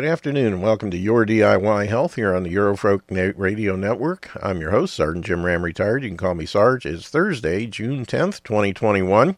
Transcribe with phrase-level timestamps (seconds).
[0.00, 3.02] Good afternoon and welcome to Your DIY Health here on the Eurofolk
[3.36, 4.30] Radio Network.
[4.42, 6.02] I'm your host, Sergeant Jim Ram, retired.
[6.02, 6.86] You can call me Sarge.
[6.86, 9.36] It's Thursday, June 10th, 2021,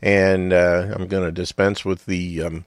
[0.00, 2.64] and uh, I'm going to dispense with the um,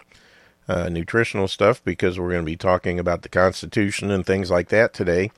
[0.67, 4.69] uh, nutritional stuff because we're going to be talking about the Constitution and things like
[4.69, 5.31] that today.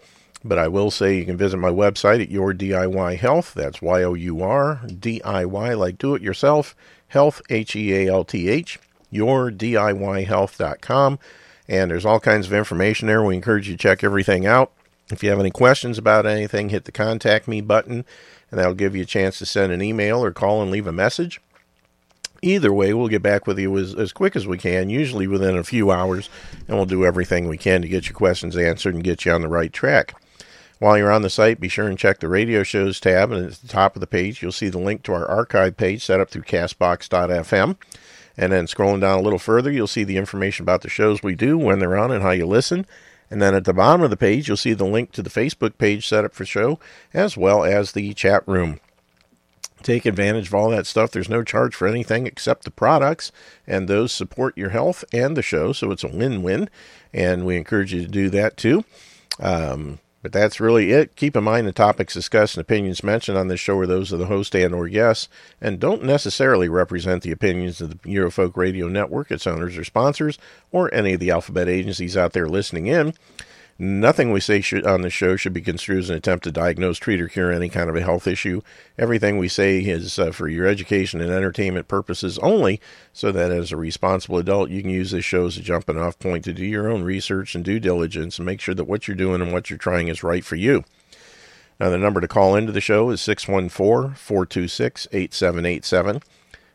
[0.43, 3.53] But I will say you can visit my website at Your DIY Health.
[3.53, 6.75] That's Y O U R D I Y, like do it yourself,
[7.07, 8.79] health, H E A L T H
[9.13, 11.20] yourdiyhealth.com.
[11.67, 13.23] And there's all kinds of information there.
[13.23, 14.71] We encourage you to check everything out.
[15.11, 18.05] If you have any questions about anything, hit the contact me button,
[18.49, 20.91] and that'll give you a chance to send an email or call and leave a
[20.91, 21.40] message.
[22.41, 25.57] Either way, we'll get back with you as, as quick as we can, usually within
[25.57, 26.29] a few hours,
[26.67, 29.41] and we'll do everything we can to get your questions answered and get you on
[29.41, 30.15] the right track.
[30.79, 33.53] While you're on the site, be sure and check the radio shows tab, and at
[33.53, 36.29] the top of the page, you'll see the link to our archive page set up
[36.29, 37.77] through castbox.fm.
[38.37, 41.35] And then scrolling down a little further, you'll see the information about the shows we
[41.35, 42.85] do, when they're on, and how you listen.
[43.29, 45.77] And then at the bottom of the page, you'll see the link to the Facebook
[45.77, 46.79] page set up for show,
[47.13, 48.79] as well as the chat room.
[49.83, 51.11] Take advantage of all that stuff.
[51.11, 53.31] There's no charge for anything except the products,
[53.67, 56.69] and those support your health and the show, so it's a win win.
[57.13, 58.83] And we encourage you to do that too.
[59.39, 61.15] Um, but that's really it.
[61.15, 64.18] Keep in mind the topics discussed and opinions mentioned on this show are those of
[64.18, 65.29] the host and or guests,
[65.62, 70.40] and don't necessarily represent the opinions of the Eurofolk Radio Network, its owners or sponsors,
[70.72, 73.13] or any of the alphabet agencies out there listening in.
[73.78, 76.97] Nothing we say should, on the show should be construed as an attempt to diagnose,
[76.97, 78.62] treat, or cure any kind of a health issue.
[78.97, 82.79] Everything we say is uh, for your education and entertainment purposes only,
[83.12, 86.18] so that as a responsible adult, you can use this show as a jumping off
[86.19, 89.18] point to do your own research and due diligence and make sure that what you're
[89.18, 90.86] doing and what you're trying is right for you.
[91.78, 96.22] Now, the number to call into the show is 614 426 8787.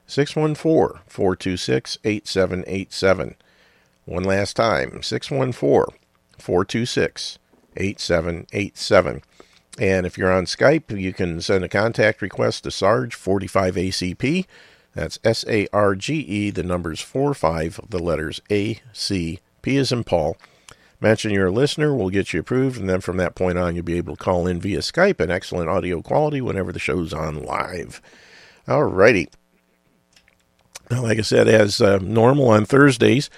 [0.06, 3.36] 614 426 8787.
[4.04, 5.96] One last time 614
[6.40, 7.38] 426
[7.76, 9.22] 8787.
[9.78, 14.46] And if you're on Skype, you can send a contact request to Sarge45ACP.
[14.94, 19.76] That's S A R G E, the numbers 4 5, the letters A C P
[19.76, 20.36] is in Paul.
[21.00, 23.84] Mention you're a listener, we'll get you approved, and then from that point on, you'll
[23.84, 27.42] be able to call in via Skype and excellent audio quality whenever the show's on
[27.42, 28.02] live.
[28.68, 29.28] All righty.
[30.90, 33.30] Now, like I said, as uh, normal on Thursdays,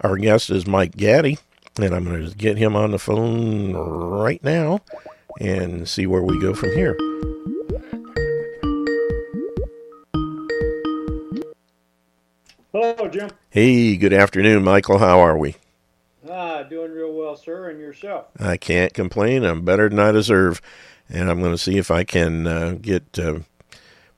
[0.00, 1.38] our guest is Mike Gaddy.
[1.78, 4.80] And I'm going to get him on the phone right now
[5.38, 6.96] and see where we go from here.
[12.72, 13.30] Hello, Jim.
[13.50, 14.98] Hey, good afternoon, Michael.
[14.98, 15.56] How are we?
[16.30, 18.26] Ah, doing real well, sir, and yourself.
[18.40, 19.44] I can't complain.
[19.44, 20.62] I'm better than I deserve.
[21.10, 23.40] And I'm going to see if I can uh, get uh,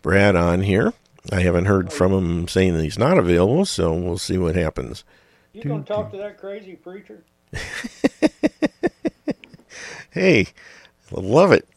[0.00, 0.92] Brad on here.
[1.32, 5.04] I haven't heard from him saying that he's not available, so we'll see what happens.
[5.52, 7.24] You going to talk to that crazy preacher?
[10.10, 10.46] hey,
[11.10, 11.68] love it.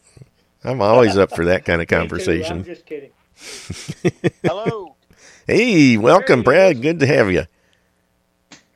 [0.64, 2.58] I'm always up for that kind of conversation.
[2.58, 3.10] I'm just kidding.
[4.44, 4.94] Hello.
[5.46, 6.80] Hey, welcome, Brad.
[6.80, 7.44] Good to have you.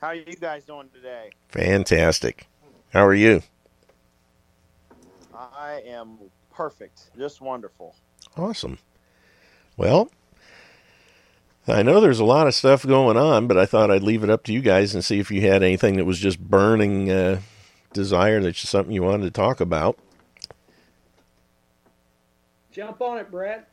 [0.00, 1.30] How are you guys doing today?
[1.48, 2.48] Fantastic.
[2.92, 3.42] How are you?
[5.34, 6.18] I am
[6.52, 7.10] perfect.
[7.16, 7.94] Just wonderful.
[8.36, 8.78] Awesome.
[9.76, 10.10] Well,
[11.68, 14.30] I know there's a lot of stuff going on, but I thought I'd leave it
[14.30, 17.40] up to you guys and see if you had anything that was just burning uh,
[17.92, 19.98] desire that's something you wanted to talk about.
[22.70, 23.72] Jump on it, Brett.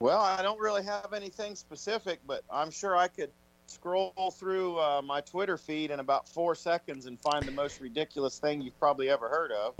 [0.00, 3.30] Well, I don't really have anything specific, but I'm sure I could
[3.66, 8.38] scroll through uh, my Twitter feed in about four seconds and find the most ridiculous
[8.38, 9.74] thing you've probably ever heard of.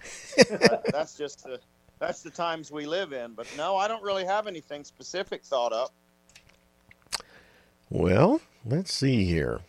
[0.93, 1.59] that's just the
[2.03, 3.33] that's the times we live in.
[3.33, 5.93] But no, I don't really have anything specific thought up.
[7.89, 9.61] Well, let's see here.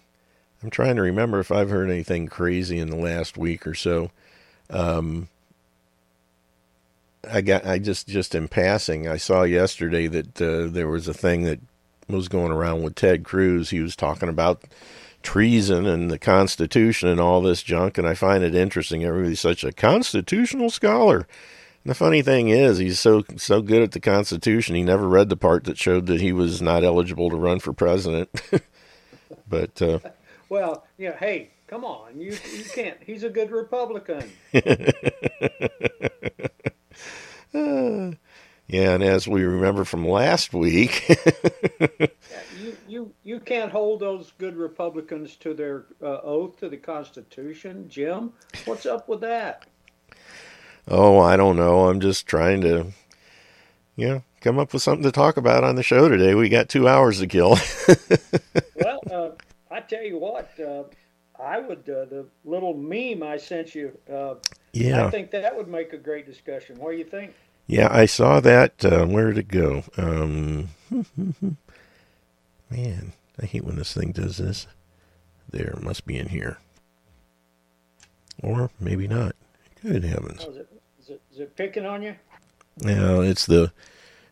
[0.64, 4.10] I'm trying to remember if I've heard anything crazy in the last week or so.
[4.72, 5.30] Um,
[7.30, 11.14] I got I just just in passing I saw yesterday that uh, there was a
[11.14, 11.60] thing that
[12.08, 13.70] was going around with Ted Cruz.
[13.70, 14.64] He was talking about
[15.22, 19.04] treason and the Constitution and all this junk, and I find it interesting.
[19.04, 21.28] Everybody's such a constitutional scholar.
[21.86, 24.76] The funny thing is, he's so so good at the Constitution.
[24.76, 27.74] He never read the part that showed that he was not eligible to run for
[27.74, 28.30] president.
[29.50, 30.00] but uh,
[30.48, 32.98] well, yeah, hey, come on, you you can't.
[33.06, 34.32] He's a good Republican.
[34.54, 34.62] uh,
[38.68, 41.06] yeah, and as we remember from last week,
[41.82, 46.78] yeah, you you you can't hold those good Republicans to their uh, oath to the
[46.78, 48.32] Constitution, Jim.
[48.64, 49.66] What's up with that?
[50.88, 51.88] Oh, I don't know.
[51.88, 52.88] I'm just trying to,
[53.96, 56.36] you know, come up with something to talk about on the show today.
[56.36, 57.58] We got two hours to kill.
[58.76, 59.30] well, uh,
[59.72, 60.84] I tell you what, uh,
[61.42, 63.98] I would uh, the little meme I sent you.
[64.12, 64.36] Uh,
[64.74, 66.78] yeah, I think that would make a great discussion.
[66.78, 67.34] What do you think?
[67.68, 68.84] Yeah, I saw that.
[68.84, 69.84] Uh, where did it go?
[69.98, 70.70] Um,
[72.70, 74.68] man, I hate when this thing does this.
[75.50, 76.58] There, must be in here,
[78.42, 79.36] or maybe not.
[79.82, 80.46] Good heavens!
[80.48, 80.66] Oh,
[81.34, 82.16] is, it, picking on you?
[82.82, 83.72] No, it's the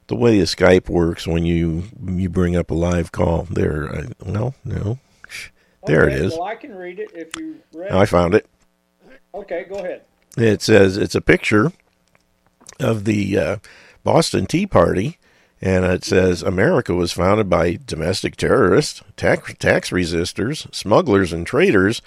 [0.07, 3.43] the way the Skype works when you you bring up a live call.
[3.49, 4.99] There, I, well, no,
[5.85, 6.31] there okay, it is.
[6.33, 7.91] Well, I can read it if you read.
[7.91, 8.45] I found it.
[9.33, 10.03] Okay, go ahead.
[10.37, 11.71] It says it's a picture
[12.79, 13.57] of the uh,
[14.03, 15.17] Boston Tea Party,
[15.61, 22.01] and it says America was founded by domestic terrorists, tax, tax resistors, smugglers, and traitors,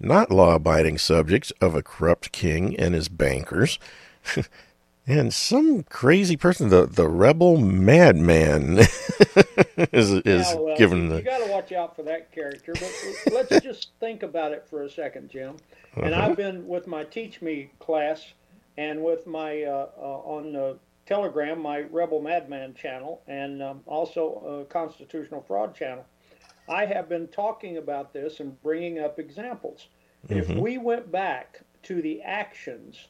[0.00, 3.78] not law abiding subjects of a corrupt king and his bankers.
[5.06, 8.78] and some crazy person, the, the rebel madman,
[9.92, 11.16] is, is yeah, well, given the.
[11.16, 14.82] You got to watch out for that character, but let's just think about it for
[14.82, 15.56] a second, Jim.
[15.96, 16.26] And Uh-huh.
[16.30, 18.32] I've been with my Teach Me class
[18.76, 20.74] and with my uh, uh, on uh,
[21.06, 26.04] Telegram, my Rebel Madman channel, and um, also a Constitutional Fraud channel.
[26.68, 29.88] I have been talking about this and bringing up examples.
[30.28, 30.60] If Mhm.
[30.60, 33.06] we went back to the actions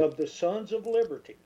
[0.00, 1.36] of the Sons of Liberty,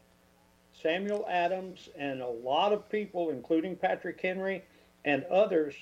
[0.73, 4.63] Samuel Adams, and a lot of people, including Patrick Henry
[5.05, 5.75] and others,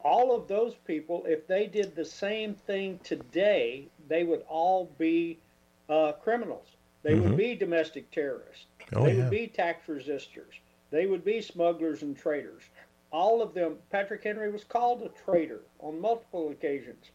[0.00, 5.38] all of those people, if they did the same thing today, they would all be
[5.90, 6.66] uh, criminals.
[7.02, 7.22] They Mhm.
[7.22, 8.66] would be domestic terrorists.
[8.94, 9.22] Oh, they yeah.
[9.22, 10.58] would be tax resistors.
[10.90, 12.62] They would be smugglers and traitors.
[13.10, 13.78] All of them.
[13.90, 17.10] Patrick Henry was called a traitor on multiple occasions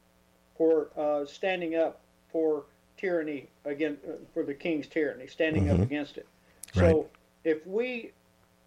[0.57, 1.99] for uh, standing up
[2.31, 2.65] for
[3.03, 5.83] tyranny again uh, for the king's tyranny, standing up Mhm.
[5.83, 6.25] against it.
[6.73, 6.89] Right.
[6.89, 7.09] So
[7.43, 8.11] if we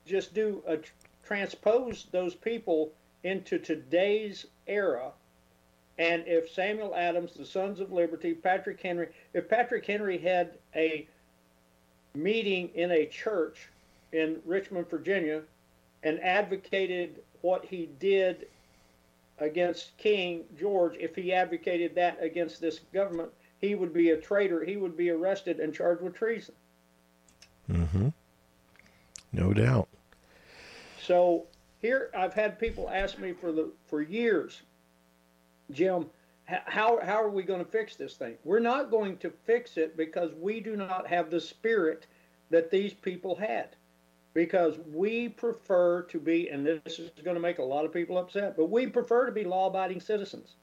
[0.05, 0.79] just do a
[1.25, 2.93] transpose those people
[3.25, 5.11] into today's era,
[5.99, 11.09] and if Samuel Adams, the Sons of Liberty, Patrick Henry, if Patrick Henry had a
[12.15, 13.69] meeting in a church
[14.13, 15.43] in Richmond, Virginia,
[16.03, 18.49] and advocated what he did
[19.39, 23.31] against King George, if he advocated that against this government,
[23.61, 24.65] he would be a traitor.
[24.65, 26.55] He would be arrested and charged with treason.
[27.71, 28.09] Mm-hmm.
[29.33, 29.89] No doubt.
[31.03, 31.45] So
[31.81, 34.63] here, I've had people ask me for the for years,
[35.71, 36.07] Jim,
[36.45, 38.37] how how are we going to fix this thing?
[38.45, 42.07] We're not going to fix it because we do not have the spirit
[42.51, 43.71] that these people had.
[44.35, 48.19] Because we prefer to be, and this is going to make a lot of people
[48.19, 50.57] upset, but we prefer to be law-abiding citizens.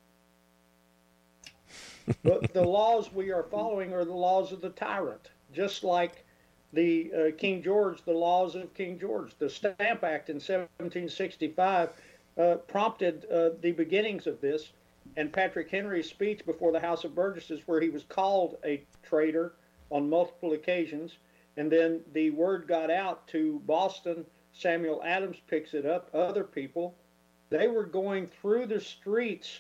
[2.23, 6.25] But the laws we are following are the laws of the tyrant, just like
[6.73, 9.33] the uh, King George, the laws of King George.
[9.38, 11.89] The Stamp Act in 1765
[12.38, 14.71] uh, prompted uh, the beginnings of this,
[15.15, 19.53] and Patrick Henry's speech before the House of Burgesses, where he was called a traitor
[19.91, 21.17] on multiple occasions,
[21.57, 24.25] and then the word got out to Boston.
[24.51, 26.95] Samuel Adams picks it up, other people.
[27.50, 29.60] They were going through the streets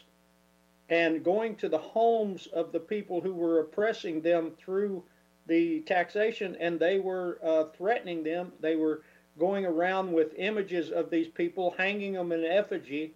[0.89, 5.03] and going to the homes of the people who were oppressing them through
[5.47, 8.51] the taxation, and they were uh, threatening them.
[8.59, 9.01] They were
[9.39, 13.13] going around with images of these people, hanging them in effigy.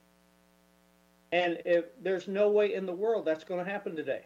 [1.31, 4.23] And if there's no way in the world that's going to happen today.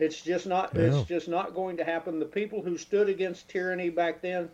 [0.00, 0.76] It's just not.
[0.76, 2.18] It's just not going to happen.
[2.18, 4.50] The people who stood against tyranny back then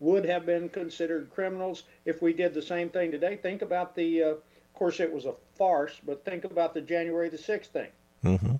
[0.00, 3.36] would have been considered criminals if we did the same thing today.
[3.36, 4.22] Think about the.
[4.22, 7.88] Uh, of course, it was a farce, but think about the January the sixth thing.
[8.22, 8.54] hmm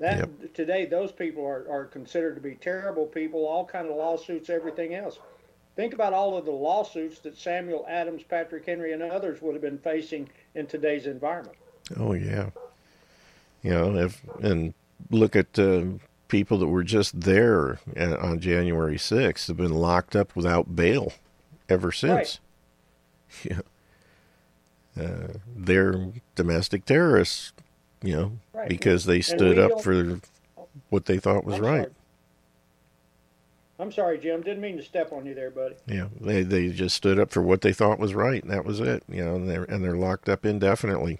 [0.00, 0.52] That Yep.
[0.54, 3.46] today, those people are, are considered to be terrible people.
[3.46, 5.18] All kind of lawsuits, everything else.
[5.76, 9.62] Think about all of the lawsuits that Samuel Adams, Patrick Henry, and others would have
[9.62, 11.56] been facing in today's environment.
[11.96, 12.50] Oh yeah.
[13.62, 14.74] You know, if and
[15.10, 15.84] look at uh,
[16.28, 21.12] people that were just there uh, on January 6th have been locked up without bail
[21.68, 22.40] ever since.
[23.44, 23.60] Yeah.
[24.98, 27.52] Uh, they're domestic terrorists,
[28.02, 28.68] you know, Right.
[28.68, 30.20] because they stood up for
[30.88, 31.82] what they thought was I'm right.
[31.82, 31.94] sorry.
[33.78, 34.40] I'm sorry, Jim.
[34.42, 35.74] Didn't mean to step on you there, buddy.
[35.86, 38.80] Yeah, they they just stood up for what they thought was right, and that was
[38.80, 39.02] it.
[39.06, 41.18] You know, and they're and they're locked up indefinitely.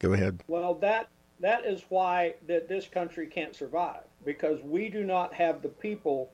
[0.00, 0.40] Go ahead.
[0.48, 1.08] Well, that
[1.40, 6.30] that is why that this country can't survive because we do not have the people.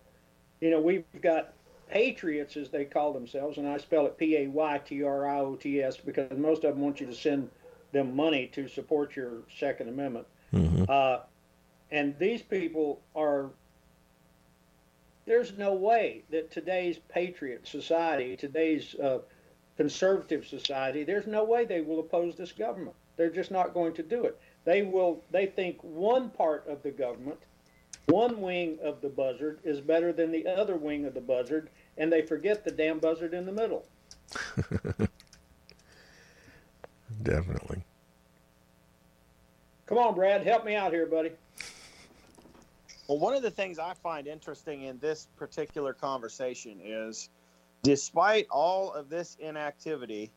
[0.60, 1.54] You know, we've got
[1.90, 5.40] patriots as they call themselves, and I spell it P A Y T R I
[5.40, 7.50] O T S because most of them want you to send
[7.92, 10.26] them money to support your Second Amendment.
[10.50, 11.18] hmm Uh,
[11.90, 13.50] And these people are,
[15.26, 19.18] there's no way that today's patriot society, today's uh,
[19.76, 22.96] conservative society, there's no way they will oppose this government.
[23.16, 24.40] They're just not going to do it.
[24.64, 27.38] They will, they think one part of the government,
[28.06, 32.12] one wing of the buzzard is better than the other wing of the buzzard, and
[32.12, 33.84] they forget the damn buzzard in the middle.
[37.22, 37.82] Definitely.
[39.86, 41.32] Come on, Brad, help me out here, buddy.
[43.08, 47.28] Well, one of the things I find interesting in this particular conversation is
[47.82, 50.32] despite all of this inactivity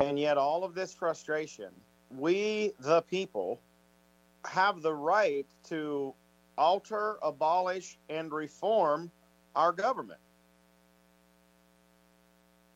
[0.00, 1.70] and yet all of this frustration,
[2.10, 3.60] we, the people,
[4.44, 6.14] have the right to
[6.56, 9.10] alter, abolish, and reform
[9.54, 10.20] our government.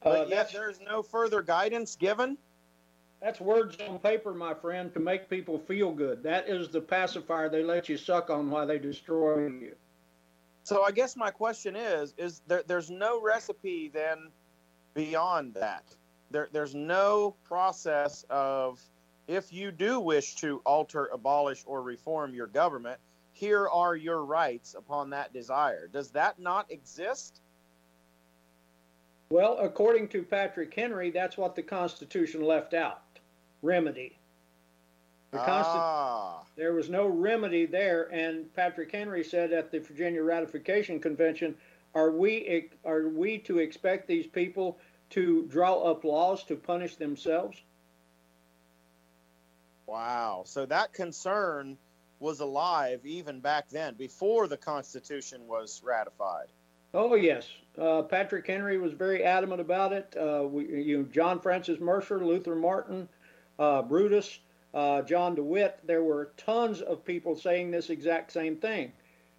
[0.03, 2.39] Uh, But yet there's no further guidance given.
[3.21, 6.23] that's words on paper, my friend, to make people feel good.
[6.23, 9.77] That is the pacifier they let you suck on while they destroy you.
[10.63, 12.63] So I guess my question is: Is there?
[12.67, 14.31] There's no recipe then
[14.95, 15.85] beyond that.
[16.31, 18.81] There, there's no process of
[19.31, 22.99] if you do wish to alter, abolish, or reform your government.
[23.33, 25.87] Here are your rights upon that desire.
[25.87, 27.41] Does that not exist?
[29.31, 33.03] Well, according to Patrick Henry, that's what the Constitution left out
[33.63, 34.19] remedy.
[35.31, 40.25] The Consti- ah, there was no remedy there, and Patrick Henry said at the Virginia
[40.25, 41.57] Ratification Convention,
[41.95, 44.77] "Are we are we to expect these people
[45.11, 47.63] to draw up laws to punish themselves?"
[49.91, 50.43] Wow.
[50.47, 51.77] So that concern
[52.21, 56.47] was alive even back then, before the Constitution was ratified.
[56.93, 60.15] Oh yes, uh, Patrick Henry was very adamant about it.
[60.17, 63.09] Uh, we, you, John Francis Mercer, Luther Martin,
[63.59, 64.41] uh, Brutus,
[64.75, 65.79] uh, John DeWitt.
[65.85, 68.93] There were tons of people saying this exact same thing,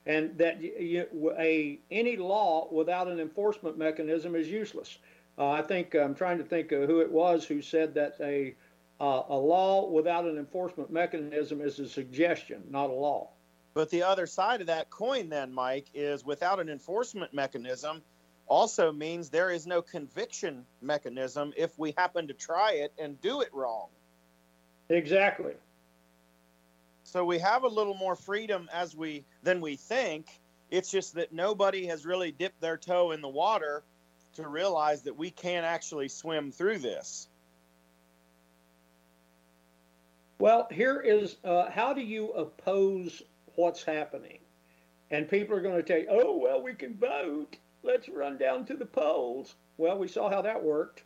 [0.06, 4.98] and that y- y- a any law without an enforcement mechanism is useless.
[5.38, 8.56] Uh, I think I'm trying to think of who it was who said that a
[9.02, 13.30] uh, a law without an enforcement mechanism is a suggestion, not a law.
[13.74, 18.04] But the other side of that coin, then, Mike, is without an enforcement mechanism,
[18.46, 23.42] also means there is no conviction mechanism if we happen to try it and do
[23.42, 23.88] it wrong.
[24.90, 25.54] Exactly.
[27.04, 30.28] So we have a little more freedom as we than we think.
[30.70, 33.84] It's just that nobody has really dipped their toe in the water
[34.36, 37.28] to realize that we can't actually swim through this.
[40.42, 43.22] Well, here is uh, how do you oppose
[43.58, 44.40] what's happening?
[45.12, 47.58] And people are going to tell you, oh, well, we can vote.
[47.84, 49.54] Let's run down to the polls.
[49.78, 51.04] Well, we saw how that worked.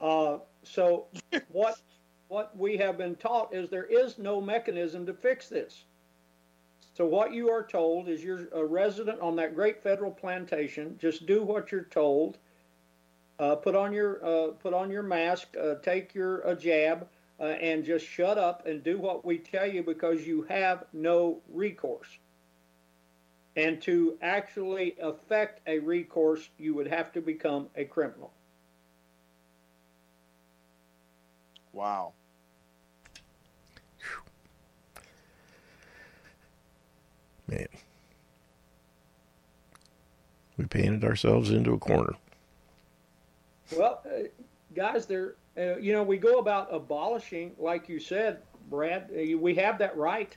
[0.00, 1.06] Uh, so,
[1.52, 1.80] what
[2.26, 5.84] what we have been taught is there is no mechanism to fix this.
[6.94, 10.98] So, what you are told is you're a resident on that great federal plantation.
[11.00, 12.38] Just do what you're told.
[13.38, 15.54] Uh, put on your uh, put on your mask.
[15.56, 17.06] Uh, take your a jab
[17.40, 21.40] uh, and just shut up and do what we tell you because you have no
[21.52, 22.18] recourse.
[23.56, 28.32] And to actually effect a recourse, you would have to become a criminal.
[31.72, 32.12] Wow.
[37.48, 37.66] Man.
[40.56, 42.14] We painted ourselves into a corner.
[43.76, 44.24] Well, uh,
[44.74, 49.10] guys, there, uh, you know, we go about abolishing, like you said, Brad.
[49.10, 50.36] Uh, we have that right,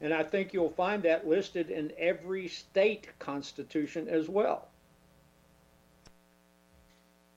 [0.00, 4.68] and I think you'll find that listed in every state constitution as well.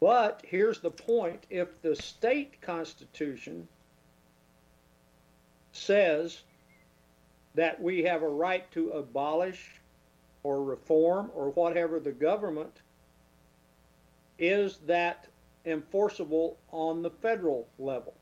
[0.02, 3.68] But here's the point: if the state constitution
[5.72, 6.42] says
[7.54, 9.80] that we have a right to abolish
[10.44, 12.82] or reform or whatever the government
[14.38, 15.28] is that
[15.66, 18.14] enforceable on the federal level?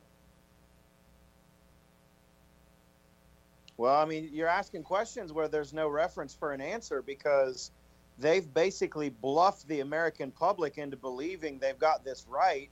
[3.78, 7.72] Well, I mean, you're asking questions where there's no reference for an answer because
[8.20, 12.70] they've basically bluffed the American public into believing they've got this right.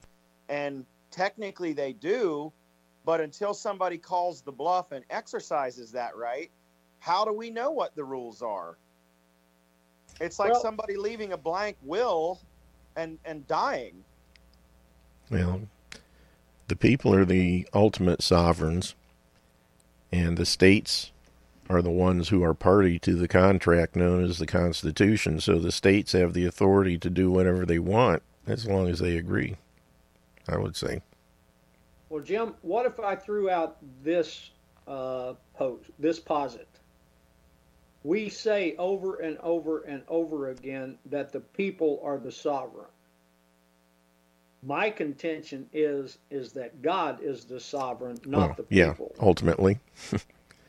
[0.48, 2.54] And technically they do,
[3.04, 6.52] but until somebody calls the bluff and exercises that right,
[7.00, 8.78] how do we know what the rules are?
[10.20, 12.40] It's like Well- somebody leaving a blank will
[12.96, 14.04] and, and dying.
[15.32, 15.62] Well,
[16.68, 18.94] the people are the ultimate sovereigns,
[20.12, 21.12] and the states
[21.70, 25.40] are the ones who are party to the contract known as the Constitution.
[25.40, 29.18] So the states have the authority to do whatever they want as long as they
[29.18, 29.56] agree,
[30.48, 31.02] I would say.
[32.10, 34.52] Well, Jim, what if I threw out this
[34.92, 35.34] uh,
[36.00, 36.68] this posit.
[38.04, 42.91] We say over and over and over again that the people are the sovereign.
[44.64, 49.16] My contention is is that God is the sovereign, not Well, the yeah, people.
[49.20, 49.80] ultimately.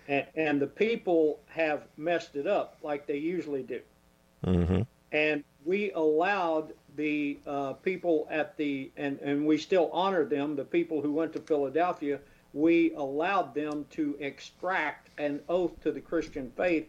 [0.08, 3.80] And, and the people have messed it up like they usually do.
[4.44, 4.82] hmm
[5.12, 10.64] and we allowed the uh, people at the and and we still honor them the
[10.64, 12.18] people who went to philadelphia
[12.52, 16.88] we allowed them to extract an oath to the christian faith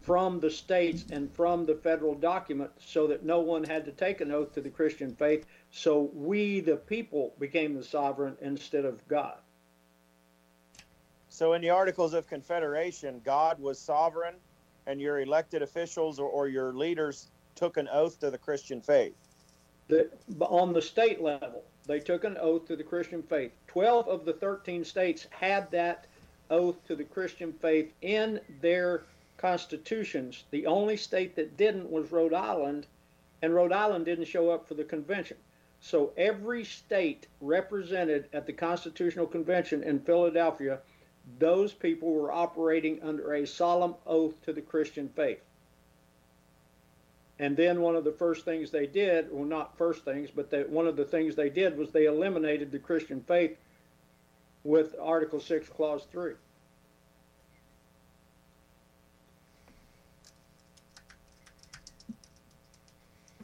[0.00, 4.20] from the states and from the federal document so that no one had to take
[4.20, 5.44] an oath to the christian faith
[5.76, 9.38] so we the people became the sovereign instead of god
[11.34, 14.36] So in the Articles of Confederation, God was sovereign,
[14.86, 17.26] and your elected officials or, or your leaders
[17.56, 19.14] took an oath to the Christian faith.
[19.88, 23.50] the, on the state level, they took an oath to the Christian faith.
[23.66, 26.06] 12 of the 13 states had that
[26.50, 29.02] oath to the Christian faith in their
[29.36, 30.44] constitutions.
[30.52, 32.86] The only state that didn't was Rhode Island,
[33.42, 35.36] and Rhode Island didn't show up for the convention.
[35.84, 40.78] So every state represented at the Constitutional Convention in Philadelphia,
[41.38, 45.42] those people were operating under a solemn oath to the Christian faith.
[47.38, 50.62] And then one of the first things they did, well, not first things, but they,
[50.62, 53.54] one of the things they did was they eliminated the Christian faith
[54.62, 56.32] with Article 6, Clause 3.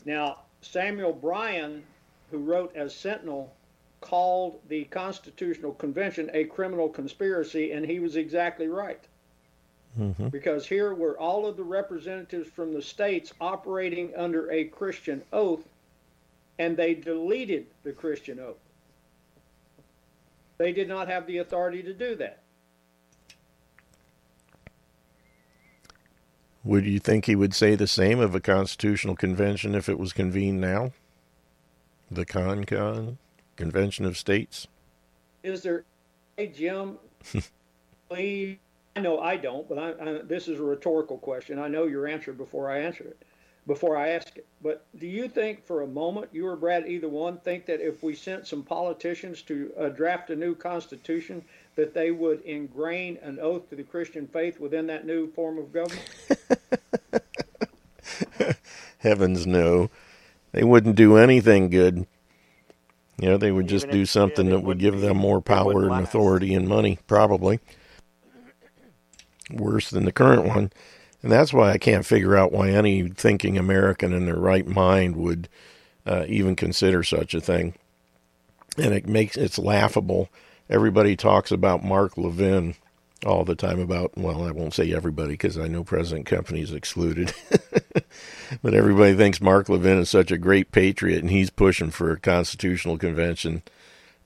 [0.07, 1.83] Now, Samuel Bryan,
[2.31, 3.53] who wrote as Sentinel,
[4.01, 9.01] called the Constitutional Convention a criminal conspiracy, and he was exactly right
[9.97, 15.23] hmm because here were all of the representatives from the states operating under a Christian
[15.33, 15.69] oath,
[16.59, 18.61] and they deleted the Christian oath.
[20.59, 22.43] They did not have the authority to do that.
[26.63, 30.13] Would you think he would say the same of a constitutional convention if it was
[30.13, 30.93] convened now?
[32.11, 33.19] The Con Con
[33.57, 34.67] Convention of States?
[35.43, 35.85] Is there,
[36.37, 36.99] hey Jim,
[38.09, 38.59] please?
[38.97, 41.59] I know I don't, but I, I, this is a rhetorical question.
[41.59, 43.23] I know your answer before I answer it,
[43.67, 44.47] before I ask it.
[44.61, 48.03] But do you think for a moment, you or Brad, either one, think that if
[48.03, 51.45] we sent some politicians to uh, draft a new constitution,
[51.77, 55.73] that they would ingrain an oath to the Christian faith within that new form of
[55.73, 56.11] government?
[58.99, 59.89] Heavens no.
[60.53, 62.07] They wouldn't do anything good.
[63.21, 66.55] You know, they would just do something that would give them more power and authority
[66.55, 67.61] and money, probably.
[69.53, 70.73] Worse than the current one.
[71.23, 75.17] And that's why I can't figure out why any thinking American in their right mind
[75.17, 75.49] would
[76.07, 77.75] uh, even consider such a thing.
[78.79, 80.31] And it makes it's laughable.
[80.71, 82.75] Everybody talks about Mark Levin
[83.27, 86.73] all the time about well, I won't say everybody because I know President Company is
[86.73, 87.33] excluded.
[88.63, 92.21] but everybody thinks Mark Levin is such a great patriot and he's pushing for a
[92.21, 93.63] constitutional convention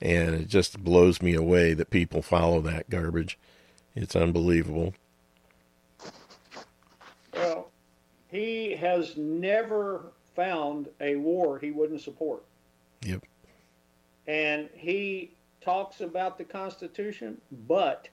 [0.01, 3.37] and it just blows me away that people follow that garbage.
[3.95, 4.93] It's unbelievable.
[7.33, 7.69] Well,
[8.29, 12.43] he has never found a war he wouldn't support.
[13.01, 13.23] Yep.
[14.25, 15.31] and he
[15.61, 18.07] talks about the Constitution, but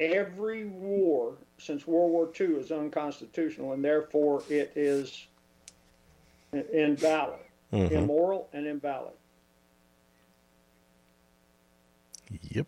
[0.00, 5.26] every war since World War II is unconstitutional, and therefore it is
[6.72, 7.38] invalid,
[7.72, 7.92] Mhm.
[7.92, 9.14] immoral, and invalid.
[12.50, 12.66] Yep.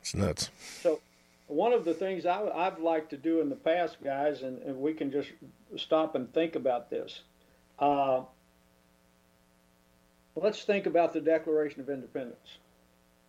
[0.00, 0.50] It's nuts.
[0.80, 1.00] So,
[1.46, 4.80] one of the things I, I've liked to do in the past, guys, and, and
[4.80, 5.30] we can just
[5.76, 7.22] stop and think about this.
[7.78, 8.22] Uh,
[10.36, 12.58] let's think about the Declaration of Independence,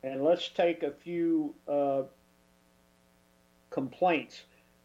[0.03, 2.03] and let's take a few uh,
[3.69, 4.43] complaints.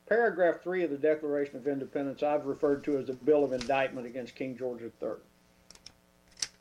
[0.09, 4.07] Paragraph three of the Declaration of Independence I've referred to as the Bill of Indictment
[4.07, 5.11] against King George III.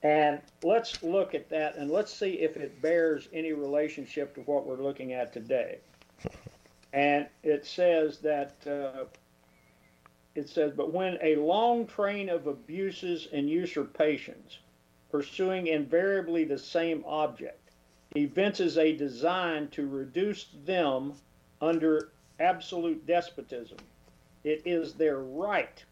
[0.01, 4.65] And let's look at that and let's see if it bears any relationship to what
[4.65, 5.79] we're looking at today.
[6.93, 9.05] And it says that uh,
[10.35, 14.59] it says, but when a long train of abuses and usurpations,
[15.11, 17.71] pursuing invariably the same object,
[18.15, 21.13] evinces a design to reduce them
[21.61, 23.77] under absolute despotism,
[24.43, 25.83] it is their right,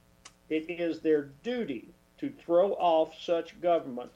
[0.49, 4.12] it is their duty to throw off such government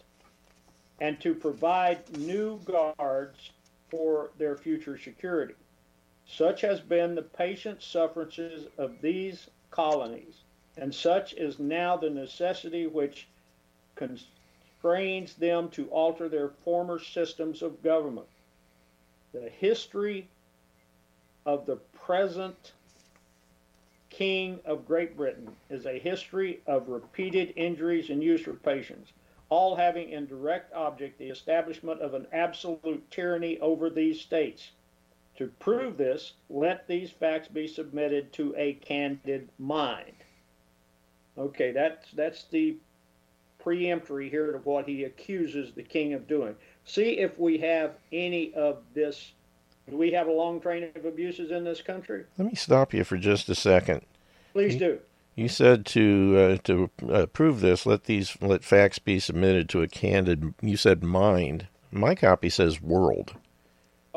[0.99, 3.51] and to provide new guards
[3.89, 5.55] for their future security.
[6.25, 10.41] Such has been the patient sufferances of these colonies,
[10.77, 13.27] and such is now the necessity which
[14.77, 18.27] restrains them to alter their former systems of government.
[19.33, 20.27] The history
[21.45, 22.73] of the present
[24.09, 29.13] King of Great Britain is a history of repeated injuries and usurpations,
[29.49, 34.71] all having in direct object the establishment of an absolute tyranny over these states.
[35.37, 40.13] To prove this, let these facts be submitted to a candid mind.
[41.37, 42.77] Okay, that's that's the
[43.67, 46.55] preemptory here to what he accuses the king of doing.
[46.85, 49.33] See if we have any of this.
[49.89, 52.23] Do we have a long train of abuses in this country?
[52.37, 54.01] Let me stop you for just a second.
[54.53, 54.99] Please do.
[55.35, 59.81] You said to uh, to uh, prove this, let these let facts be submitted to
[59.81, 60.53] a candid.
[60.61, 61.67] You said mind.
[61.91, 63.35] My copy says world.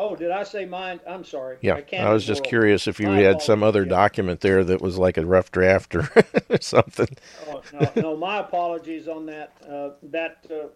[0.01, 1.01] Oh, did I say mind?
[1.07, 1.59] I'm sorry.
[1.61, 2.49] Yeah, I, I was just world.
[2.49, 5.95] curious if you My had some other document there that was like a rough draft
[5.95, 6.09] or
[6.63, 7.09] something.
[7.47, 9.53] Oh, no, no, my apologies on that.
[9.69, 10.69] Uh, that uh,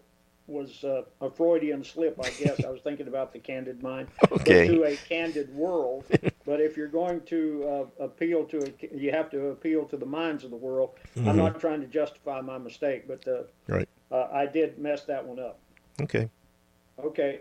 [0.45, 2.63] was uh, a Freudian slip, I guess.
[2.63, 4.09] I was thinking about the candid mind.
[4.31, 4.67] Okay.
[4.67, 6.05] To a candid world.
[6.45, 10.05] but if you're going to uh, appeal to a, you have to appeal to the
[10.05, 10.91] minds of the world.
[11.17, 13.89] I'm not trying to justify my mistake, but uh, Right.
[14.11, 15.57] uh, I did mess that one up.
[15.99, 16.29] Okay.
[17.03, 17.39] Okay.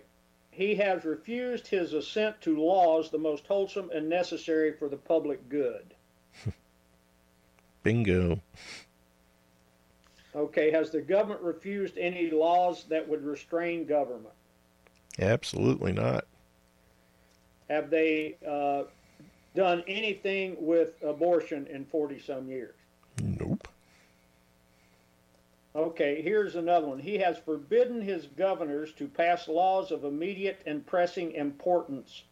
[0.54, 5.48] He has refused his assent to laws the most wholesome and necessary for the public
[5.48, 5.94] good.
[7.82, 8.40] Bingo.
[10.32, 10.70] Okay.
[10.70, 14.34] Has the government refused any laws that would restrain government?
[15.18, 16.24] Absolutely not.
[17.68, 18.84] Have they uh,
[19.56, 22.76] done anything with abortion in 40 some years?
[23.20, 23.66] Nope.
[25.76, 27.00] Okay, here's another one.
[27.00, 32.22] He has forbidden his governors to pass laws of immediate and pressing importance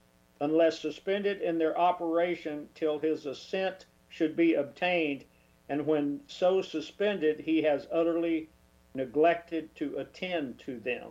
[0.41, 5.25] unless suspended in their operation till his assent should be obtained,
[5.69, 8.49] and when so suspended, he has utterly
[8.95, 11.11] neglected to attend to them.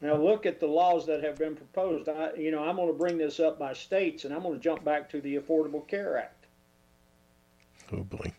[0.00, 2.08] Now look at the laws that have been proposed.
[2.08, 4.60] I, you know, I'm going to bring this up by states, and I'm going to
[4.60, 6.46] jump back to the Affordable Care Act.
[7.92, 8.32] Oh boy.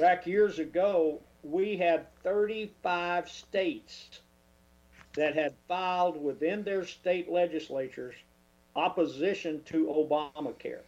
[0.00, 4.20] Back years ago, we had 35 states
[5.12, 8.14] that had filed within their state legislatures
[8.74, 10.80] opposition to Obamacare.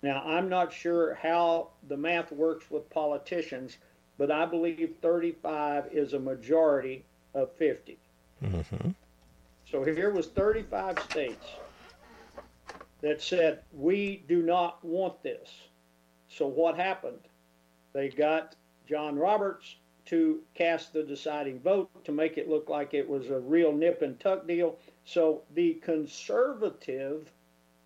[0.00, 3.78] Now, I'm not sure how the math works with politicians,
[4.16, 7.98] but I believe 35 is a majority of 50.
[8.38, 8.60] hmm
[9.68, 11.46] So here was 35 states
[13.00, 15.50] that said, we do not want this.
[16.28, 17.18] So what happened?
[17.96, 18.56] They got
[18.86, 23.40] John Roberts to cast the deciding vote to make it look like it was a
[23.40, 24.76] real nip and tuck deal.
[25.06, 27.32] So the conservative,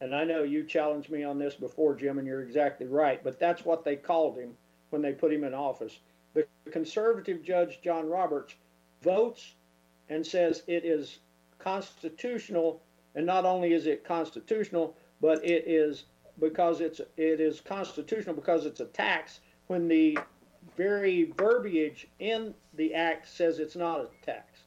[0.01, 3.39] and I know you challenged me on this before, Jim, and you're exactly right, but
[3.39, 4.57] that's what they called him
[4.91, 6.01] when they put him in office.
[6.35, 8.57] The conservative judge, John Roberts,
[9.03, 9.55] votes
[10.09, 11.21] and says it is
[11.61, 12.83] constitutional,
[13.15, 16.07] and not only is it constitutional, but it is
[16.41, 19.39] because it's it is constitutional because it's a tax
[19.71, 20.19] when the
[20.77, 24.63] very verbiage in the act says it's not a tax.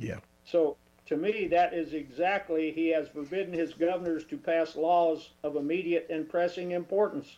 [0.00, 0.18] Yeah.
[0.44, 5.54] So to me, that is exactly he has forbidden his governors to pass laws of
[5.54, 7.36] immediate and pressing importance.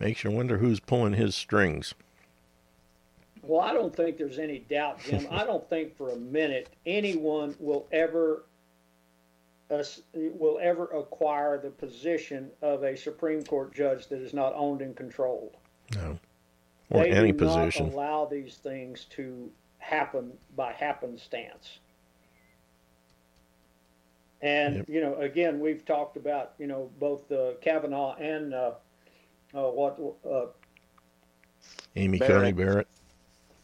[0.00, 1.94] Makes you wonder who's pulling his strings.
[3.40, 5.28] Well, I don't think there's any doubt, Jim.
[5.30, 8.42] I don't think for a minute anyone will ever
[9.70, 9.82] uh,
[10.14, 14.96] will ever acquire the position of a Supreme Court judge that is not owned and
[14.96, 15.56] controlled.
[15.94, 16.18] No.
[16.90, 17.88] Or they any do not position.
[17.90, 21.78] allow these things to happen by happenstance.
[24.40, 24.88] And Yep.
[24.88, 28.72] you know, again, we've talked about you know both uh, Kavanaugh and uh,
[29.54, 30.46] uh, what uh,
[31.96, 32.34] Amy Barrett.
[32.34, 32.86] Coney Barrett.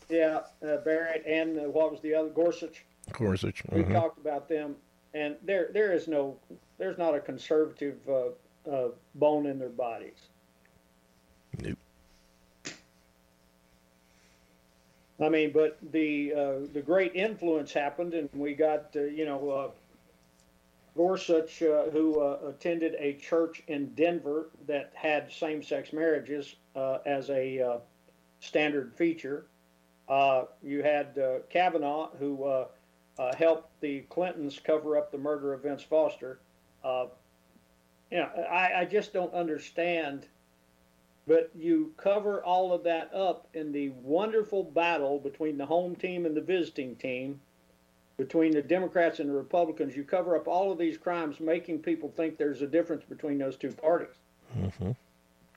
[0.08, 2.84] yeah uh, Barrett and uh, what was the other Gorsuch.
[3.12, 3.62] Gorsuch.
[3.70, 3.92] We've mhm.
[3.92, 4.76] talked about them,
[5.14, 6.36] and there there is no
[6.78, 10.28] there's not a conservative uh, uh, bone in their bodies.
[11.60, 11.78] Nope.
[15.20, 19.50] I mean, but the uh, the great influence happened, and we got uh, you know
[19.50, 19.70] uh,
[20.96, 27.30] Gorsuch, uh, who uh, attended a church in Denver that had same-sex marriages uh, as
[27.30, 27.78] a uh,
[28.40, 29.46] standard feature.
[30.08, 32.66] Uh, you had uh, Kavanaugh, who
[33.18, 36.38] uh, uh, helped the Clintons cover up the murder of Vince Foster.
[36.82, 37.06] Uh,
[38.10, 40.26] you know, I, I just don't understand
[41.26, 46.26] but you cover all of that up in the wonderful battle between the home team
[46.26, 47.40] and the visiting team
[48.16, 49.96] between the Democrats and the Republicans.
[49.96, 53.56] You cover up all of these crimes, making people think there's a difference between those
[53.56, 54.14] two parties.
[54.56, 54.92] Mm-hmm.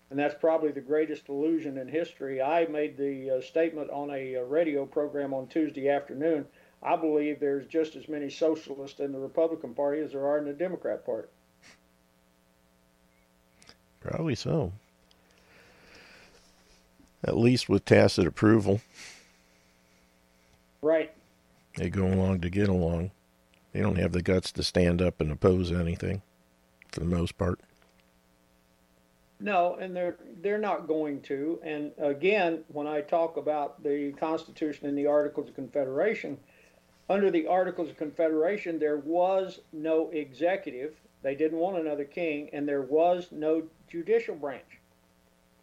[0.09, 2.41] And that's probably the greatest illusion in history.
[2.41, 6.45] I made the uh, statement on a, a radio program on Tuesday afternoon.
[6.81, 10.45] I believe there's just as many socialists in the Republican Party as there are in
[10.45, 11.27] the Democrat Party.
[13.99, 14.71] Probably so.
[17.23, 18.81] At least with tacit approval.
[20.81, 21.11] Right.
[21.75, 23.11] They go along to get along.
[23.73, 26.21] They don't have the guts to stand up and oppose anything,
[26.91, 27.59] for the most part.
[29.39, 31.59] No, and they're they're not going to.
[31.63, 36.39] And again, when I talk about the Constitution and the Articles of Confederation,
[37.09, 40.95] under the Articles of Confederation, there was no executive.
[41.23, 44.79] They didn't want another king, and there was no judicial branch.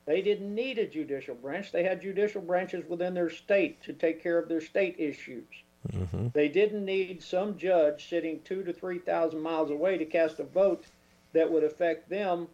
[0.07, 1.72] They didn't need a judicial branch.
[1.72, 5.44] They had judicial branches within their state to take care of their state issues.
[5.92, 6.28] Mm-hmm.
[6.33, 10.44] They didn't need some judge sitting two to three thousand miles away to cast a
[10.44, 10.85] vote
[11.33, 12.48] that would affect them,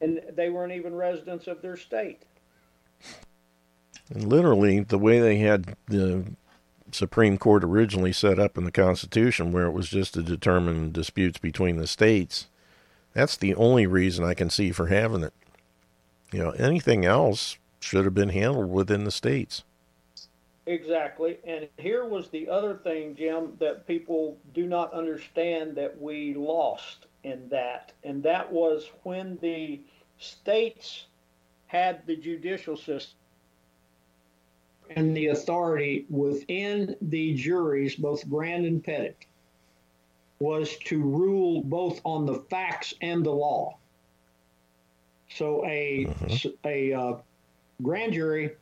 [0.00, 2.22] and they weren't even residents of their state.
[4.10, 6.24] And literally, the way they had the
[6.94, 11.38] Supreme Court originally set up in the Constitution, where it was just to determine disputes
[11.38, 12.46] between the states,
[13.12, 15.32] that's the only reason I can see for having it.
[16.32, 19.64] You know, anything else should have been handled within the states.
[20.66, 21.38] Exactly.
[21.44, 27.06] And here was the other thing, Jim, that people do not understand that we lost
[27.24, 27.92] in that.
[28.04, 29.80] And that was when the
[30.18, 31.06] states
[31.66, 33.18] had the judicial system
[34.90, 39.14] and the authority within the juries, both grand and petit,
[40.38, 43.76] was to rule both on the facts and the law.
[45.30, 46.08] So a
[46.64, 47.16] a uh,
[47.82, 48.52] grand jury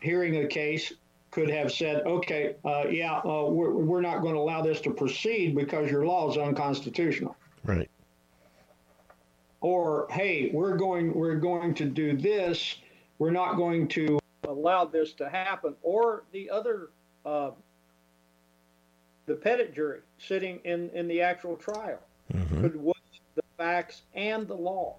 [0.00, 0.92] hearing a case
[1.30, 4.90] could have said, okay, uh, yeah, uh, we're, we're not going to allow this to
[4.90, 7.34] proceed because your law is unconstitutional.
[7.64, 7.88] Right.
[9.62, 12.76] Or, hey, we're going we're going to do this.
[13.18, 15.74] We're not going to allow this to happen.
[15.82, 16.90] Or the other,
[17.24, 17.50] uh,
[19.26, 22.00] the petit jury sitting in in the actual trial
[22.32, 22.62] Mm-hmm.
[22.62, 22.92] could weigh
[23.34, 24.96] the facts and the law.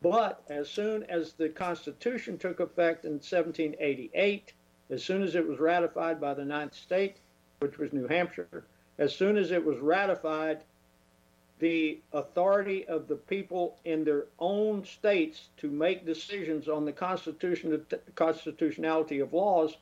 [0.00, 4.52] But as soon as the Constitution took effect in 1788,
[4.90, 7.16] as soon as it was ratified by the ninth state,
[7.58, 8.64] which was New Hampshire,
[8.98, 10.62] as soon as it was ratified,
[11.62, 17.86] the authority of the people in their own states to make decisions on the constitution,
[18.16, 19.76] constitutionality of laws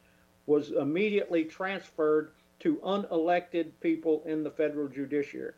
[0.44, 5.54] was immediately transferred to unelected people in the federal judiciary.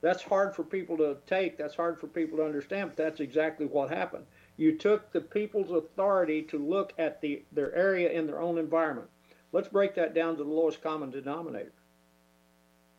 [0.00, 1.58] That's hard for people to take.
[1.58, 4.26] That's hard for people to understand, but that's exactly what happened.
[4.56, 9.08] You took the people's authority to look at the, their area in their own environment.
[9.50, 11.72] Let's break that down to the lowest common denominator.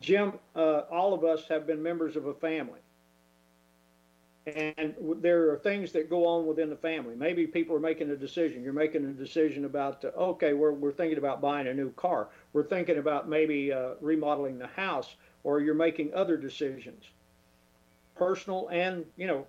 [0.02, 2.80] Jim, uh, all of us have been members of a family.
[4.48, 7.14] And there are things that go on within the family.
[7.16, 8.64] Maybe people are making a decision.
[8.64, 12.30] You're making a decision about, uh, okay, we're, we're thinking about buying a new car.
[12.52, 17.04] We're thinking about maybe uh, remodeling the house, or you're making other decisions,
[18.16, 19.46] personal and, you know,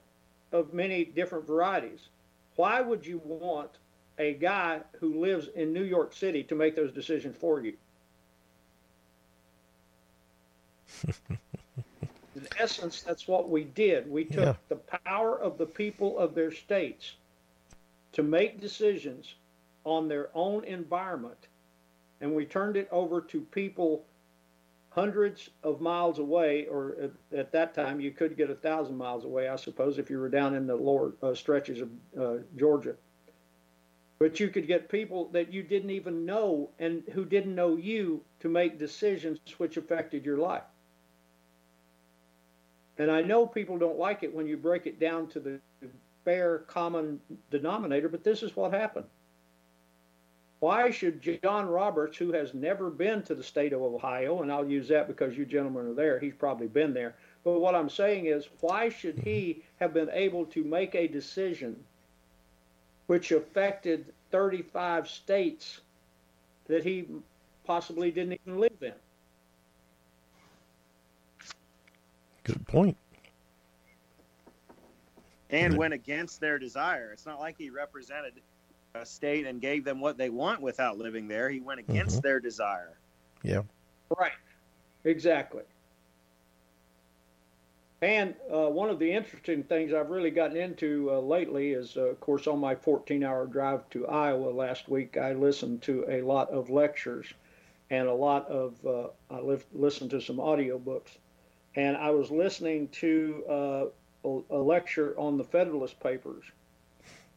[0.52, 2.08] of many different varieties.
[2.56, 3.70] Why would you want
[4.18, 7.72] a guy who lives in New York City to make those decisions for you?
[12.34, 14.10] in essence, that's what we did.
[14.10, 14.68] We took Yeah.
[14.68, 17.16] the power of the people of their states
[18.12, 19.36] to make decisions
[19.84, 21.48] on their own environment,
[22.20, 24.06] and we turned it over to people
[24.90, 29.24] hundreds of miles away, or at, at that time you could get a thousand miles
[29.24, 32.96] away, I suppose, if you were down in the lower uh, stretches of uh, Georgia.
[34.18, 38.24] But you could get people that you didn't even know and who didn't know you
[38.40, 40.64] to make decisions which affected your life.
[43.02, 45.58] And I know people don't like it when you break it down to the
[46.24, 49.06] bare common denominator, but this is what happened.
[50.60, 54.70] Why should John Roberts, who has never been to the state of Ohio, and I'll
[54.70, 58.26] use that because you gentlemen are there, he's probably been there, but what I'm saying
[58.26, 61.82] is, why should he have been able to make a decision
[63.08, 65.80] which affected 35 states
[66.68, 67.06] that he
[67.64, 68.94] possibly didn't even live in?
[72.44, 72.96] Good point.
[75.52, 77.12] and went against their desire.
[77.12, 78.40] It's not like he represented
[78.94, 81.50] a state and gave them what they want without living there.
[81.50, 82.98] He went against their desire.
[83.42, 83.62] Yeah.
[84.18, 84.32] Right.
[85.04, 85.62] Exactly.
[88.00, 92.06] And uh, one of the interesting things I've really gotten into uh, lately is, uh,
[92.06, 96.22] of course, on my 14 hour drive to Iowa last week, I listened to a
[96.22, 97.32] lot of lectures.
[97.90, 101.18] and a lot of uh, I live, listened to some audiobooks,
[101.74, 103.84] and I was listening to uh,
[104.24, 106.44] a, a lecture on the Federalist Papers,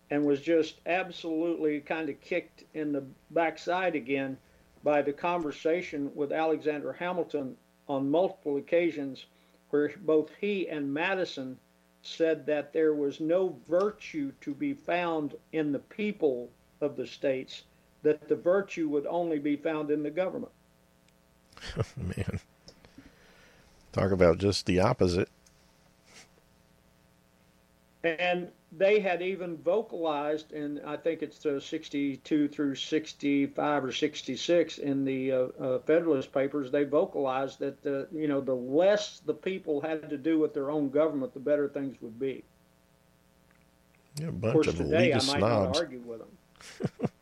[0.10, 4.38] and was just absolutely kind of kicked in the backside again
[4.84, 9.26] by the conversation with Alexander Hamilton on multiple occasions,
[9.70, 11.58] where both he and Madison
[12.02, 16.50] said that there was no virtue to be found in the people
[16.82, 17.64] of the states,
[18.04, 20.52] that the virtue would only be found in the government.
[21.98, 22.40] Man.
[23.96, 25.30] Talk about just the opposite.
[28.04, 34.78] And they had even vocalized, and I think it's uh, 62 through 65 or 66
[34.80, 36.70] in the uh, uh, Federalist Papers.
[36.72, 40.72] They vocalized that the you know the less the people had to do with their
[40.72, 42.44] own government, the better things would be.
[44.20, 45.78] Yeah, a bunch of course, of today I elitist might snobs.
[45.78, 47.10] not argue with them.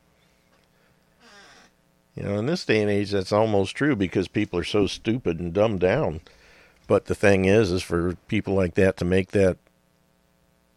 [2.16, 5.40] You know, in this day and age, that's almost true because people are so stupid
[5.40, 6.22] and dumbed down.
[6.94, 9.58] But the thing is, is for people like that to make that,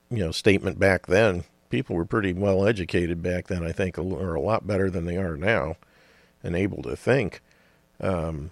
[0.09, 3.62] you know, statement back then, people were pretty well educated back then.
[3.62, 5.76] I think, or a lot better than they are now,
[6.42, 7.42] and able to think.
[8.00, 8.50] Um,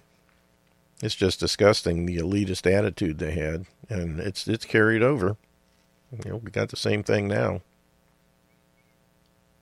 [1.01, 5.35] it's just disgusting the elitist attitude they had, and it's it's carried over.
[6.11, 7.61] You know, we got the same thing now.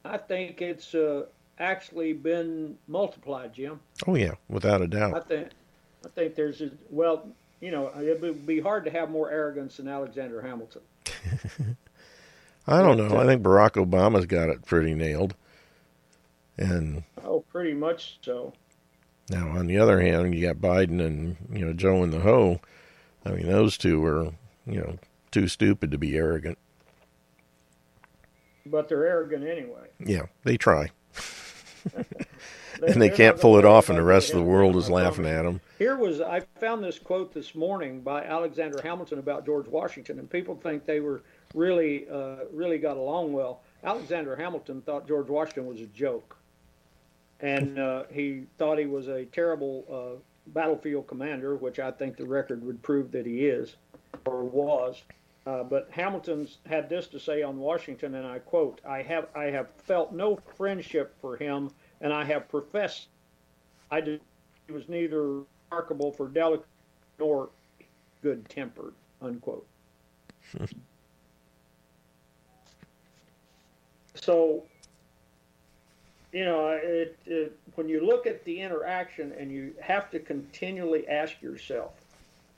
[0.04, 3.80] I think it's uh, actually been multiplied, Jim.
[4.06, 5.16] Oh yeah, without a doubt.
[5.16, 5.52] I think
[6.06, 7.30] I think there's a, well,
[7.64, 10.82] you know, it would be hard to have more arrogance than Alexander Hamilton.
[12.68, 13.16] I don't know.
[13.16, 15.34] I uh, think Barack Obama's got it pretty nailed.
[16.58, 18.52] And Oh, pretty much so.
[19.30, 22.60] now on the other hand, you got Biden and you know Joe and the Ho.
[23.26, 24.34] I mean, those two are
[24.68, 24.98] you know
[25.32, 26.58] too stupid to be arrogant.
[28.66, 29.88] But they're arrogant anyway.
[30.00, 30.92] Yeah, they try,
[32.88, 35.44] and they can't pull it off, and the rest of the world is laughing at
[35.44, 35.62] them.
[35.78, 40.30] Here was I found this quote this morning by Alexander Hamilton about George Washington, and
[40.30, 43.62] people think they were really uh, really got along well.
[43.84, 46.38] Alexander Hamilton thought George Washington was a joke,
[47.40, 52.26] and uh, he thought he was a terrible uh, battlefield commander, which I think the
[52.26, 53.76] record would prove that he is
[54.26, 55.04] or was.
[55.46, 59.46] Uh, but Hamilton's had this to say on Washington, and I quote: "I have I
[59.46, 61.70] have felt no friendship for him,
[62.04, 63.08] and I have professed
[63.90, 64.22] I did,
[64.68, 66.66] he was neither remarkable for delicate
[67.20, 67.50] nor
[68.22, 69.66] good tempered." Unquote.
[74.16, 74.64] so,
[76.32, 81.08] you know, it, it, when you look at the interaction, and you have to continually
[81.08, 81.94] ask yourself,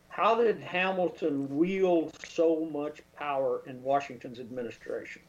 [0.08, 5.22] how did Hamilton wield so much power in Washington's administration?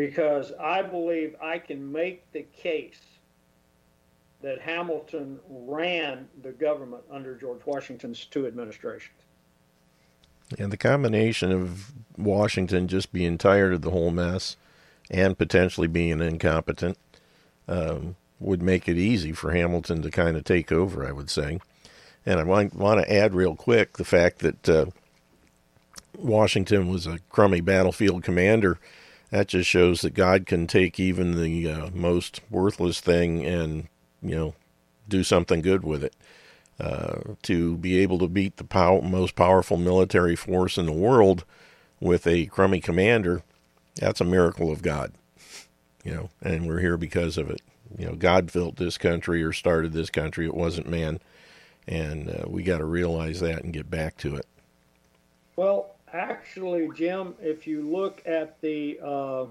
[0.00, 3.02] Because I believe I can make the case
[4.40, 9.18] that Hamilton ran the government under George Washington's two administrations.
[10.58, 14.56] And the combination of Washington just being tired of the whole mess
[15.10, 16.96] and potentially being incompetent
[17.68, 21.60] um, would make it easy for Hamilton to kind of take over, I would say.
[22.24, 24.86] And I want, want to add real quick the fact that uh,
[26.16, 28.78] Washington was a crummy battlefield commander.
[29.30, 33.88] That just shows that God can take even the uh, most worthless thing and,
[34.22, 34.54] you know,
[35.08, 36.14] do something good with it.
[36.80, 41.44] Uh, to be able to beat the pow- most powerful military force in the world
[42.00, 43.42] with a crummy commander,
[43.96, 45.12] that's a miracle of God.
[46.02, 47.60] You know, and we're here because of it.
[47.98, 50.46] You know, God built this country or started this country.
[50.46, 51.20] It wasn't man.
[51.86, 54.46] And uh, we got to realize that and get back to it.
[55.56, 59.46] Well, actually, Jim, if you look at the uh,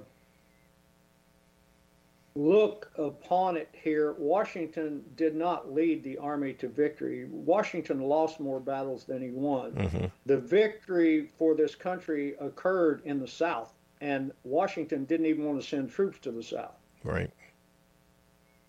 [2.35, 7.25] look upon it here, Washington did not lead the army to victory.
[7.29, 9.71] Washington lost more battles than he won.
[9.71, 10.05] Mm-hmm.
[10.25, 15.67] The victory for this country occurred in the South, and Washington didn't even want to
[15.67, 16.77] send troops to the South.
[17.03, 17.29] Right.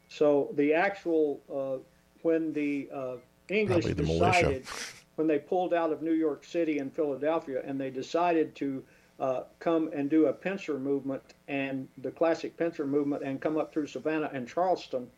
[0.09, 1.83] So the actual uh,
[2.23, 3.17] when the uh,
[3.49, 4.63] English the militia.
[5.17, 8.83] When they pulled out of New York City and Philadelphia, and they decided to
[9.19, 13.73] uh, come and do a pincer movement and the classic pincer movement and come up
[13.73, 15.09] through Savannah and Charleston.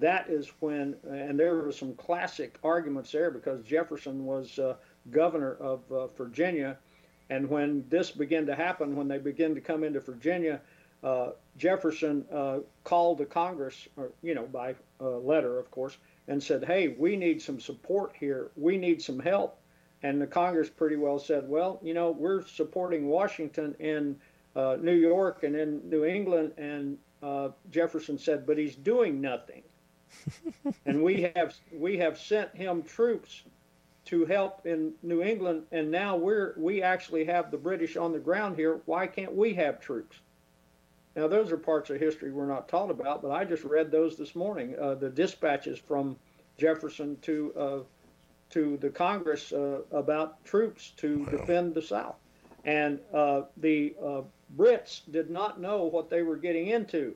[0.00, 4.74] That is when, and there were some classic arguments there because Jefferson was uh,
[5.12, 6.76] governor of uh, Virginia,
[7.30, 10.60] and when this began to happen, when they began to come into Virginia,
[11.04, 15.96] uh, Jefferson uh, called the Congress, or you know, by uh, letter, of course,
[16.28, 18.50] and said, "Hey, we need some support here.
[18.56, 19.58] We need some help."
[20.02, 24.16] And the Congress pretty well said, "Well, you know, we're supporting Washington in
[24.56, 29.62] uh, New York and in New England, and uh, Jefferson said, "But he's doing nothing."
[30.86, 33.42] and we have we have sent him troops
[34.06, 38.18] to help in New England, and now we're we actually have the British on the
[38.18, 38.80] ground here.
[38.84, 40.20] Why can't we have troops?
[41.16, 44.16] Now those are parts of history we're not taught about, but I just read those
[44.16, 44.74] this morning.
[44.80, 46.16] Uh, the dispatches from
[46.58, 47.78] Jefferson to uh,
[48.50, 52.16] to the Congress uh, about troops to defend the South,
[52.64, 54.22] and uh, the uh,
[54.56, 57.14] Brits did not know what they were getting into.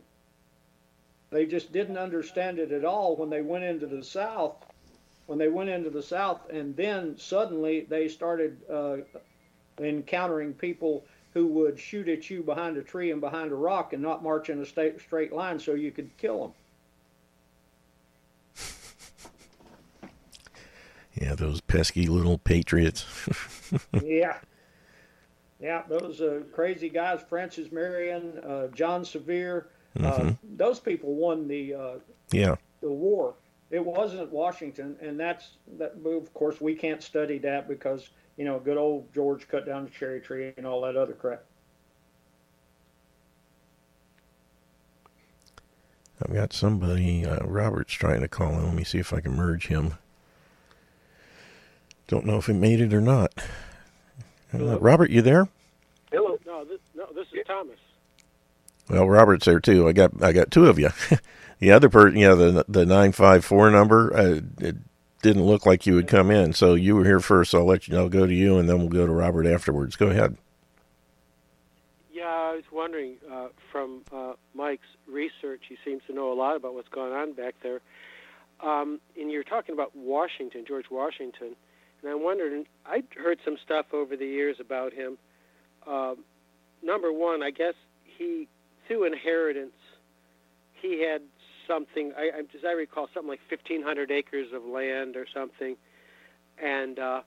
[1.31, 4.57] They just didn't understand it at all when they went into the South.
[5.27, 8.97] When they went into the South, and then suddenly they started uh,
[9.79, 11.05] encountering people
[11.35, 14.51] who would shoot at you behind a tree and behind a rock and not march
[14.51, 16.53] in a straight, straight line so you could kill them.
[21.21, 23.05] Yeah, those pesky little patriots.
[24.05, 24.37] yeah.
[25.61, 29.67] Yeah, those uh, crazy guys, Francis Marion, uh, John Sevier,
[29.99, 30.29] mm-hmm.
[30.29, 31.95] uh, those people won the uh,
[32.31, 33.35] yeah the war.
[33.71, 35.95] It wasn't Washington, and that's that.
[36.05, 39.91] Of course, we can't study that because you know, good old George cut down the
[39.91, 41.43] cherry tree and all that other crap.
[46.23, 47.27] I've got somebody.
[47.27, 48.65] Uh, Robert's trying to call in.
[48.65, 49.95] Let me see if I can merge him.
[52.07, 53.35] Don't know if he made it or not.
[54.55, 55.49] Uh, Robert, you there?
[56.11, 56.39] Hello.
[56.47, 57.77] No, this, no, this is Thomas.
[58.89, 59.87] Well, Robert's there too.
[59.87, 60.91] I got I got two of you.
[61.59, 64.17] the other person, yeah, the the nine five four number.
[64.17, 64.77] Uh, it
[65.23, 67.51] didn't look like you would come in, so you were here first.
[67.51, 68.09] So I'll let you know.
[68.09, 69.97] Go to you, and then we'll go to Robert afterwards.
[69.97, 70.37] Go ahead.
[72.13, 75.63] Yeah, I was wondering uh, from uh, Mike's research.
[75.69, 77.81] He seems to know a lot about what's going on back there.
[78.61, 81.55] Um, and you're talking about Washington, George Washington.
[82.03, 85.19] And I wondered, I'd heard some stuff over the years about him.
[85.87, 86.19] Um,
[86.83, 88.49] number one, I guess he,
[88.87, 89.75] through inheritance,
[90.81, 91.23] he had
[91.69, 95.77] something, I, as I recall, something like 1,500 acres of land or something.
[96.61, 97.21] And, uh,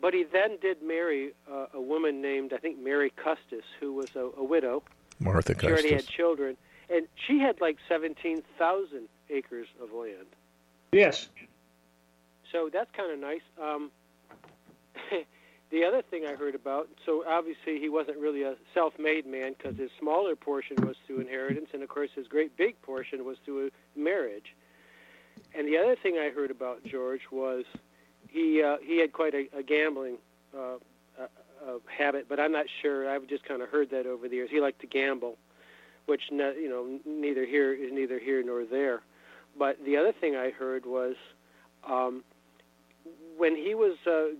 [0.00, 4.14] but he then did marry uh, a woman named, I think, Mary Custis, who was
[4.16, 4.82] a, a widow.
[5.18, 5.66] Martha Custis.
[5.66, 6.56] She already had children.
[6.88, 10.26] And she had like 17,000 acres of land.
[10.92, 11.28] Yes.
[12.52, 13.40] So that's kind of nice.
[13.60, 13.90] Um,
[15.70, 19.76] the other thing I heard about, so obviously he wasn't really a self-made man because
[19.76, 23.70] his smaller portion was through inheritance, and of course his great big portion was through
[23.96, 24.54] marriage.
[25.54, 27.64] And the other thing I heard about George was
[28.28, 30.18] he uh, he had quite a, a gambling
[30.56, 30.76] uh,
[31.18, 33.10] a habit, but I'm not sure.
[33.10, 34.50] I've just kind of heard that over the years.
[34.50, 35.36] He liked to gamble,
[36.06, 39.02] which you know neither here is neither here nor there.
[39.58, 41.16] But the other thing I heard was
[41.88, 42.22] um,
[43.36, 44.34] when he was uh,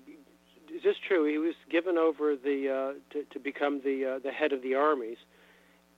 [0.77, 1.25] is this true?
[1.25, 4.75] He was given over the uh, to, to become the uh, the head of the
[4.75, 5.17] armies,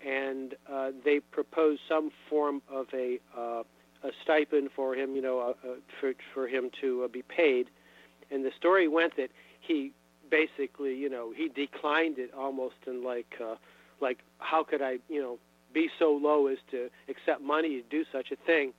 [0.05, 3.63] and uh, they proposed some form of a uh,
[4.05, 7.69] a stipend for him, you know, uh, uh, for for him to be paid.
[8.31, 9.93] And the story went that he
[10.31, 13.35] basically, you know, he declined it almost in like
[14.01, 15.39] like how could I, you know,
[15.75, 18.73] be so low as to accept money to do such a thing.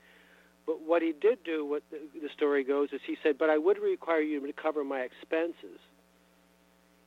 [0.66, 3.80] But what he did do, what the story goes, is he said, "But I would
[3.80, 5.80] require you to cover my expenses."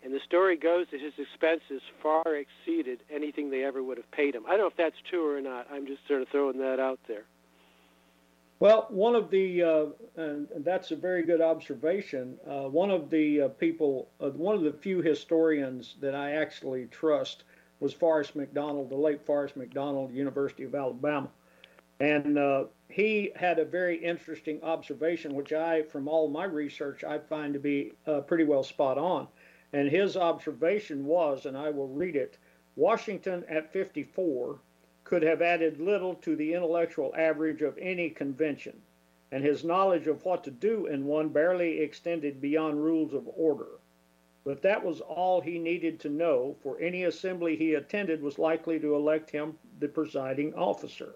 [0.05, 4.35] And the story goes that his expenses far exceeded anything they ever would have paid
[4.35, 4.45] him.
[4.47, 5.69] I don't know if that's true or not.
[5.71, 7.25] I'm just sort of throwing that out there.
[8.59, 9.87] Well, one of the, uh,
[10.17, 12.39] and that's a very good observation.
[12.49, 16.87] Uh, one of the uh, people, uh, one of the few historians that I actually
[16.87, 17.45] trust
[17.81, 21.29] was Forrest McDonald, the late Forrest McDonald, University of Alabama.
[21.99, 27.19] And uh, he had a very interesting observation, which I, from all my research, I
[27.19, 29.27] find to be uh, pretty well spot on.
[29.75, 32.37] And his observation was, and I will read it
[32.77, 34.61] Washington at 54
[35.05, 38.83] could have added little to the intellectual average of any convention,
[39.31, 43.79] and his knowledge of what to do in one barely extended beyond rules of order.
[44.45, 48.79] But that was all he needed to know, for any assembly he attended was likely
[48.81, 51.14] to elect him the presiding officer.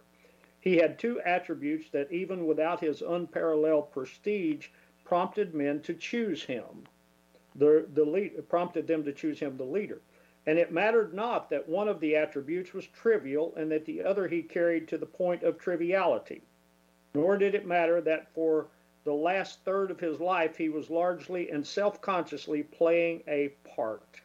[0.61, 4.69] He had two attributes that, even without his unparalleled prestige,
[5.05, 6.87] prompted men to choose him.
[7.59, 10.01] The, the lead, prompted them to choose him the leader.
[10.47, 14.29] And it mattered not that one of the attributes was trivial and that the other
[14.29, 16.43] he carried to the point of triviality.
[17.15, 18.69] Nor did it matter that for
[19.05, 24.21] the last third of his life he was largely and self consciously playing a part.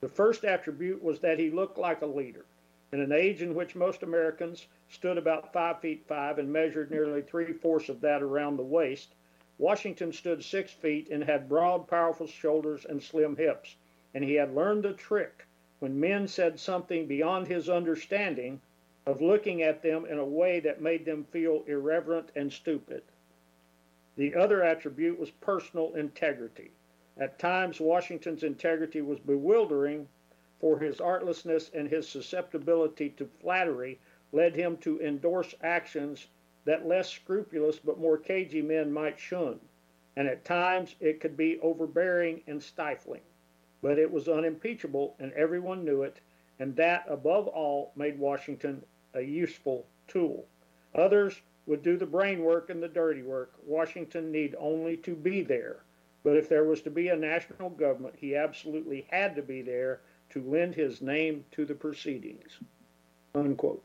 [0.00, 2.44] The first attribute was that he looked like a leader.
[2.92, 7.22] In an age in which most Americans stood about five feet five and measured nearly
[7.22, 9.14] three fourths of that around the waist,
[9.62, 13.76] Washington stood six feet and had broad, powerful shoulders and slim hips,
[14.14, 15.44] and he had learned the trick
[15.80, 18.62] when men said something beyond his understanding
[19.04, 23.02] of looking at them in a way that made them feel irreverent and stupid.
[24.16, 26.70] The other attribute was personal integrity.
[27.18, 30.08] At times, Washington's integrity was bewildering,
[30.58, 33.98] for his artlessness and his susceptibility to flattery
[34.32, 36.28] led him to endorse actions
[36.70, 39.58] that less scrupulous but more cagey men might shun,
[40.14, 43.22] and at times it could be overbearing and stifling.
[43.82, 46.20] But it was unimpeachable, and everyone knew it,
[46.60, 50.46] and that, above all, made Washington a useful tool.
[50.94, 53.52] Others would do the brain work and the dirty work.
[53.66, 55.82] Washington need only to be there.
[56.22, 60.02] But if there was to be a national government, he absolutely had to be there
[60.30, 62.60] to lend his name to the proceedings.
[63.34, 63.82] Unquote.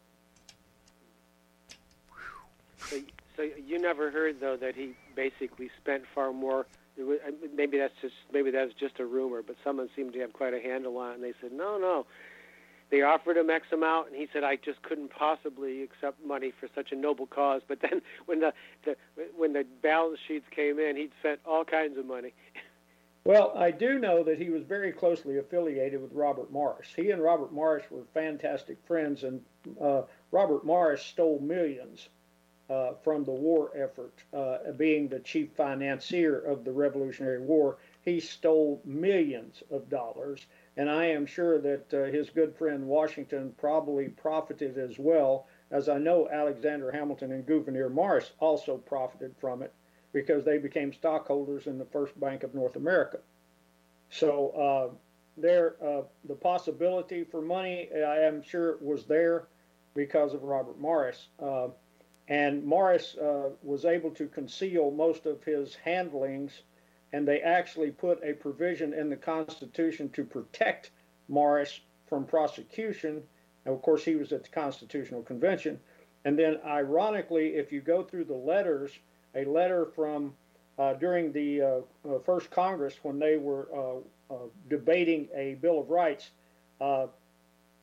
[3.38, 6.68] So, you never heard though that he basically spent far more.
[7.54, 10.60] Maybe that's just maybe that's just a rumor, but someone seemed to have quite a
[10.62, 11.16] handle on it.
[11.16, 12.06] And they said, no, no.
[12.92, 16.70] They offered him X amount, and he said, I just couldn't possibly accept money for
[16.76, 17.62] such a noble cause.
[17.68, 18.54] But then, when the,
[18.86, 18.96] the
[19.36, 22.34] when the balance sheets came in, he'd spent all kinds of money.
[23.26, 26.94] Well, I do know that he was very closely affiliated with Robert Morris.
[26.96, 29.42] He and Robert Morris were fantastic friends, and
[29.82, 32.10] uh, Robert Morris stole millions
[32.70, 37.78] uh, from the war effort, uh, being the chief financier of the Revolutionary War.
[38.04, 40.46] He stole millions of dollars,
[40.78, 45.90] and I am sure that uh, his good friend Washington probably profited as well, as
[45.90, 49.74] I know Alexander Hamilton and Gouverneur Morris also profited from it
[50.14, 53.20] because they became stockholders in the First Bank of North America.
[54.10, 54.96] So uh,
[55.38, 59.48] there, uh, the possibility for money, I am sure, was there
[59.94, 61.28] because of Robert Morris.
[62.30, 66.62] Uh, and Morris uh, was able to conceal most of his handlings,
[67.14, 70.92] and they actually put a provision in the Constitution to protect
[71.28, 73.24] Morris from prosecution.
[73.66, 75.80] And of course, he was at the Constitutional Convention.
[76.26, 78.92] And then, ironically, if you go through the letters,
[79.36, 80.34] a letter from
[80.78, 81.68] uh, during the uh,
[82.10, 84.38] uh, first Congress when they were uh, uh,
[84.70, 86.32] debating a Bill of Rights.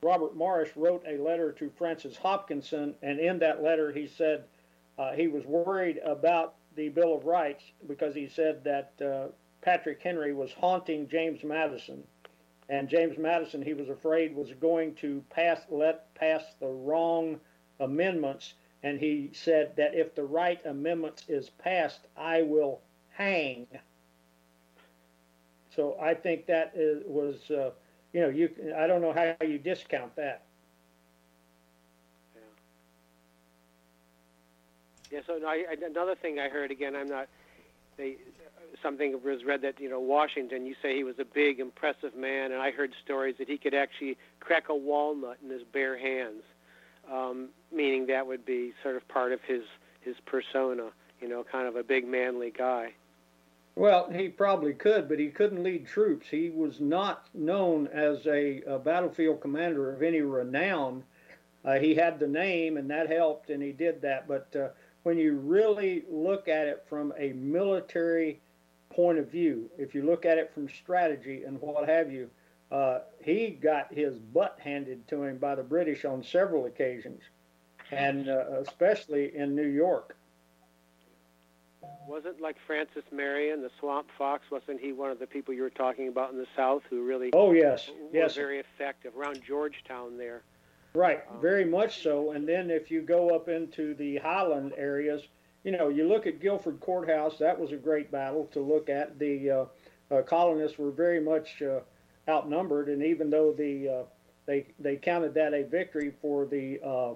[0.02, 4.44] Uh, Robert Morris wrote a letter to Francis Hopkinson, and in that letter he said
[5.14, 9.32] he was worried about the Bill of Rights because he said that
[9.62, 12.04] Patrick Henry was haunting James Madison,
[12.68, 17.40] and James Madison he was afraid was going to pass let pass the wrong
[17.80, 22.80] amendments and he said that if the right amendments is passed, I will
[23.10, 23.66] hang.
[25.74, 27.70] So I think that is, was, uh,
[28.12, 28.50] you know, you.
[28.76, 30.42] I don't know how you discount that.
[32.34, 32.40] Yeah.
[35.10, 35.20] Yeah.
[35.26, 37.28] So I, another thing I heard again, I'm not.
[37.96, 38.16] They
[38.82, 40.66] something was read that you know Washington.
[40.66, 43.74] You say he was a big, impressive man, and I heard stories that he could
[43.74, 46.42] actually crack a walnut in his bare hands
[47.10, 49.62] um, meaning that would be sort of part of his
[50.00, 50.88] his persona,
[51.20, 52.92] you know, kind of a big manly guy.
[53.74, 56.28] Well, he probably could, but he couldn't lead troops.
[56.28, 61.04] He was not known as a, a battlefield commander of any renown.
[61.64, 64.28] Uh, he had the name, and that helped, and he did that.
[64.28, 64.68] But uh,
[65.04, 68.40] when you really look at it from a military
[68.90, 72.28] point of view, if you look at it from strategy and what have you,
[72.70, 77.22] uh, he got his butt handed to him by the British on several occasions,
[77.90, 80.16] and uh, especially in New York.
[82.06, 84.44] Wasn't like Francis Marion, the Swamp Fox?
[84.50, 87.30] Wasn't he one of the people you were talking about in the South who really?
[87.32, 88.34] Oh yes, was yes.
[88.34, 90.42] Very effective around Georgetown there.
[90.94, 92.32] Right, um, very much so.
[92.32, 95.22] And then if you go up into the Highland areas,
[95.64, 97.38] you know, you look at Guilford Courthouse.
[97.38, 99.18] That was a great battle to look at.
[99.18, 99.64] The uh,
[100.10, 101.80] uh, colonists were very much uh,
[102.28, 104.02] outnumbered, and even though the uh,
[104.46, 107.12] they they counted that a victory for the uh,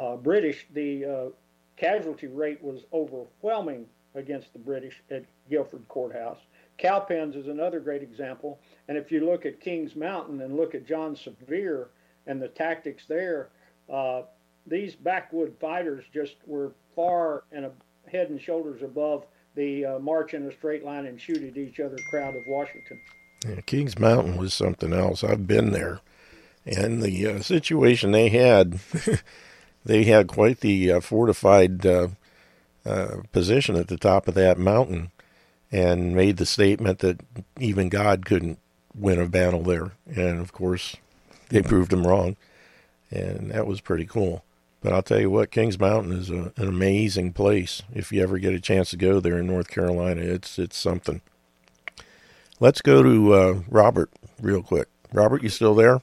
[0.00, 1.28] uh, British, the uh,
[1.76, 6.38] casualty rate was overwhelming against the British at Guilford Courthouse.
[6.78, 8.58] Cowpens is another great example,
[8.88, 11.88] and if you look at Kings Mountain and look at John Sevier
[12.26, 13.48] and the tactics there,
[13.90, 14.22] uh,
[14.66, 17.70] these backwood fighters just were far and
[18.10, 21.80] head and shoulders above the uh, march in a straight line and shoot at each
[21.80, 23.00] other crowd of Washington.
[23.46, 25.24] Yeah, Kings Mountain was something else.
[25.24, 26.00] I've been there,
[26.64, 28.80] and the uh, situation they had,
[29.86, 32.08] they had quite the uh, fortified uh,
[32.84, 35.10] uh, position at the top of that mountain,
[35.70, 37.20] and made the statement that
[37.58, 38.58] even God couldn't
[38.94, 39.92] win a battle there.
[40.06, 40.96] And of course,
[41.48, 42.36] they proved them wrong,
[43.10, 44.44] and that was pretty cool.
[44.82, 47.82] But I'll tell you what, Kings Mountain is a, an amazing place.
[47.94, 51.22] If you ever get a chance to go there in North Carolina, it's it's something.
[52.58, 54.10] Let's go to uh, Robert
[54.40, 54.88] real quick.
[55.12, 56.02] Robert, you still there?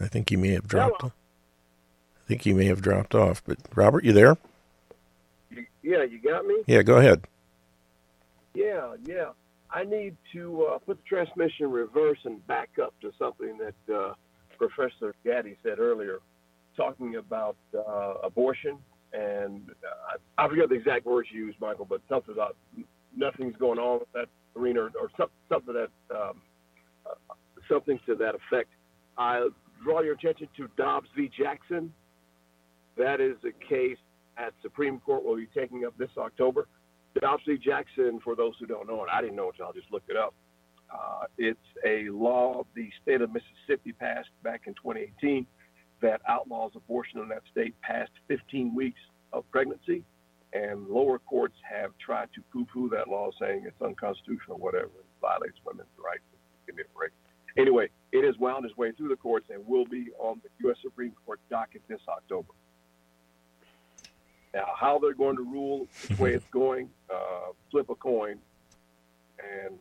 [0.00, 1.00] I think you may have dropped.
[1.00, 1.12] Hello.
[2.26, 3.42] Think he may have dropped off.
[3.46, 4.36] But Robert, you there?
[5.82, 6.62] Yeah, you got me?
[6.66, 7.26] Yeah, go ahead.
[8.54, 9.30] Yeah, yeah.
[9.70, 13.94] I need to uh, put the transmission in reverse and back up to something that
[13.94, 14.14] uh,
[14.58, 16.20] Professor Gaddy said earlier,
[16.76, 18.78] talking about uh, abortion.
[19.12, 22.56] And uh, I forget the exact words you used, Michael, but something about
[23.16, 26.40] nothing's going on with that arena or, or some, something that um,
[27.04, 27.34] uh,
[27.68, 28.70] something to that effect.
[29.16, 29.48] I
[29.82, 31.30] draw your attention to Dobbs v.
[31.36, 31.92] Jackson.
[32.96, 33.98] That is a case
[34.38, 36.66] at Supreme Court will be taking up this October.
[37.20, 37.56] Dobbs v.
[37.56, 40.02] Jackson, for those who don't know it, I didn't know it, so I'll just look
[40.08, 40.34] it up.
[40.92, 45.46] Uh, it's a law the state of Mississippi passed back in 2018
[46.02, 49.00] that outlaws abortion in that state past 15 weeks
[49.32, 50.04] of pregnancy,
[50.52, 55.56] and lower courts have tried to poo-poo that law, saying it's unconstitutional, whatever, it violates
[55.64, 56.22] women's rights.
[56.66, 57.12] Give me a break.
[57.56, 60.76] Anyway, it has wound its way through the courts and will be on the U.S.
[60.82, 62.52] Supreme Court docket this October.
[64.56, 68.38] Now, how they're going to rule, the way it's going, uh, flip a coin
[69.38, 69.78] and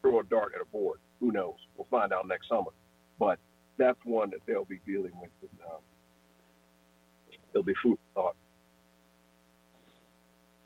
[0.00, 1.00] throw a dart at a board.
[1.18, 1.56] Who knows?
[1.76, 2.70] We'll find out next summer.
[3.18, 3.40] But
[3.78, 5.30] that's one that they'll be dealing with.
[5.40, 5.80] And, um,
[7.52, 8.36] it'll be food for thought.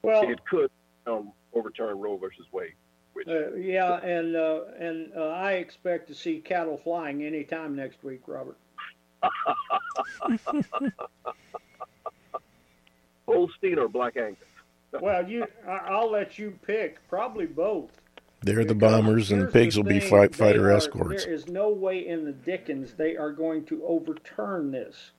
[0.03, 0.71] Well, it could
[1.07, 2.75] um, overturn Roe versus Wade.
[3.15, 8.05] Which, uh, yeah, and uh, and uh, I expect to see cattle flying anytime next
[8.05, 8.59] week, Robert.
[13.27, 14.45] Holstein or Black Angus?
[15.01, 17.07] well, you, I, will let you pick.
[17.09, 17.91] Probably both.
[18.43, 21.25] They're the bombers, and the pigs will be fight, fighter are, escorts.
[21.25, 25.11] There is no way in the Dickens they are going to overturn this.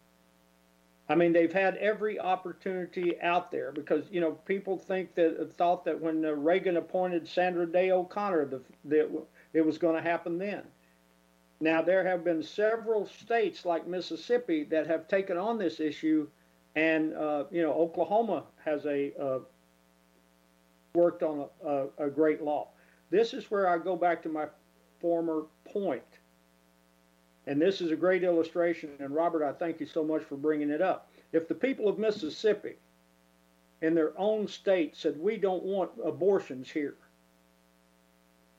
[1.09, 5.85] I mean, they've had every opportunity out there because you know people think that thought
[5.85, 9.09] that when uh, Reagan appointed Sandra Day O'Connor, the, that
[9.53, 10.63] it was going to happen then.
[11.59, 16.27] Now there have been several states like Mississippi that have taken on this issue
[16.77, 19.39] and uh, you know Oklahoma has a uh,
[20.93, 22.67] worked on a, a, a great law.
[23.09, 24.45] This is where I go back to my
[25.01, 25.73] former point.
[25.73, 26.03] point,
[27.47, 28.91] and this is a great illustration.
[28.99, 31.09] And Robert, I thank you so much for bringing it up.
[31.31, 32.75] If the people of Mississippi,
[33.81, 36.95] in their own state, said we don't want abortions here,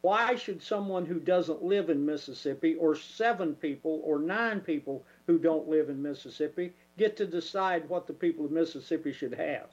[0.01, 5.39] why should someone who doesn't live in Mississippi, or seven people, or nine people who
[5.39, 9.69] don't live in Mississippi, get to decide what the people of Mississippi should have.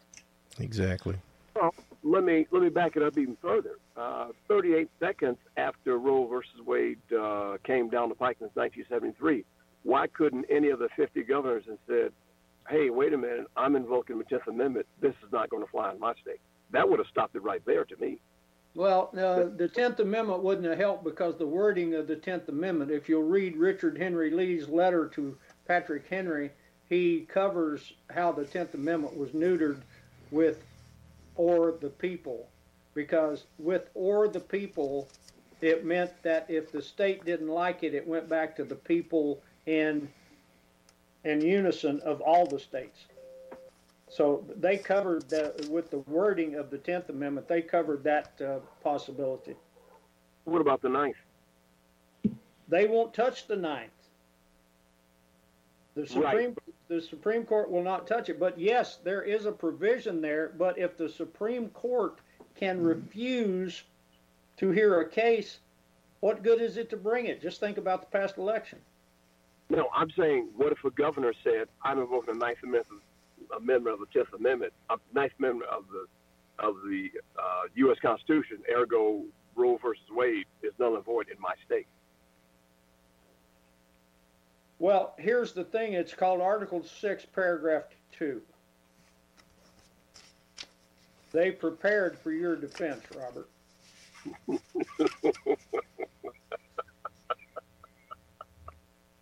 [0.59, 1.15] Exactly.
[1.55, 1.73] Well,
[2.03, 3.77] let me let me back it up even further.
[3.97, 9.43] Uh, 38 seconds after Roe versus Wade uh, came down the pike in 1973,
[9.83, 12.11] why couldn't any of the 50 governors have said,
[12.69, 14.85] "Hey, wait a minute, I'm invoking the 10th Amendment.
[15.01, 16.39] This is not going to fly in my state."
[16.71, 18.19] That would have stopped it right there to me.
[18.75, 22.91] Well, uh, the Tenth Amendment wouldn't have helped because the wording of the Tenth Amendment.
[22.91, 26.51] If you'll read Richard Henry Lee's letter to Patrick Henry,
[26.89, 29.81] he covers how the Tenth Amendment was neutered
[30.31, 30.63] with
[31.35, 32.47] "or the people,"
[32.93, 35.07] because with "or the people,"
[35.61, 39.41] it meant that if the state didn't like it, it went back to the people
[39.65, 40.07] in
[41.23, 43.05] in unison of all the states.
[44.07, 47.47] So they covered that with the wording of the Tenth Amendment.
[47.47, 49.55] They covered that uh, possibility.
[50.45, 51.17] What about the ninth?
[52.67, 53.91] They won't touch the ninth.
[55.95, 56.74] The Supreme right.
[56.87, 58.39] The Supreme Court will not touch it.
[58.39, 60.53] But yes, there is a provision there.
[60.57, 62.19] But if the Supreme Court
[62.55, 63.83] can refuse
[64.57, 65.59] to hear a case,
[66.19, 67.41] what good is it to bring it?
[67.41, 68.79] Just think about the past election.
[69.69, 73.01] No, I'm saying, what if a governor said, "I'm invoking the Ninth Amendment,
[73.55, 76.05] amendment of the Tenth Amendment, uh, Ninth Amendment of the
[76.63, 77.97] of the uh, U.S.
[77.99, 79.23] Constitution, ergo
[79.55, 81.87] Roe versus Wade is null and void in my state."
[84.79, 87.83] Well, here's the thing it's called Article 6, Paragraph
[88.17, 88.41] 2.
[91.31, 93.49] They prepared for your defense, Robert.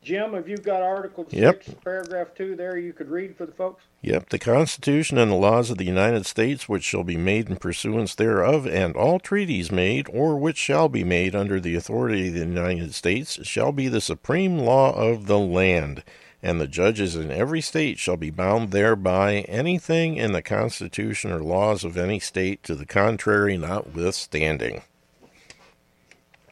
[0.04, 1.64] Jim, have you got Article yep.
[1.64, 3.84] 6, Paragraph 2 there you could read for the folks?
[4.01, 4.30] Yep.
[4.30, 8.14] The Constitution and the laws of the United States, which shall be made in pursuance
[8.14, 12.41] thereof, and all treaties made, or which shall be made under the authority of the
[12.41, 16.04] United States, shall be the supreme law of the land.
[16.41, 21.41] And the judges in every state shall be bound thereby, anything in the Constitution or
[21.41, 24.82] laws of any state to the contrary notwithstanding.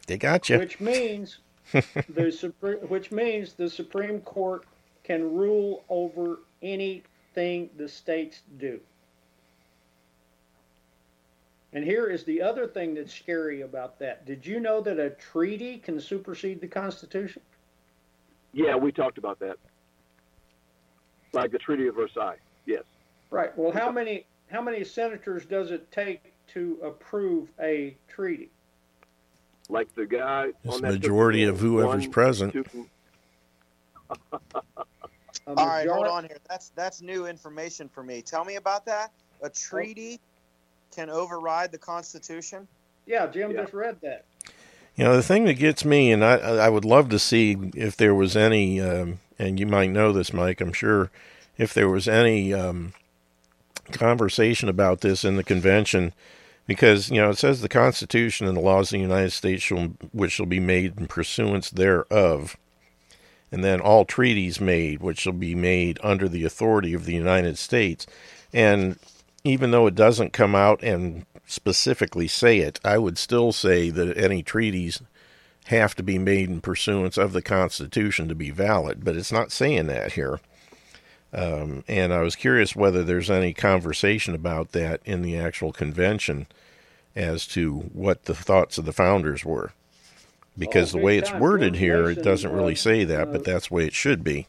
[0.07, 0.59] They got you.
[0.59, 1.39] Which means
[1.71, 2.53] the
[2.87, 4.65] which means the Supreme Court
[5.03, 8.79] can rule over anything the states do.
[11.73, 14.25] And here is the other thing that's scary about that.
[14.25, 17.41] Did you know that a treaty can supersede the Constitution?
[18.53, 19.57] Yeah, we talked about that.
[21.33, 22.37] like the Treaty of Versailles.
[22.65, 22.83] Yes.
[23.29, 23.57] Right.
[23.57, 28.49] Well, how many how many senators does it take to approve a treaty?
[29.71, 32.53] Like the guy It's on the that majority of whoever's one, present.
[32.53, 32.87] two-
[35.47, 36.37] All right, hold on here.
[36.49, 38.21] That's that's new information for me.
[38.21, 39.11] Tell me about that.
[39.41, 40.19] A treaty
[40.95, 42.67] can override the Constitution.
[43.05, 43.61] Yeah, Jim Yeah.
[43.61, 44.25] just read that.
[44.95, 47.95] You know, the thing that gets me, and I, I would love to see if
[47.95, 51.09] there was any, um, and you might know this, Mike, I'm sure,
[51.57, 52.93] if there was any um,
[53.93, 56.13] conversation about this in the convention,
[56.71, 59.87] because, you know, it says the Constitution and the laws of the United States shall,
[60.13, 62.55] which shall be made in pursuance thereof,
[63.51, 67.57] and then all treaties made, which shall be made under the authority of the United
[67.57, 68.07] States.
[68.53, 68.97] And
[69.43, 74.17] even though it doesn't come out and specifically say it, I would still say that
[74.17, 75.01] any treaties
[75.65, 79.51] have to be made in pursuance of the Constitution to be valid, but it's not
[79.51, 80.39] saying that here.
[81.33, 86.47] Um, and I was curious whether there's any conversation about that in the actual convention
[87.15, 89.71] as to what the thoughts of the founders were.
[90.57, 93.31] Because Oh, the way it's worded George here, it doesn't really uh, say that, uh,
[93.31, 94.47] but that's the way it should be.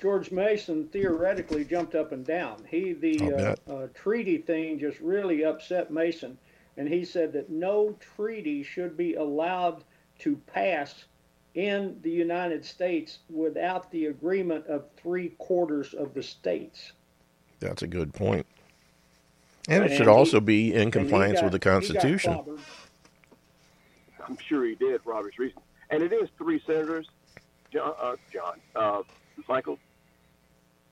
[0.00, 2.64] George Mason theoretically jumped up and down.
[2.70, 6.38] He the uh, uh, treaty thing just really upset Mason,
[6.76, 9.82] and he said that no treaty should be allowed
[10.20, 11.04] to pass
[11.58, 16.92] in the United States without the agreement of three quarters of the states.
[17.58, 18.46] That's a good point.
[19.68, 22.38] And it And should he- also be in compliance got- with the Constitution.
[24.24, 25.64] I'm sure he did for obvious reasons.
[25.90, 27.08] And it is three senators,
[27.72, 29.02] John, uh, John, uh,
[29.48, 29.80] Michael.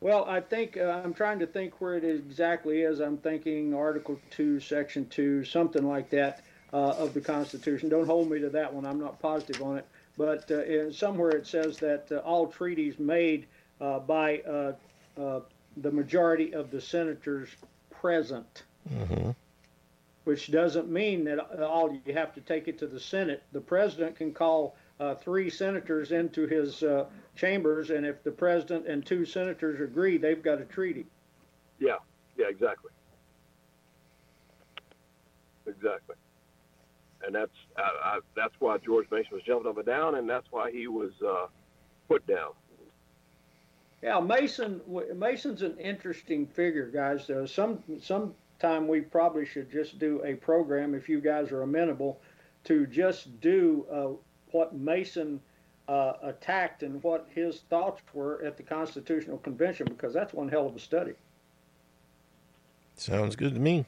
[0.00, 2.98] Well, I think uh, I'm trying to think where it exactly is.
[2.98, 6.42] I'm thinking Article 2, Section 2, something like that
[6.72, 7.88] uh, of the Constitution.
[7.88, 8.84] Don't hold me to that one.
[8.84, 9.86] I'm not positive on it.
[10.16, 13.46] But uh, in, somewhere it says that uh, all treaties made
[13.80, 14.72] uh, by uh,
[15.20, 15.40] uh,
[15.76, 17.50] the majority of the senators
[17.90, 19.30] present, hmm
[20.26, 23.44] which doesn't mean that uh, all you have to take it to the Senate.
[23.52, 27.06] The president can call uh, three senators into his uh,
[27.36, 31.06] chambers, and if the president and two senators agree, they've got a treaty.
[31.78, 31.98] Yeah,
[32.36, 32.90] yeah, exactly,
[35.64, 36.16] exactly.
[37.26, 40.46] And that's uh, I, that's why George Mason was jumping up and down, and that's
[40.50, 41.46] why he was uh,
[42.08, 42.52] put down.
[44.02, 44.80] Yeah, Mason.
[45.14, 47.28] Mason's an interesting figure, guys.
[47.28, 52.20] Uh, some sometime we probably should just do a program if you guys are amenable
[52.64, 54.08] to just do uh,
[54.52, 55.40] what Mason
[55.88, 60.66] uh, attacked and what his thoughts were at the Constitutional Convention because that's one hell
[60.66, 61.12] of a study.
[62.96, 63.84] Sounds good to me.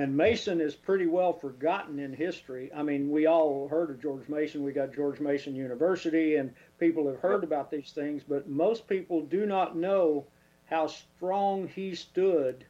[0.00, 2.70] And Mason is pretty well forgotten in history.
[2.74, 4.64] I mean, we all heard of George Mason.
[4.64, 9.20] We got George Mason University, and people have heard about these things, but most people
[9.20, 10.24] do not know
[10.64, 12.64] how strong he stood.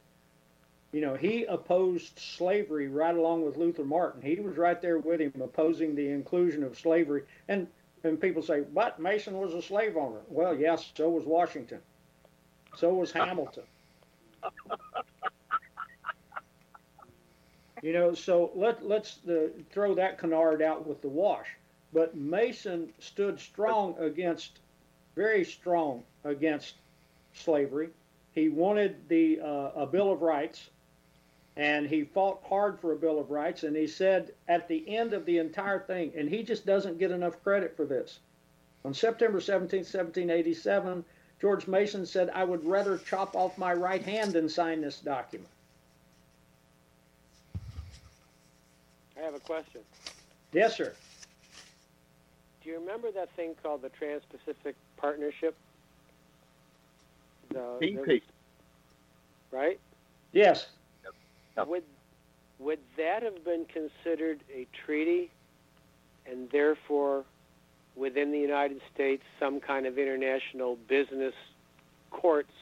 [0.91, 4.21] You know, he opposed slavery right along with Luther Martin.
[4.21, 7.23] He was right there with him opposing the inclusion of slavery.
[7.47, 7.65] And
[8.03, 10.19] and people say, but Mason was a slave owner.
[10.27, 11.79] Well, yes, so was Washington.
[12.75, 13.63] So was Hamilton.
[17.81, 21.47] You know, so let let's uh, throw that canard out with the wash.
[21.93, 24.59] But Mason stood strong against,
[25.15, 26.75] very strong against
[27.33, 27.89] slavery.
[28.33, 30.69] He wanted the uh, a Bill of Rights,
[31.57, 33.63] and he fought hard for a Bill of Rights.
[33.63, 37.11] And he said at the end of the entire thing, and he just doesn't get
[37.11, 38.19] enough credit for this.
[38.85, 41.03] On September 17, 1787,
[41.41, 45.50] George Mason said, "I would rather chop off my right hand than sign this document."
[49.21, 49.81] I have a question.
[50.51, 50.93] Yes, sir.
[52.63, 55.55] Do you remember that thing called the Trans-Pacific Partnership?
[57.49, 58.21] The, PP.
[59.51, 59.79] right?
[60.31, 60.67] Yes.
[61.57, 61.67] Yep.
[61.67, 61.83] Would
[62.59, 65.31] would that have been considered a treaty,
[66.25, 67.25] and therefore,
[67.95, 71.33] within the United States, some kind of international business
[72.11, 72.53] courts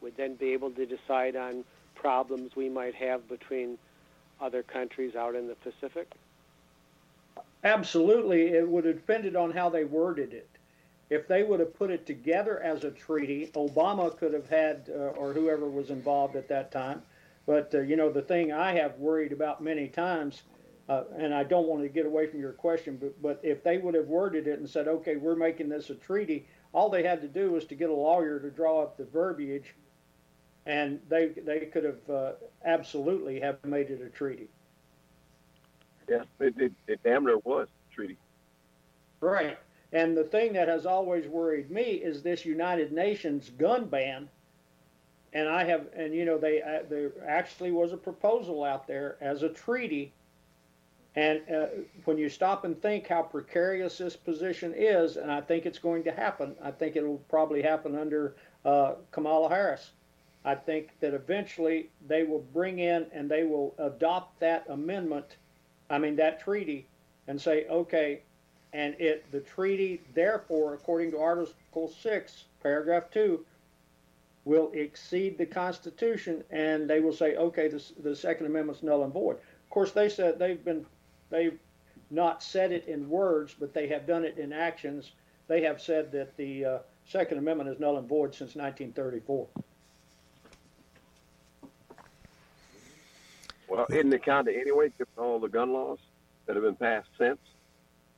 [0.00, 3.78] would then be able to decide on problems we might have between
[4.44, 6.12] other countries out in the Pacific?
[7.64, 10.48] Absolutely, it would have depended on how they worded it.
[11.08, 15.18] If they would have put it together as a treaty, Obama could have had, uh,
[15.18, 17.02] or whoever was involved at that time.
[17.46, 20.42] But uh, you know, the thing I have worried about many times,
[20.88, 23.78] uh, and I don't want to get away from your question, but but if they
[23.78, 27.20] would have worded it and said, okay, we're making this a treaty, all they had
[27.22, 29.74] to do was to get a lawyer to draw up the verbiage,
[30.66, 32.32] and they they could have uh,
[32.64, 34.48] absolutely have made it a treaty.
[36.08, 38.18] Yeah, it, it, it damn near was a treaty.
[39.20, 39.58] Right.
[39.92, 44.28] And the thing that has always worried me is this United Nations gun ban.
[45.32, 49.16] And I have, and you know, they uh, there actually was a proposal out there
[49.20, 50.12] as a treaty.
[51.16, 51.66] And uh,
[52.04, 56.02] when you stop and think how precarious this position is, and I think it's going
[56.04, 58.34] to happen, I think it'll probably happen under
[58.64, 59.92] uh, Kamala Harris.
[60.44, 65.36] I think that eventually they will bring in and they will adopt that amendment,
[65.88, 66.86] I mean that treaty,
[67.28, 68.22] and say, okay,
[68.72, 73.46] and it the treaty therefore, according to Article Six, Paragraph Two,
[74.44, 79.12] will exceed the Constitution, and they will say, okay, the, the Second Amendment's null and
[79.12, 79.36] void.
[79.36, 80.84] Of course, they said they've been
[81.30, 81.58] they've
[82.10, 85.12] not said it in words, but they have done it in actions.
[85.46, 89.46] They have said that the uh, Second Amendment is null and void since 1934.
[93.76, 95.98] Well, isn't it kind of anyway, given all the gun laws
[96.46, 97.38] that have been passed since?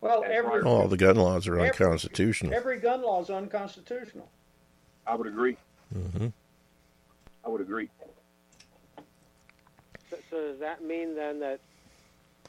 [0.01, 0.61] Well, every.
[0.63, 2.53] All the gun laws are Every- unconstitutional.
[2.55, 4.29] every gun law is unconstitutional.
[5.07, 5.57] I would agree.
[5.93, 6.27] hmm
[7.45, 7.89] I would agree.
[10.11, 11.61] So, so does that mean then that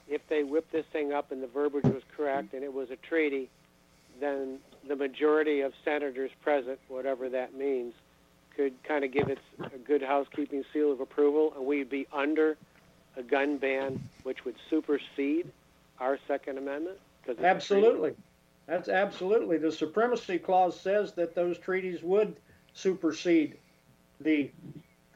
[0.07, 2.95] if they whip this thing up and the verbiage was correct and it was a
[2.95, 3.49] treaty,
[4.19, 7.93] then the majority of senators present, whatever that means,
[8.55, 12.57] could kind of give it a good housekeeping seal of approval, and we'd be under
[13.17, 15.51] a gun ban, which would supersede
[15.99, 16.99] our Second Amendment?
[17.25, 17.47] 'Cause it's a treaty?
[17.47, 18.15] Absolutely.
[18.67, 19.57] That's absolutely.
[19.57, 22.35] The supremacy clause says that those treaties would
[22.73, 23.57] supersede
[24.19, 24.51] the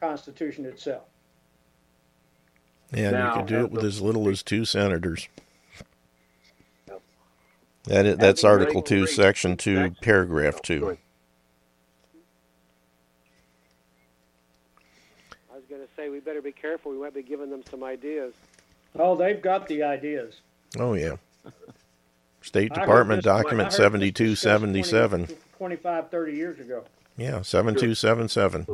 [0.00, 1.04] Constitution itself.
[2.92, 5.28] And Now, you can do it with as little as two senators.
[6.88, 7.02] Yep.
[7.84, 10.84] That is, that's Article Two, Section Two, Paragraph go Two.
[10.86, 10.98] ahead.
[15.50, 16.92] I was going to say we better be careful.
[16.92, 18.34] We might be giving them some ideas.
[18.98, 20.34] Oh, they've got the ideas.
[20.78, 21.16] Oh yeah.
[22.42, 25.26] State Department this- document heard this seventy-two discussed seventy-seven.
[25.26, 26.82] 20 25, 30 years ago.
[27.16, 28.66] Yeah, seven two seven seven.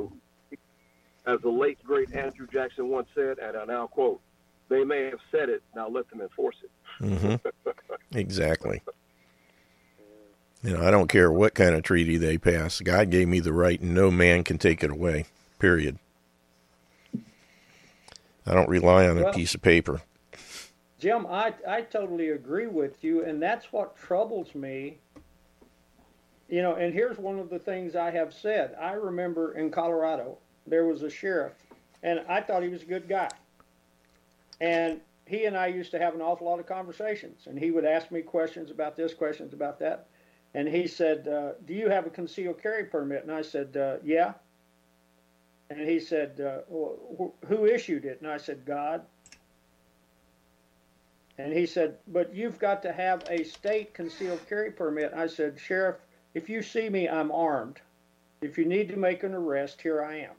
[1.27, 4.21] As the late great Andrew Jackson once said, and I now quote,
[4.69, 6.71] "They may have said it, now let them enforce it."
[7.05, 7.71] Mm-hmm.
[8.19, 8.81] Exactly.
[10.63, 12.81] You know, I don't care what kind of treaty they pass.
[12.81, 15.27] God gave me the right, and no man can take it away.
[15.59, 15.99] Period.
[18.49, 20.01] I don't rely on a piece of paper.
[20.99, 24.99] Jim, I, I totally agree with you, and that's what troubles me.
[26.49, 28.75] You know, and here's one of the things I have said.
[28.81, 31.53] I remember in Colorado, there was a sheriff,
[32.03, 33.29] and I thought he was a good guy.
[34.61, 37.85] And he and I used to have an awful lot of conversations, and he would
[37.85, 40.07] ask me questions about this, questions about that.
[40.55, 43.23] And he said, uh, Do you have a concealed carry permit?
[43.23, 44.33] And I said, uh, Yeah.
[45.71, 48.21] And he said, uh, well, Who issued it?
[48.21, 49.03] And I said, God.
[51.37, 55.13] And he said, But you've got to have a state concealed carry permit.
[55.15, 55.97] I said, Sheriff,
[56.35, 57.81] if you see me, I'm armed.
[58.41, 60.35] If you need to make an arrest, here I am.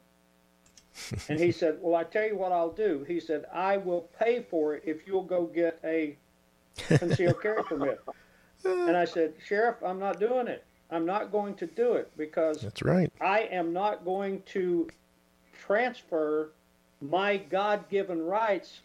[1.28, 3.04] and he said, Well, I tell you what I'll do.
[3.06, 6.16] He said, I will pay for it if you'll go get a
[6.88, 8.00] concealed carry permit.
[8.64, 10.64] And I said, Sheriff, I'm not doing it.
[10.90, 13.10] I'm not going to do it because That's right.
[13.20, 14.88] I am not going to
[15.64, 16.50] transfer
[17.00, 18.80] my God given rights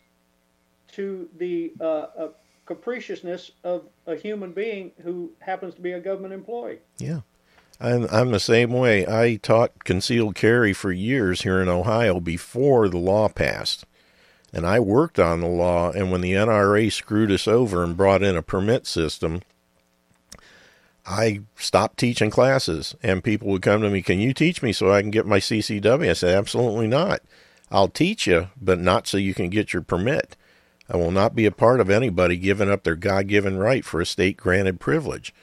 [0.93, 2.27] to the uh, uh,
[2.65, 6.79] capriciousness of a human being who happens to be a government employee.
[6.97, 7.21] Yeah.
[7.79, 9.05] I'm, I'm the same way.
[9.05, 13.85] I taught concealed carry for years here in Ohio before the law passed.
[14.53, 18.23] And I worked on the law, and when the NRA screwed us over and brought
[18.23, 19.41] in a permit system,
[21.05, 22.95] I stopped teaching classes.
[23.03, 25.39] And people would come to me, Can you teach me so I can get my
[25.39, 26.09] CCW?
[26.09, 27.21] I said, Absolutely not.
[27.71, 30.35] I'll teach you, but not so you can get your permit.
[30.89, 33.99] I will not be a part of anybody giving up their God given right for
[34.01, 35.33] a state granted privilege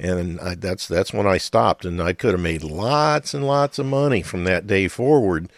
[0.00, 3.78] and I, that's that's when I stopped, and I could have made lots and lots
[3.78, 5.50] of money from that day forward,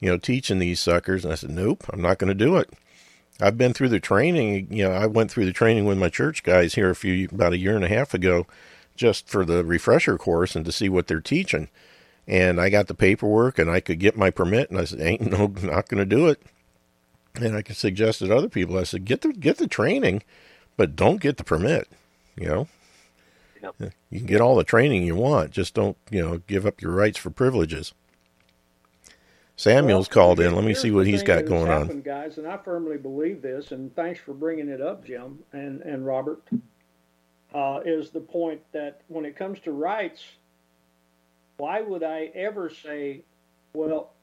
[0.00, 1.24] you know, teaching these suckers.
[1.24, 2.70] And I said, nope, I'm not going to do it.
[3.40, 4.68] I've been through the training.
[4.70, 7.52] You know, I went through the training with my church guys here a few about
[7.52, 8.46] a year and a half ago,
[8.96, 11.68] just for the refresher course and to see what they're teaching.
[12.26, 15.30] And I got the paperwork, and I could get my permit, and I said, ain't
[15.30, 16.42] no, not going to do it.
[17.36, 18.78] And I suggested other people.
[18.78, 20.22] I said, get the get the training,
[20.76, 21.88] but don't get the permit.
[22.36, 22.68] You know.
[24.10, 26.92] You can get all the training you want, just don't, you know, give up your
[26.92, 27.92] rights for privileges.
[29.56, 30.54] Samuel's Well, called in.
[30.54, 31.92] Let me see what he's got that has going on.
[32.02, 33.72] guys, and I firmly believe this.
[33.72, 36.42] And thanks for bringing it up, Jim and and Robert.
[37.54, 40.22] Uh, is the point that when it comes to rights,
[41.58, 43.24] why would I ever say,
[43.74, 44.14] "Well,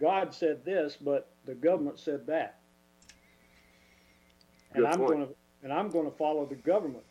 [0.00, 2.60] God said this, but the government said that,"
[4.74, 5.10] and Good I'm point.
[5.10, 7.04] going to and I'm going to follow the government.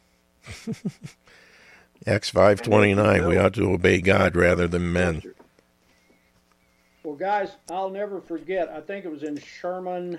[2.07, 5.23] Acts 5:29 we ought to obey God rather than men.
[7.06, 8.68] Well, guys, I'll never forget.
[8.68, 10.18] I think it was in Sherman,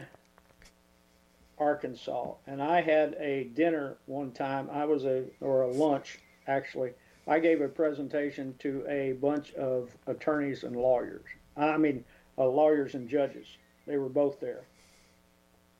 [1.59, 4.71] Arkansas, and I had a dinner one time.
[4.71, 6.93] I was a or a lunch actually.
[7.27, 11.25] I gave a presentation to a bunch of attorneys and lawyers.
[11.57, 12.05] I mean,
[12.39, 13.49] uh, lawyers and judges.
[13.89, 14.63] They were both there.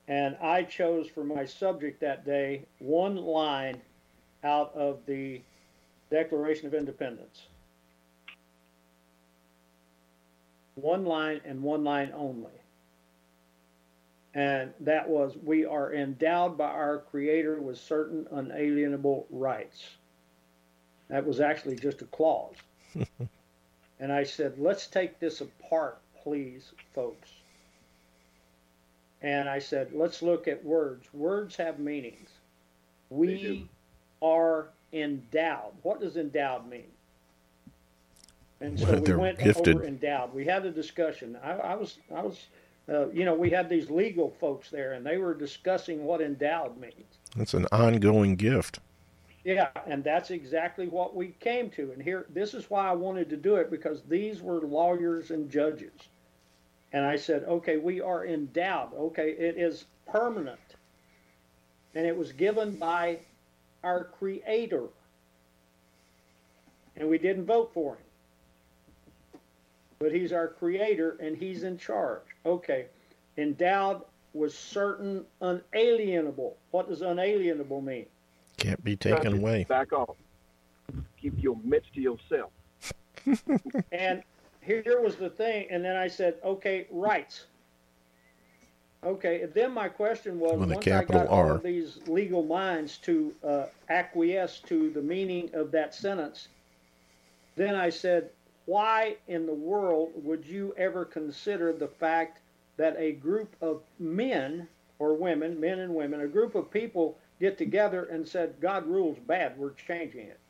[0.09, 3.81] And I chose for my subject that day one line
[4.43, 5.41] out of the
[6.11, 7.47] Declaration of Independence.
[10.77, 12.53] One line and one line only.
[14.35, 19.97] And that was We are endowed by our Creator with certain unalienable rights.
[21.09, 22.57] That was actually just a clause.
[24.01, 27.31] and I said, let's take this apart, please, folks.
[29.23, 31.07] And I said, let's look at words.
[31.15, 32.29] Words have meanings.
[33.09, 33.69] We
[34.21, 35.73] are endowed.
[35.83, 36.91] What does endowed mean?
[38.61, 39.77] And so we they're went gifted.
[39.77, 40.33] over endowed.
[40.33, 41.37] We had a discussion.
[41.43, 42.47] I, I was, I was,
[42.89, 46.79] uh, you know, we had these legal folks there, and they were discussing what endowed
[46.79, 47.19] means.
[47.37, 48.81] It's an ongoing gift.
[49.45, 51.93] Yeah, and that's exactly what we came to.
[51.93, 55.51] And here, this is why I wanted to do it because these were lawyers and
[55.51, 55.93] judges.
[56.93, 58.95] And I said, okay, we are endowed.
[58.95, 60.59] Okay, it is permanent.
[61.95, 63.21] And it was given by
[63.85, 64.87] our Creator.
[66.97, 68.06] And we didn't vote for him.
[69.99, 72.23] But He's our Creator and He's in charge.
[72.45, 72.87] Okay,
[73.37, 74.03] endowed
[74.35, 76.57] with certain unalienable.
[76.71, 78.07] What does unalienable mean?
[78.59, 79.37] Can't be taken Gotcha.
[79.37, 79.65] away.
[79.69, 80.17] Back off.
[81.21, 82.51] Keep your mitts to yourself.
[83.93, 84.23] And
[84.61, 87.47] here was the thing, and then I said, okay, rights.
[89.05, 91.55] Okay, and then my question was, With a once I capital got all R.
[91.55, 96.49] of these legal minds to uh, acquiesce to the meaning of that sentence,
[97.55, 98.31] then I said,
[98.67, 102.41] why in the world would you ever consider the fact
[102.77, 107.57] that a group of men or women, men and women, a group of people get
[107.57, 110.41] together and said, God rules bad, we're changing it?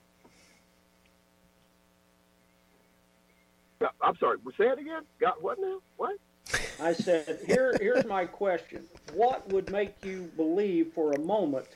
[4.01, 4.39] I'm sorry.
[4.57, 5.03] Say it again.
[5.21, 5.79] Got what now?
[5.97, 6.17] What?
[6.81, 8.85] I said, Here, here's my question.
[9.13, 11.67] What would make you believe for a moment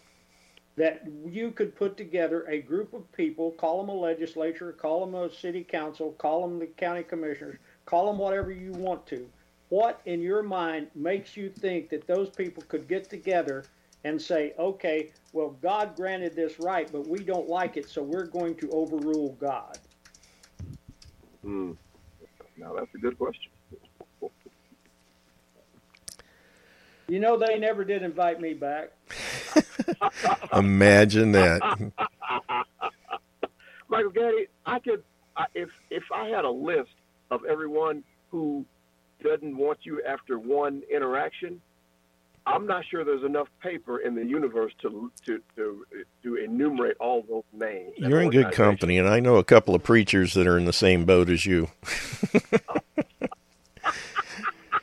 [0.77, 5.14] that you could put together a group of people, call them a legislature, call them
[5.14, 9.27] a city council, call them the county commissioners, call them whatever you want to?
[9.68, 13.64] What in your mind makes you think that those people could get together
[14.05, 18.25] and say, okay, well, God granted this right, but we don't like it, so we're
[18.25, 19.79] going to overrule God?
[21.43, 21.73] Hmm.
[22.57, 23.53] Now that's a good question.
[27.11, 28.93] You know, they never did invite me back.
[30.53, 31.61] Imagine that.
[33.89, 35.03] Michael Gaddy, I could,
[35.53, 36.93] if if I had a list
[37.33, 38.65] of everyone who
[39.25, 41.61] doesn't want you after one interaction,
[42.47, 45.85] I'm not sure there's enough paper in the universe to to to,
[46.23, 47.93] to enumerate all those names.
[47.97, 50.73] You're in good company, and I know a couple of preachers that are in the
[50.73, 51.71] same boat as you.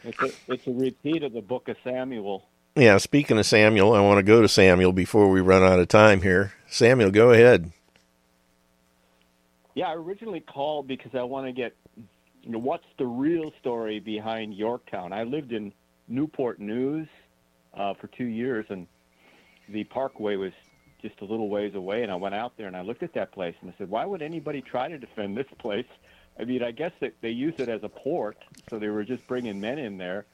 [0.08, 2.46] It's a, it's a repeat of the book of Samuel.
[2.78, 5.90] Yeah, speaking of Samuel, I want to go to Samuel before we run out of
[5.90, 6.54] time here.
[6.68, 7.74] Samuel, go ahead.
[9.76, 11.76] Yeah, I originally called because I want to get,
[12.42, 15.12] you know, what's the real story behind Yorktown?
[15.12, 15.74] I lived in
[16.08, 17.10] Newport News
[17.74, 18.88] uh, for two years, and
[19.68, 20.54] the Parkway was
[21.02, 22.04] just a little ways away.
[22.04, 24.06] And I went out there and I looked at that place, and I said, why
[24.06, 25.86] would anybody try to defend this place?
[26.40, 28.38] I mean, I guess that they use it as a port,
[28.70, 30.26] so they were just bringing men in there.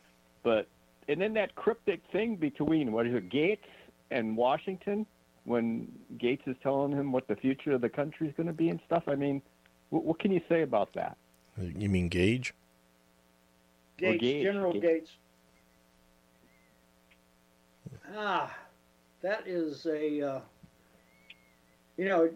[0.44, 0.68] But
[1.08, 3.68] and then that cryptic thing between what is it, Gates
[4.12, 5.06] and Washington,
[5.46, 8.70] when Gates is telling him what the future of the country is going to be
[8.70, 9.04] and stuff.
[9.08, 9.42] I mean,
[9.90, 11.18] what, what can you say about that?
[11.58, 12.54] You mean Gage?
[14.02, 14.86] Or Gates, Gates, General Gates.
[14.86, 15.12] Gates.
[18.16, 18.56] Ah,
[19.22, 20.40] that is a, uh,
[21.98, 22.30] you know,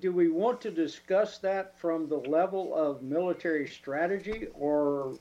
[0.00, 5.14] do we want to discuss that from the level of military strategy or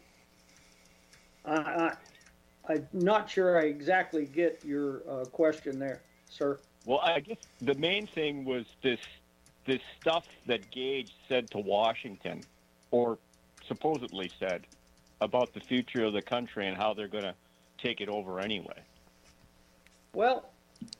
[1.45, 1.97] I, I,
[2.69, 6.59] I'm not sure I exactly get your uh, question there, sir.
[6.85, 8.99] Well, I guess the main thing was this
[9.65, 12.41] this stuff that Gage said to Washington,
[12.91, 13.19] or
[13.67, 14.65] supposedly said,
[15.21, 17.35] about the future of the country and how they're going to
[17.77, 18.81] take it over anyway.
[20.13, 20.49] Well,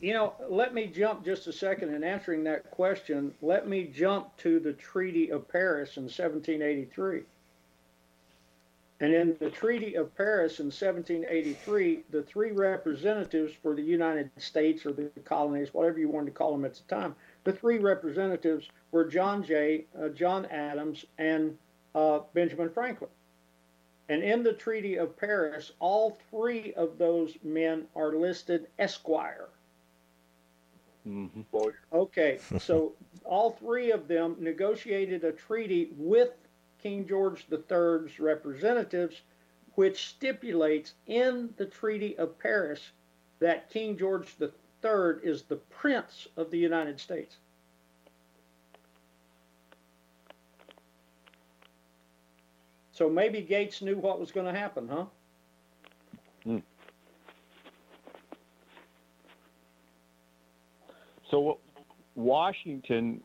[0.01, 3.33] you know, let me jump just a second in answering that question.
[3.41, 7.23] Let me jump to the Treaty of Paris in 1783.
[9.01, 14.85] And in the Treaty of Paris in 1783, the three representatives for the United States
[14.85, 17.15] or the colonies, whatever you wanted to call them at the time,
[17.45, 21.57] The three representatives were John Jay, uh, John Adams, and
[21.95, 23.09] uh, Benjamin Franklin.
[24.09, 29.47] And in the Treaty of Paris, all three of those men are listed Esquire.
[31.09, 31.41] Mm-hmm.
[31.91, 32.93] Okay, so
[33.23, 36.29] all three of them negotiated a treaty with
[36.81, 39.21] King George III's representatives,
[39.75, 42.91] which stipulates in the Treaty of Paris
[43.39, 47.37] that King George III is the Prince of the United States.
[52.91, 55.05] So maybe Gates knew what was going to happen, huh?
[61.31, 61.59] So
[62.15, 63.21] Washington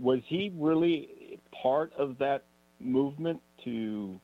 [0.00, 2.44] was he really part of that
[2.80, 4.18] movement to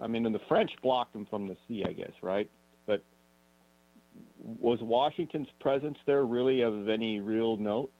[0.00, 2.50] I mean and the French blocked him from the sea, I guess, right?
[2.86, 3.02] But
[4.60, 7.90] was Washington's presence there really of any real note?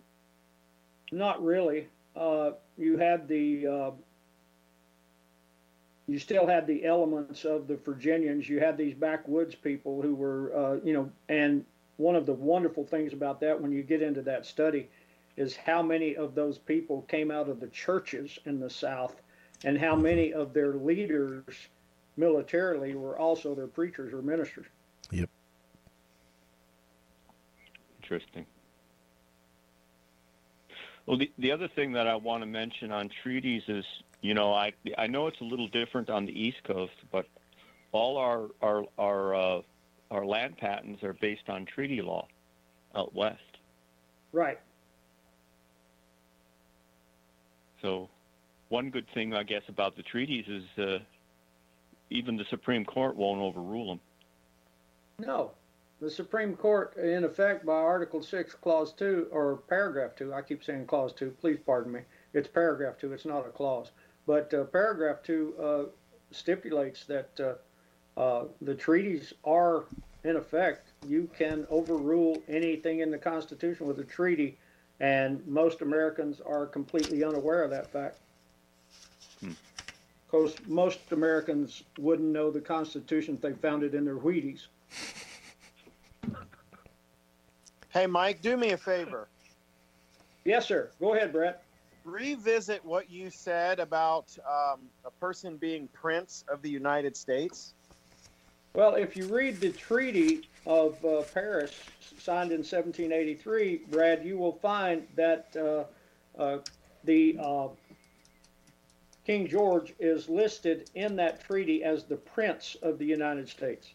[1.12, 1.88] Not really.
[2.16, 3.90] Uh, you had the uh,
[6.08, 8.48] you still had the elements of the Virginians.
[8.48, 11.64] You had these backwoods people who were, uh, you know, and
[11.99, 14.88] one of the wonderful things about that when you get into that study
[15.36, 19.20] is how many of those people came out of the churches in the South
[19.64, 21.68] and how many of their leaders
[22.16, 24.66] militarily were also their preachers or ministers.
[25.11, 25.28] Yep.
[28.03, 28.46] Interesting.
[31.07, 33.84] Well, the, the other thing that I want to mention on treaties is,
[34.20, 37.26] you know, I I know it's a little different on the East Coast, but
[37.92, 39.62] all our our our uh,
[40.11, 42.26] our land patents are based on treaty law
[42.94, 43.59] out west.
[44.32, 44.59] Right.
[47.82, 48.09] So,
[48.68, 50.98] one good thing I guess about the treaties is uh,
[52.11, 54.00] even the Supreme Court won't overrule them.
[55.20, 55.52] No,
[56.00, 60.62] the Supreme Court, in effect, by Article 6, Clause 2, or Paragraph 2, I keep
[60.62, 62.00] saying Clause 2, please pardon me,
[62.32, 63.90] it's Paragraph 2, it's not a clause.
[64.26, 65.82] But uh, Paragraph 2 uh,
[66.30, 67.61] stipulates that
[68.18, 69.84] uh, the treaties are,
[70.24, 74.58] in effect, you can overrule anything in the Constitution with a treaty,
[74.98, 78.18] and most Americans are completely unaware of that fact.
[80.26, 84.66] Because most Americans wouldn't know the Constitution if they found it in their Wheaties.
[87.90, 89.28] Hey, Mike, do me a favor.
[90.44, 90.90] Yes, sir.
[90.98, 91.56] Go ahead, Brad.
[92.04, 97.74] Revisit what you said about um, a person being Prince of the United States.
[98.74, 101.74] Well, if you read the Treaty of uh, Paris,
[102.18, 106.58] signed in 1783, Brad, you will find that uh, uh,
[107.04, 107.68] the uh,
[109.24, 113.92] King George is listed in that treaty as the Prince of the United States.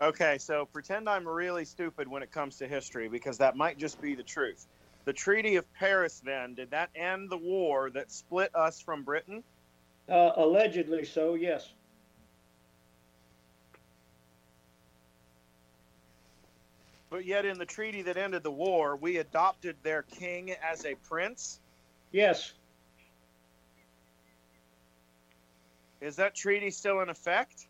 [0.00, 4.00] Okay, so pretend I'm really stupid when it comes to history because that might just
[4.00, 4.66] be the truth.
[5.06, 9.42] The Treaty of Paris, then, did that end the war that split us from Britain?
[10.08, 11.72] Uh, allegedly so, yes.
[17.16, 20.96] But yet, in the treaty that ended the war, we adopted their king as a
[20.96, 21.60] prince.
[22.12, 22.52] Yes.
[26.02, 27.68] Is that treaty still in effect?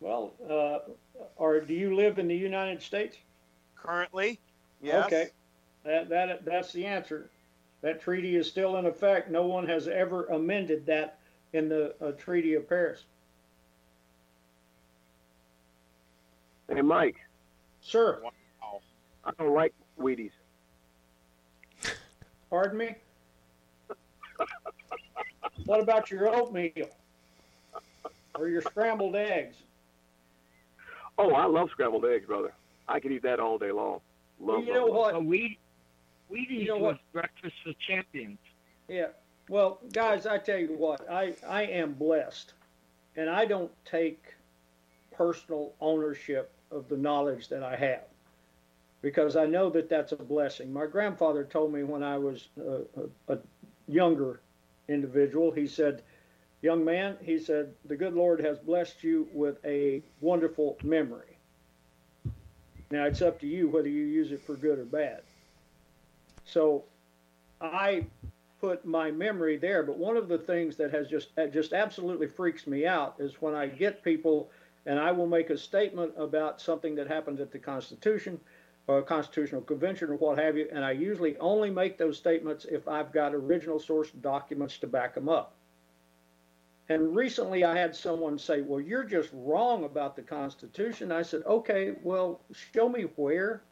[0.00, 0.78] Well, uh,
[1.36, 3.16] or do you live in the United States?
[3.76, 4.40] Currently,
[4.82, 5.06] yes.
[5.06, 5.28] Okay.
[5.84, 7.30] That, that, that's the answer.
[7.82, 9.30] That treaty is still in effect.
[9.30, 11.20] No one has ever amended that
[11.52, 13.04] in the uh, Treaty of Paris.
[16.68, 17.18] Hey, Mike,
[17.80, 18.32] Sir, Wow.
[19.28, 20.30] I don't like Wheaties.
[22.48, 22.94] pardon me?
[25.66, 26.88] what about your oatmeal?
[28.34, 29.56] Or your scrambled eggs?
[31.18, 32.52] Oh, I love scrambled eggs, brother.
[32.88, 34.00] I could eat that all day long.
[34.40, 34.96] Love, you know love, love.
[34.96, 35.14] what?
[35.16, 35.58] A Wheat,
[36.32, 37.12] Wheaties You know was what?
[37.12, 38.38] breakfast for champions.
[38.88, 39.08] Yeah.
[39.50, 42.54] Well, guys, I tell you what, I, I am blessed.
[43.16, 44.22] And I don't take
[45.10, 48.04] personal ownership of the knowledge that I have
[49.02, 50.72] because I know that that's a blessing.
[50.72, 53.38] My grandfather told me when I was a, a,
[53.86, 54.40] younger
[54.88, 56.02] individual, he said,
[56.60, 61.38] Young man, he said, the good Lord has blessed you with a wonderful memory.
[62.90, 65.22] Now it's up to you whether you use it for good or bad.
[66.44, 66.84] So
[67.60, 68.06] I
[68.60, 69.82] put my memory there.
[69.82, 73.54] But one of the things that has just just absolutely freaks me out is when
[73.54, 74.50] I get people
[74.86, 78.40] and I will make a statement about something that happened at the Constitution
[78.88, 82.88] a constitutional convention or what have you, and I usually only make those statements if
[82.88, 85.54] I've got original source documents to back them up.
[86.88, 91.12] And recently I had someone say, Well, you're just wrong about the Constitution.
[91.12, 93.62] I said, Okay, well, show me where.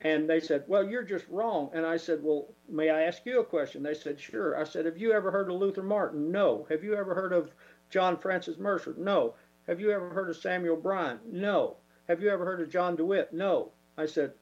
[0.00, 1.70] And they said, Well, you're just wrong.
[1.74, 3.82] And I said, Well, may I ask you a question?
[3.82, 4.58] They said, Sure.
[4.58, 6.32] I said, Have you ever heard of Luther Martin?
[6.32, 6.66] No.
[6.70, 7.52] Have you ever heard of
[7.90, 8.94] John Francis Mercer?
[8.96, 9.34] No.
[9.66, 11.18] Have you ever heard of Samuel Bryan?
[11.30, 11.76] No.
[12.08, 13.34] Have you ever heard of John DeWitt?
[13.34, 13.72] No.
[13.96, 14.32] I said,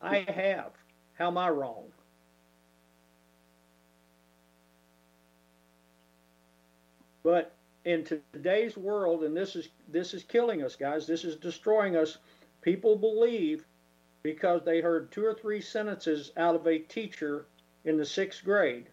[0.00, 0.72] I have.
[1.14, 1.84] How am I wrong?
[7.22, 7.54] But
[7.84, 11.06] in today's world, and this is this is killing us, guys.
[11.06, 12.18] This is destroying us.
[12.62, 13.66] People believe
[14.22, 17.46] because they heard two or three sentences out of a teacher
[17.84, 18.86] in the sixth grade,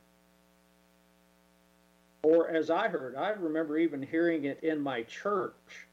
[2.24, 5.87] or as I heard, I remember even hearing it in my church,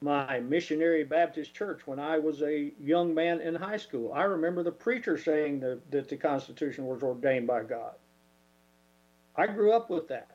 [0.00, 4.12] my missionary Baptist church, when I was a young man in high school.
[4.12, 7.94] I remember the preacher saying that, that the Constitution was ordained by God.
[9.36, 10.30] I grew up with that.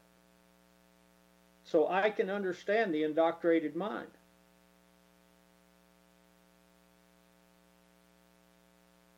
[1.64, 4.10] So I can understand the indoctrinated mind.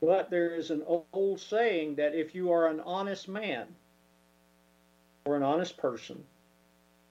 [0.02, 0.84] But there is an
[1.14, 3.68] old saying that if you are an honest man
[5.24, 6.22] or an honest person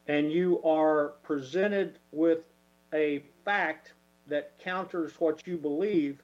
[0.07, 2.41] and you are presented with
[2.93, 3.93] a fact
[4.27, 6.23] that counters what you believe,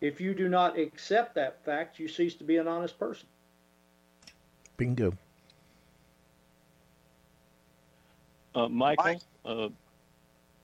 [0.00, 3.28] if you do not accept that fact, you cease to be an honest person.
[4.76, 5.12] Bingo.
[8.54, 9.68] Uh, Michael, uh,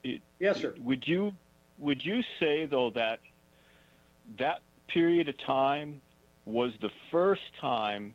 [0.02, 0.74] it, Yes, sir.
[0.82, 1.32] would you
[1.78, 3.20] would you say though that
[4.39, 6.01] that period of time
[6.47, 8.14] was the first time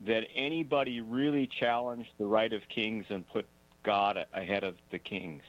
[0.00, 3.46] that anybody really challenged the right of kings and put
[3.84, 5.42] God ahead of the kings?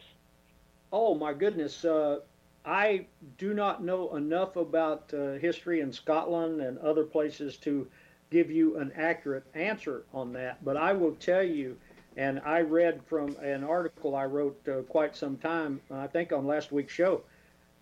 [0.92, 1.84] Oh my goodness.
[1.84, 2.20] Uh,
[2.66, 3.06] I
[3.38, 7.88] do not know enough about uh, history in Scotland and other places to
[8.32, 11.78] give you an accurate answer on that, but I will tell you,
[12.18, 16.48] and I read from an article I wrote uh, quite some time, I think on
[16.48, 17.22] last week's show,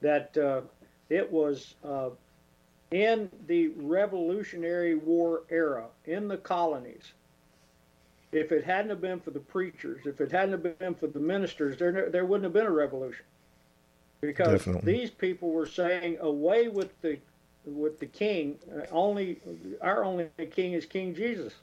[0.02, 0.62] that uh,
[1.10, 2.10] it was uh,
[2.92, 7.14] in the Revolutionary War era in the colonies.
[8.34, 11.20] If it hadn't have been for the preachers, if it hadn't have been for the
[11.20, 13.26] ministers, there there wouldn't have been a revolution.
[14.22, 14.94] Because Definitely.
[14.94, 17.20] these people were saying, "Away with the
[17.66, 18.58] with the king.
[18.76, 19.40] Uh, only
[19.82, 21.54] our only king is King Jesus."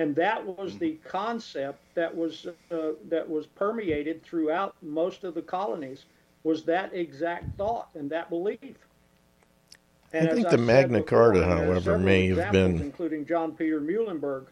[0.00, 2.76] And that was the concept that was uh,
[3.08, 6.04] that was permeated throughout most of the colonies
[6.44, 8.76] was that exact thought and that belief.
[10.12, 14.46] I think the said Magna Carta, however, may have examples, been- including John Peter Muhlenberg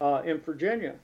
[0.00, 0.94] uh, in Virginia,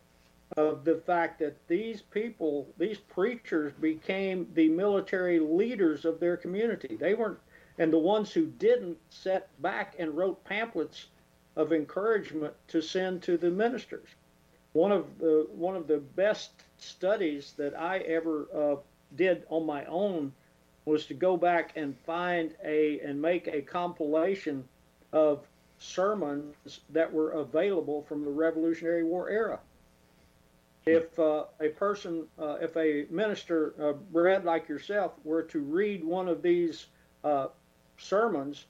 [0.57, 6.97] of the fact that these people, these preachers, became the military leaders of their community.
[6.97, 7.39] They weren't,
[7.79, 11.07] and the ones who didn't sat back and wrote pamphlets
[11.57, 14.09] of encouragement to send to the ministers.
[14.73, 18.77] One of the one of the best studies that I ever uh,
[19.17, 20.33] did on my own
[20.85, 24.69] was to go back and find a and make a compilation
[25.13, 25.47] of
[25.79, 29.61] sermons that were available from the Revolutionary War era.
[30.87, 36.05] If uh, a person, uh, if a minister, uh, Brad like yourself, were to read
[36.05, 36.87] one of these
[37.25, 37.49] uh,
[37.99, 38.67] sermons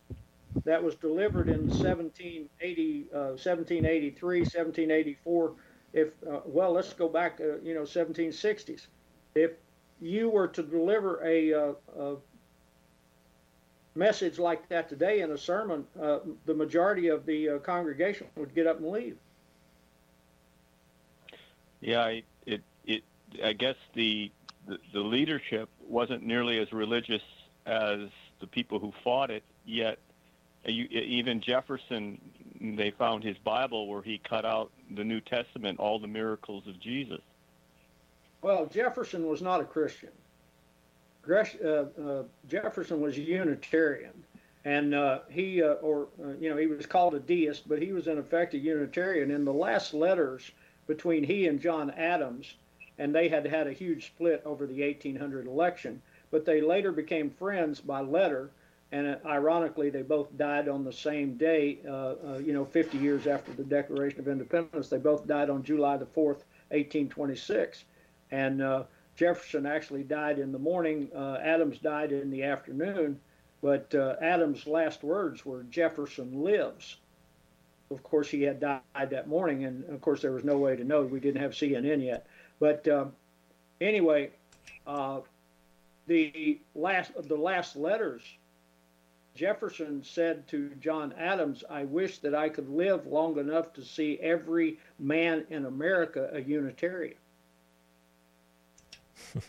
[0.64, 5.52] that was delivered in 1780, uh, 1783, 1784,
[5.92, 8.86] if uh, well, let's go back, uh, you know, 1760s.
[9.34, 9.52] If
[10.00, 12.16] you were to deliver a, uh, a
[13.97, 18.55] message like that today in a sermon, uh, the majority of the uh, congregation would
[18.55, 19.16] get up and leave.
[21.81, 23.02] Yeah, I, it it
[23.44, 24.31] I guess the,
[24.66, 27.23] the the leadership wasn't nearly as religious
[27.66, 28.09] as
[28.40, 29.43] the people who fought it.
[29.64, 29.98] Yet,
[30.66, 32.20] uh, you, even Jefferson,
[32.60, 36.78] they found his Bible where he cut out the New Testament, all the miracles of
[36.81, 37.20] Jesus.
[38.43, 40.10] Well, Jefferson was not a Christian.
[41.27, 44.12] Gresh, uh, uh, Jefferson was a Unitarian,
[44.65, 46.07] and uh, he, or
[46.40, 49.32] you know, he was called a deist, but he was in effect a Unitarian.
[49.32, 50.53] In the last letters
[50.86, 52.55] between he and John Adams,
[52.98, 56.01] and they had had a huge split over the 1800 election,
[56.31, 58.51] but they later became friends by letter.
[58.93, 61.78] And ironically, they both died on the same day.
[61.85, 61.90] Uh,
[62.24, 65.97] uh, you know, 50 years after the Declaration of Independence, they both died on July
[65.97, 67.85] the 4th, 1826.
[68.31, 68.85] And uh,
[69.16, 71.09] Jefferson actually died in the morning.
[71.14, 73.18] Uh, Adams died in the afternoon.
[73.62, 76.98] But uh, Adams' last words were Jefferson lives.
[77.90, 80.84] Of course, he had died that morning, and of course, there was no way to
[80.84, 81.02] know.
[81.02, 82.26] We didn't have CNN yet.
[82.59, 83.12] But um,
[83.80, 84.30] anyway,
[84.86, 85.20] uh,
[86.06, 88.22] the last the last letters,
[89.34, 94.18] Jefferson said to John Adams, "I wish that I could live long enough to see
[94.20, 97.16] every man in America a Unitarian."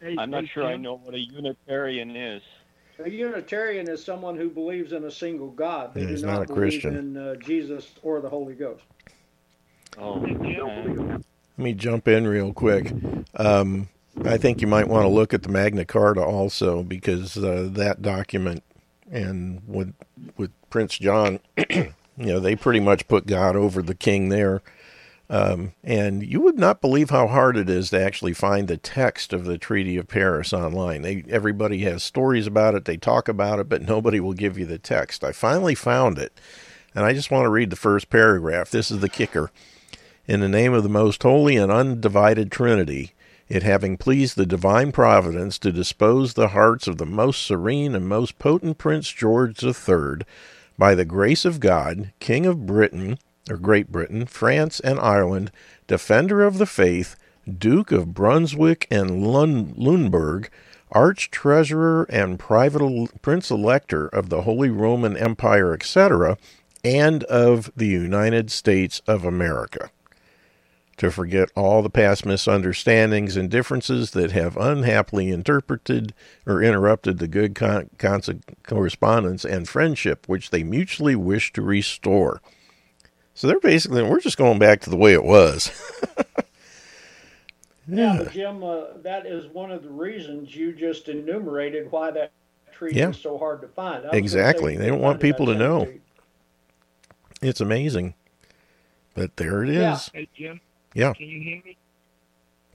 [0.00, 2.42] Hey, I'm not hey, sure I know what a Unitarian is.
[3.04, 5.94] A Unitarian is someone who believes in a single God.
[5.94, 6.90] They Yeah, do not, not a believe Christian.
[6.90, 8.84] in uh, Jesus or the Holy Ghost.
[9.96, 10.20] Oh,
[10.64, 11.22] man.
[11.58, 12.94] Let me jump in real quick.
[13.36, 13.88] Um,
[14.24, 18.02] I think you might want to look at the Magna Carta also because uh, that
[18.02, 18.62] document
[19.10, 19.94] and with
[20.36, 21.40] with Prince John,
[21.70, 24.62] you know, they pretty much put God over the king there.
[25.30, 29.32] Um, and you would not believe how hard it is to actually find the text
[29.32, 31.02] of the Treaty of Paris online.
[31.02, 34.66] They everybody has stories about it, they talk about it, but nobody will give you
[34.66, 35.22] the text.
[35.22, 36.32] I finally found it,
[36.96, 38.72] and I just want to read the first paragraph.
[38.72, 39.52] This is the kicker.
[40.26, 43.12] In the name of the most holy and undivided Trinity,
[43.48, 48.08] it having pleased the divine providence to dispose the hearts of the most serene and
[48.08, 50.26] most potent Prince George III,
[50.76, 53.18] by the grace of God, King of Britain,
[53.50, 55.50] or Great Britain, France, and Ireland,
[55.86, 57.16] defender of the faith,
[57.58, 60.48] Duke of Brunswick and Lun- Lundberg,
[60.92, 66.38] Arch Treasurer and Private Prince Elector of the Holy Roman Empire, etc.,
[66.82, 69.90] and of the United States of America
[71.00, 76.12] to forget all the past misunderstandings and differences that have unhappily interpreted
[76.46, 82.42] or interrupted the good con- conse- correspondence and friendship which they mutually wish to restore.
[83.40, 85.70] So they're basically, we're just going back to the way it was.
[87.88, 92.30] Yeah, but Jim, uh, that is one of the reasons you just enumerated why that
[92.70, 93.08] tree Yeah.
[93.08, 93.94] is so hard to find.
[93.94, 94.76] I was gonna Exactly.
[94.76, 95.86] They don't want people to know.
[95.86, 96.00] Tennessee.
[97.42, 98.14] It's amazing.
[99.14, 99.74] But there it is.
[99.74, 99.98] Yeah.
[100.12, 100.60] Hey, Jim.
[100.94, 101.14] Yeah.
[101.14, 101.76] Can you hear me?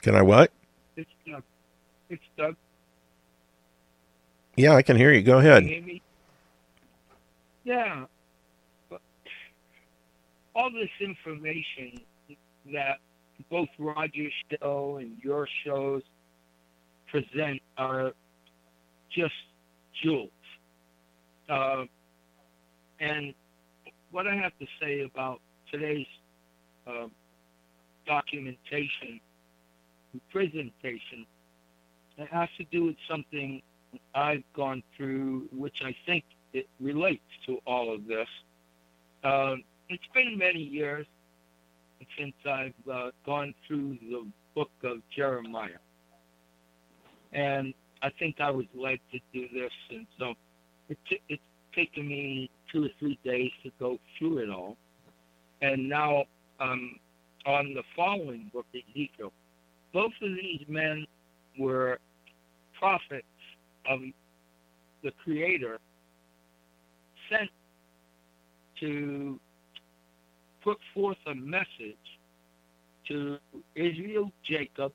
[0.02, 0.52] Can I what?
[0.98, 1.44] It's Doug.
[2.10, 2.58] It's Doug.
[4.58, 5.22] Yeah, I can hear you.
[5.22, 5.64] Go Can ahead.
[5.64, 6.02] you hear me?
[7.64, 8.06] Yeah.
[10.56, 12.00] All this information
[12.74, 13.00] that
[13.52, 16.02] both Roger's show and your shows
[17.08, 18.14] present are
[19.12, 19.34] just
[20.02, 20.30] jewels.
[21.50, 21.84] Uh,
[23.00, 23.34] and
[24.12, 25.42] what I have to say about
[25.72, 26.08] today's
[26.88, 27.08] uh,
[28.08, 29.20] documentation
[30.32, 31.26] presentation
[32.18, 33.62] it has to do with something
[34.14, 36.24] I've gone through, which I think
[36.54, 38.28] it relates to all of this.
[39.24, 41.06] Um, it's been many years
[42.18, 45.80] since I've uh, gone through the book of Jeremiah.
[47.34, 49.72] And I think I was led to do this.
[49.90, 50.34] And so
[50.90, 51.42] it t- it's
[51.76, 54.78] taken me two or three days to go through it all.
[55.62, 56.26] And now
[56.60, 59.32] on the following book, Ezekiel,
[59.94, 61.06] both of these men
[61.60, 62.00] were
[62.78, 63.26] prophets
[63.90, 64.00] of
[65.04, 65.80] the Creator
[67.30, 67.50] sent
[68.80, 69.40] to
[70.66, 72.06] put forth a message
[73.08, 73.38] to
[73.76, 74.92] Israel, Jacob,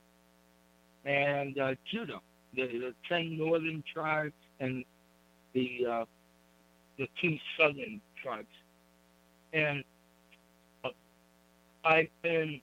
[1.05, 2.19] and uh, Judah,
[2.53, 4.83] the, the ten northern tribes and
[5.53, 6.05] the uh,
[6.99, 8.47] the two southern tribes.
[9.53, 9.83] And
[10.83, 10.89] uh,
[11.85, 12.59] I've been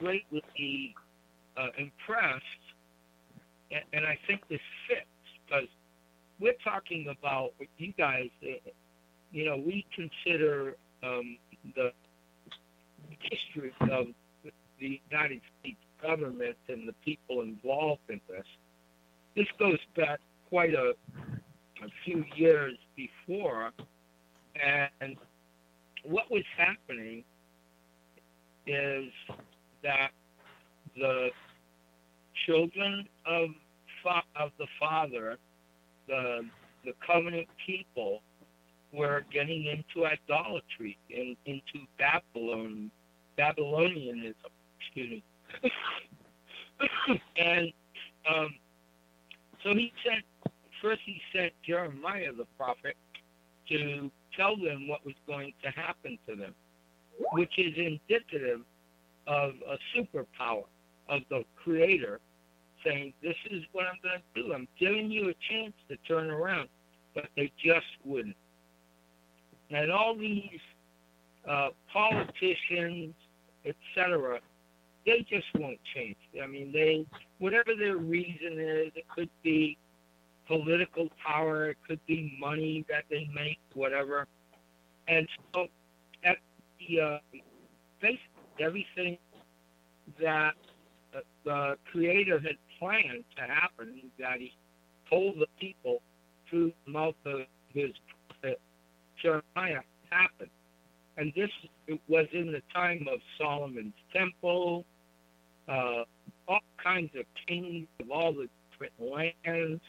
[0.00, 0.94] greatly
[1.56, 2.44] uh, impressed,
[3.70, 5.06] and, and I think this fits
[5.46, 5.68] because
[6.40, 8.70] we're talking about you guys, uh,
[9.32, 11.36] you know, we consider um,
[11.74, 11.92] the
[13.20, 14.06] history of
[14.80, 18.46] the United States government and the people involved in this.
[19.36, 20.94] This goes back quite a,
[21.82, 23.72] a few years before,
[25.00, 25.16] and
[26.04, 27.24] what was happening
[28.66, 29.10] is
[29.82, 30.10] that
[30.96, 31.28] the
[32.46, 33.50] children of
[34.02, 35.38] fa- of the father,
[36.06, 36.40] the
[36.84, 38.22] the covenant people,
[38.92, 42.90] were getting into idolatry and into Babylon,
[43.38, 44.34] Babylonianism.
[44.80, 45.22] Excuse
[45.62, 45.72] me.
[47.36, 47.72] and
[48.28, 48.54] um,
[49.62, 50.24] so he sent
[50.82, 51.00] first.
[51.04, 52.96] He sent Jeremiah the prophet
[53.68, 56.54] to tell them what was going to happen to them,
[57.32, 58.60] which is indicative
[59.26, 60.64] of a superpower
[61.08, 62.20] of the Creator
[62.84, 64.54] saying, This is what I'm going to do.
[64.54, 66.68] I'm giving you a chance to turn around.
[67.14, 68.36] But they just wouldn't.
[69.70, 70.60] And all these
[71.48, 73.14] uh, politicians,
[73.64, 74.40] etc.,
[75.06, 76.16] they just won't change.
[76.42, 77.06] I mean, they,
[77.38, 79.78] whatever their reason is, it could be
[80.46, 84.26] political power, it could be money that they make, whatever.
[85.06, 85.66] And so,
[86.24, 86.36] at
[86.78, 87.18] the uh,
[88.00, 88.20] basically
[88.60, 89.18] everything
[90.20, 90.54] that
[91.44, 94.52] the Creator had planned to happen, that He
[95.08, 96.00] told the people
[96.48, 97.40] through the mouth of
[97.72, 97.90] His
[99.22, 99.80] Jeremiah
[100.10, 100.50] happened.
[101.16, 101.50] And this
[102.08, 104.84] was in the time of Solomon's temple,
[105.68, 106.04] uh,
[106.46, 108.92] all kinds of kings of all the different
[109.44, 109.82] lands.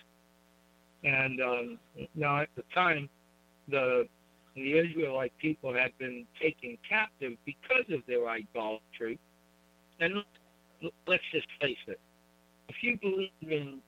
[1.04, 1.80] And um,
[2.16, 3.10] now at the time,
[3.68, 4.08] the
[4.56, 9.20] the Israelite people had been taken captive because of their idolatry.
[10.00, 10.16] And
[11.08, 12.00] let's just face it,
[12.68, 13.80] if you believe in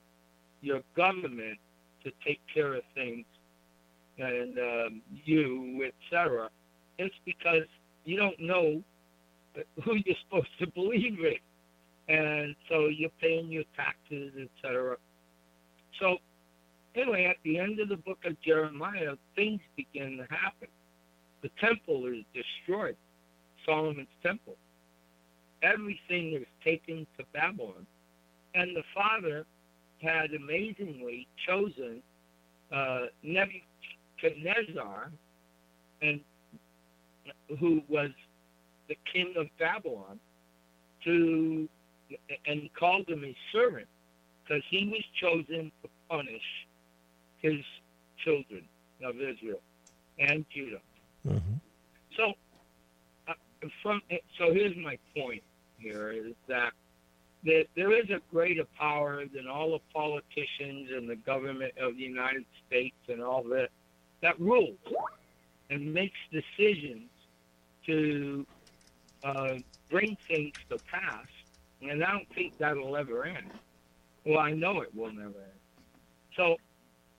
[0.60, 1.58] your government
[2.04, 3.26] to take care of things
[4.18, 6.48] and um, you, etc.,
[6.98, 7.66] it's because
[8.04, 8.82] you don't know
[9.84, 12.14] who you're supposed to believe in.
[12.14, 14.96] And so you're paying your taxes, etc.
[16.00, 16.16] So
[16.94, 20.68] anyway, at the end of the book of Jeremiah, things begin to happen.
[21.42, 22.96] The temple is destroyed,
[23.66, 24.56] Solomon's temple.
[25.62, 27.86] Everything is taken to Babylon.
[28.54, 29.46] And the father
[30.02, 32.02] had amazingly chosen
[32.72, 33.71] uh, Nebuchadnezzar,
[36.00, 36.20] and
[37.58, 38.10] who was
[38.88, 40.18] the king of Babylon,
[41.04, 41.68] to
[42.46, 43.86] and called him his servant
[44.42, 46.42] because he was chosen to punish
[47.38, 47.60] his
[48.24, 48.64] children
[49.04, 49.60] of Israel
[50.18, 50.80] and Judah.
[51.26, 51.54] Mm-hmm.
[52.16, 52.32] So,
[53.28, 53.32] uh,
[53.82, 54.02] from
[54.38, 55.42] so here's my point
[55.78, 56.72] here is that
[57.44, 62.02] there, there is a greater power than all the politicians and the government of the
[62.02, 63.68] United States and all that
[64.22, 64.78] that rules
[65.70, 67.10] and makes decisions
[67.86, 68.46] to
[69.24, 69.54] uh,
[69.90, 71.26] bring things to pass,
[71.82, 73.50] and I don't think that'll ever end.
[74.24, 75.60] Well, I know it will never end.
[76.36, 76.56] So,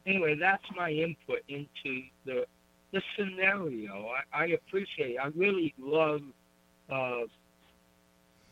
[0.07, 2.45] anyway, that's my input into the
[2.91, 4.09] the scenario.
[4.31, 5.17] I, I appreciate.
[5.17, 6.21] I really love
[6.91, 7.21] uh,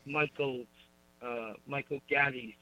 [0.06, 0.66] Michael's
[1.22, 2.56] uh, Michael Gaddy's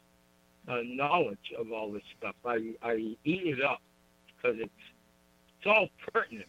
[0.68, 2.36] uh, knowledge of all this stuff.
[2.46, 3.82] I I eat it up
[4.36, 4.72] because it's
[5.60, 6.48] it's all pertinent,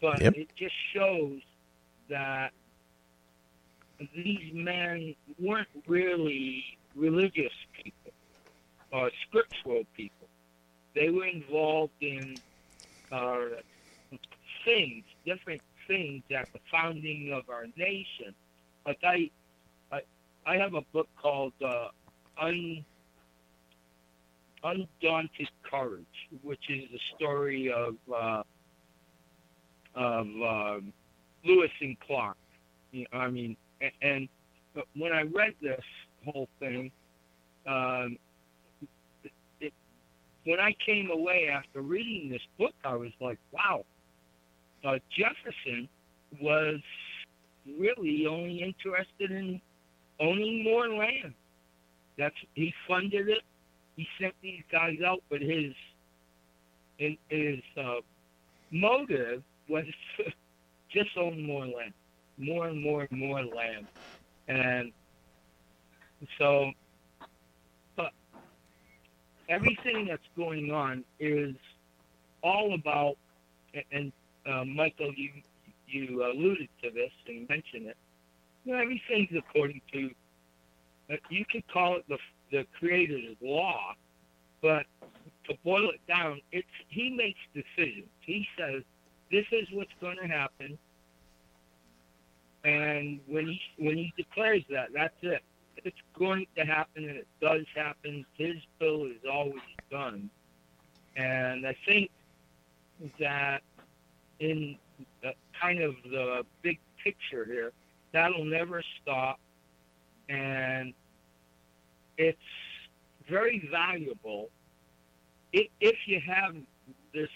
[0.00, 0.34] but Yep.
[0.36, 1.40] it just shows
[2.08, 2.52] that
[4.14, 8.12] these men weren't really religious people
[8.92, 10.28] or scriptural people.
[10.94, 12.40] They were involved in
[13.12, 13.40] uh,
[14.64, 18.34] things, different things at the founding of our nation.
[18.86, 19.30] Like I,
[19.92, 20.00] I,
[20.46, 21.88] I have a book called uh,
[22.40, 22.84] Un,
[24.62, 26.04] Undaunted Courage,
[26.42, 28.42] which is the story of uh,
[29.94, 30.92] of um,
[31.44, 32.36] Lewis and Clark.
[32.92, 34.28] You know, I mean, a- and
[34.96, 35.80] when I read this
[36.24, 36.90] whole thing,
[37.66, 38.16] um,
[39.60, 39.72] it,
[40.44, 43.84] when I came away after reading this book, I was like, wow,
[44.84, 45.88] uh, Jefferson
[46.40, 46.80] was
[47.78, 49.60] really only interested in
[50.20, 51.34] owning more land.
[52.18, 53.42] That's he funded it.
[54.00, 55.74] He sent these guys out, but his
[56.96, 57.96] his, uh,
[58.70, 59.84] motive was
[60.90, 61.92] just own more land,
[62.38, 63.86] more and more and more land,
[64.48, 64.90] and
[66.38, 66.72] so,
[67.94, 68.12] but
[69.50, 71.54] everything that's going on is
[72.42, 73.16] all about,
[73.92, 74.12] and
[74.50, 75.28] uh, Michael, you
[75.86, 77.98] you alluded to this and mentioned it.
[78.64, 80.10] You know, everything's according to.
[81.12, 82.16] Uh, you could call it the
[82.50, 83.94] the Creator's law,
[84.60, 84.86] but
[85.48, 88.08] to boil it down, it's he makes decisions.
[88.20, 88.82] He says
[89.30, 90.78] this is what's going to happen,
[92.64, 95.42] and when he when he declares that, that's it.
[95.82, 98.26] It's going to happen, and it does happen.
[98.36, 100.28] His bill is always done,
[101.16, 102.10] and I think
[103.18, 103.62] that
[104.40, 104.76] in
[105.22, 107.72] the, kind of the big picture here,
[108.12, 109.38] that'll never stop,
[110.28, 110.92] and
[112.20, 112.38] it's
[113.28, 114.50] very valuable
[115.52, 116.54] if, you have
[117.14, 117.28] this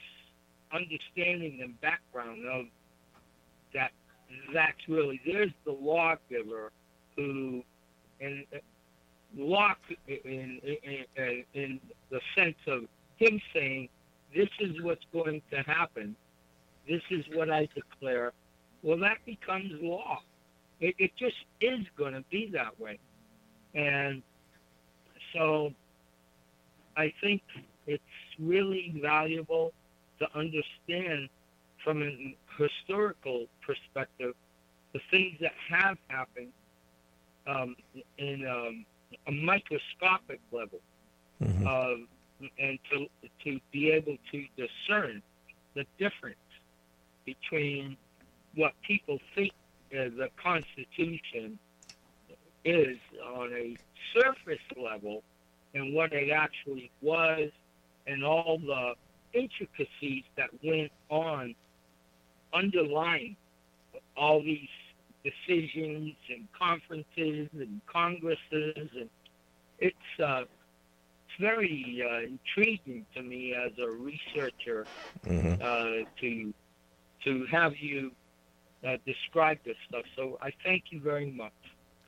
[0.72, 2.66] understanding and background of
[3.72, 3.90] that
[4.52, 6.70] that's really there's the lawgiver
[7.16, 7.62] who
[8.20, 8.44] and
[9.36, 9.74] law
[10.06, 10.60] in,
[11.16, 11.80] in, in
[12.10, 12.82] the sense of
[13.16, 13.88] him saying
[14.34, 16.16] this is what's going to happen.
[16.88, 18.32] This is what i declare.
[18.82, 20.20] Well that becomes law.
[20.80, 22.98] It, it just is going to be that way.
[23.74, 24.22] And
[25.34, 25.72] so
[26.96, 27.42] i think
[27.86, 28.02] it's
[28.38, 29.72] really valuable
[30.18, 31.28] to understand
[31.84, 34.34] from a historical perspective
[34.92, 36.52] the things that have happened
[37.46, 37.76] um,
[38.18, 38.86] in um,
[39.26, 40.80] a microscopic level,
[41.42, 41.66] Mhm.
[41.66, 42.08] um,
[42.58, 43.08] and to
[43.44, 45.22] to be able to discern
[45.74, 46.36] the difference
[47.24, 47.96] between
[48.54, 49.52] what people think
[49.90, 51.58] the Constitution
[52.64, 52.96] is
[53.36, 53.76] on a
[54.14, 55.22] surface level
[55.74, 57.50] and what it actually was,
[58.06, 58.94] and all the
[59.32, 61.54] intricacies that went on
[62.52, 63.36] underlying
[64.16, 64.68] all these
[65.24, 69.08] decisions and conferences and congresses and
[69.78, 70.44] it's uh,
[71.40, 74.86] very uh, intriguing to me as a researcher
[75.26, 76.52] hmm uh, to
[77.24, 78.12] to have you
[78.86, 80.04] uh, describe this stuff.
[80.14, 81.52] So I thank you very much.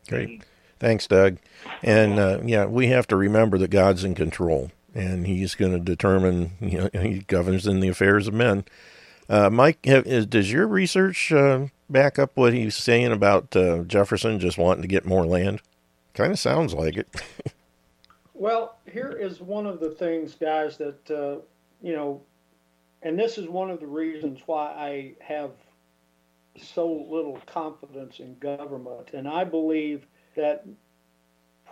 [0.08, 0.42] Great.
[0.78, 1.38] Thanks, Doug.
[1.82, 5.78] And uh, yeah, we have to remember that God's in control, and He's going to
[5.78, 6.52] determine.
[6.60, 8.64] You know, He governs in the affairs of men.
[9.28, 13.78] Uh, Mike, have, is, does your research uh, back up what he's saying about uh,
[13.82, 15.60] Jefferson just wanting to get more land?
[16.14, 17.08] Kind of sounds like it.
[18.38, 21.40] Well, here is one of the things, guys, that, uh,
[21.80, 22.20] you know,
[23.02, 25.52] and this is one of the reasons why I have
[26.62, 29.10] so little confidence in government.
[29.12, 30.66] And I believe that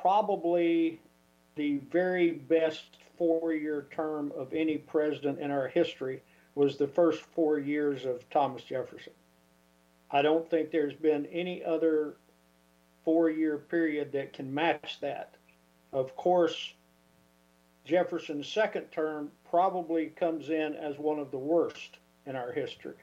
[0.00, 1.00] probably
[1.56, 6.22] the very best four year term of any president in our history
[6.54, 9.12] was the first four years of Thomas Jefferson.
[10.10, 12.16] I don't think there's been any other
[13.04, 15.34] four year period that can match that.
[15.92, 16.74] Of course,
[17.84, 22.94] Jefferson's second term probably comes in as one of the worst in our history.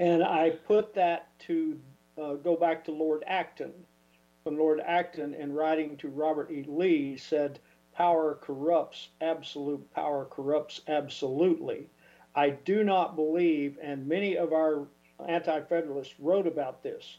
[0.00, 1.78] And I put that to
[2.16, 3.74] uh, go back to Lord Acton.
[4.44, 6.64] When Lord Acton, in writing to Robert E.
[6.66, 7.58] Lee, said,
[7.92, 11.90] Power corrupts, absolute power corrupts absolutely.
[12.34, 14.88] I do not believe, and many of our
[15.28, 17.18] anti federalists wrote about this,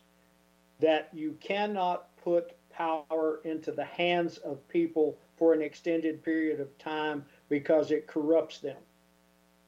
[0.80, 6.76] that you cannot put power into the hands of people for an extended period of
[6.80, 8.82] time because it corrupts them.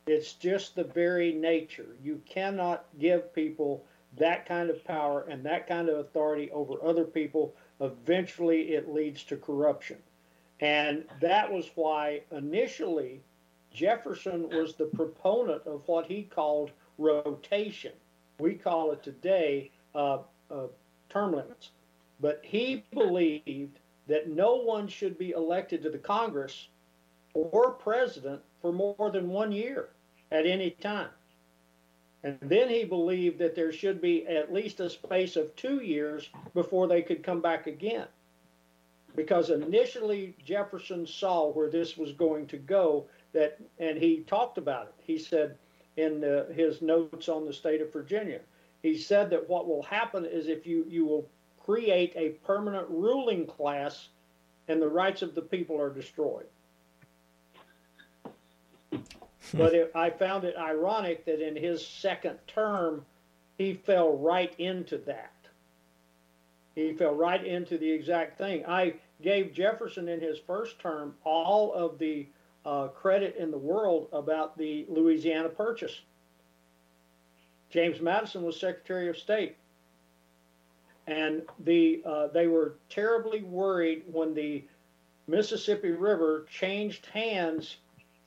[0.05, 1.95] It's just the very nature.
[2.03, 3.85] You cannot give people
[4.17, 7.55] that kind of power and that kind of authority over other people.
[7.79, 9.97] Eventually, it leads to corruption.
[10.59, 13.21] And that was why initially
[13.71, 17.93] Jefferson was the proponent of what he called rotation.
[18.39, 20.19] We call it today uh,
[20.51, 20.67] uh,
[21.09, 21.71] term limits.
[22.19, 26.67] But he believed that no one should be elected to the Congress
[27.33, 29.89] or president for more than one year
[30.33, 31.09] at any time.
[32.23, 36.29] And then he believed that there should be at least a space of two years
[36.53, 38.07] before they could come back again.
[39.15, 44.87] Because initially Jefferson saw where this was going to go, that, and he talked about
[44.87, 44.93] it.
[45.05, 45.57] He said
[45.97, 48.39] in uh, his notes on the state of Virginia,
[48.81, 51.27] he said that what will happen is if you, you will
[51.63, 54.07] create a permanent ruling class
[54.67, 56.45] and the rights of the people are destroyed.
[59.53, 63.05] But it, I found it ironic that in his second term,
[63.57, 65.31] he fell right into that.
[66.75, 68.65] He fell right into the exact thing.
[68.65, 72.27] I gave Jefferson in his first term all of the
[72.65, 76.01] uh, credit in the world about the Louisiana Purchase.
[77.69, 79.55] James Madison was Secretary of State
[81.07, 84.63] and the uh, they were terribly worried when the
[85.27, 87.77] Mississippi River changed hands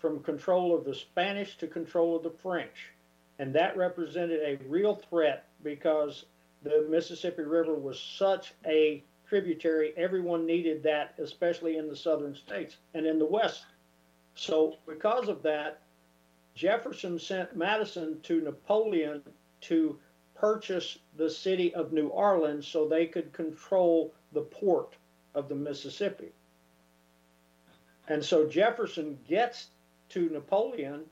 [0.06, 2.92] from control of the Spanish to control of the French,
[3.40, 6.26] and that represented a real threat because
[6.62, 9.92] the Mississippi River was such a tributary.
[9.96, 13.66] Everyone needed that, especially in the southern states and in the west.
[14.36, 15.80] So, because of that,
[16.54, 19.24] Jefferson sent Madison to Napoleon
[19.62, 19.98] to
[20.36, 24.94] purchase the city of New Orleans so they could control the port
[25.34, 26.30] of the Mississippi.
[28.06, 29.70] And so Jefferson gets
[30.10, 31.02] to Napoleon,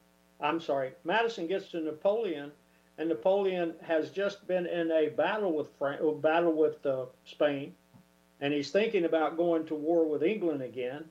[0.41, 2.53] I'm sorry, Madison gets to Napoleon,
[2.99, 7.75] and Napoleon has just been in a battle with Fran- battle with uh, Spain,
[8.41, 11.05] and he's thinking about going to war with England again.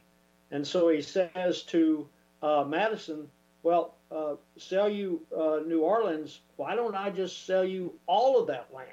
[0.52, 2.08] And so he says to
[2.42, 3.30] uh, Madison,
[3.64, 6.42] well, uh, sell you uh, New Orleans.
[6.58, 8.90] Why don't I just sell you all of that land?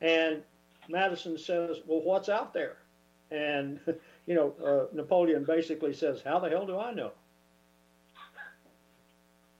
[0.00, 0.42] And
[0.88, 2.76] Madison says, well, what's out there?
[3.30, 3.80] And,
[4.26, 7.12] you know, uh, Napoleon basically says, how the hell do I know?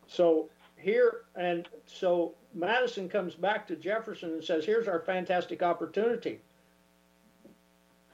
[0.07, 6.41] So here, and so Madison comes back to Jefferson and says, here's our fantastic opportunity.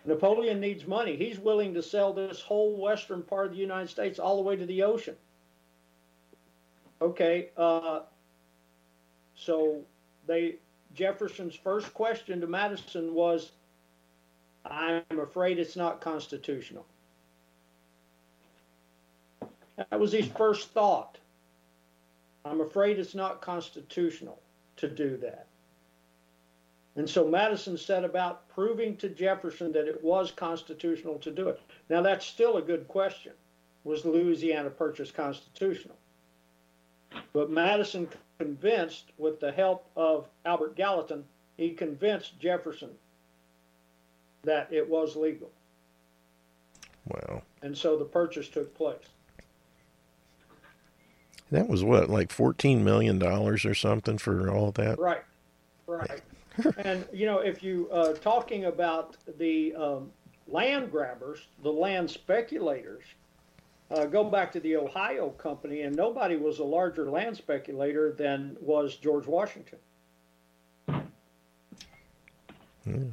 [0.07, 1.17] Napoleon needs money.
[1.17, 4.57] He's willing to sell this whole western part of the United States all the way
[4.57, 5.15] to the ocean.
[7.03, 8.01] Okay, uh,
[9.35, 9.83] so
[10.27, 10.57] they
[10.95, 13.53] Jefferson's first question to Madison was,
[14.65, 16.87] "I'm afraid it's not constitutional."
[19.77, 21.19] That was his first thought.
[22.45, 24.39] I'm afraid it's not constitutional
[24.77, 25.47] to do that.
[26.97, 31.61] And so Madison set about proving to Jefferson that it was constitutional to do it.
[31.89, 33.33] Now, that's still a good question.
[33.85, 35.97] Was the Louisiana Purchase constitutional?
[37.33, 38.09] But Madison
[38.39, 41.25] convinced, with the help of Albert Gallatin,
[41.57, 42.91] he convinced Jefferson
[44.45, 45.51] that it was legal.
[47.07, 47.43] Wow.
[47.63, 49.05] And so the purchase took place.
[51.51, 54.99] That was what, like $14 million or something for all that?
[54.99, 55.25] Right,
[55.87, 56.23] right.
[56.79, 60.13] and, you know, if you, uh, talking about the um,
[60.47, 63.03] land grabbers, the land speculators,
[63.91, 68.57] uh, go back to the Ohio Company, and nobody was a larger land speculator than
[68.61, 69.79] was George Washington.
[72.85, 73.09] Hmm.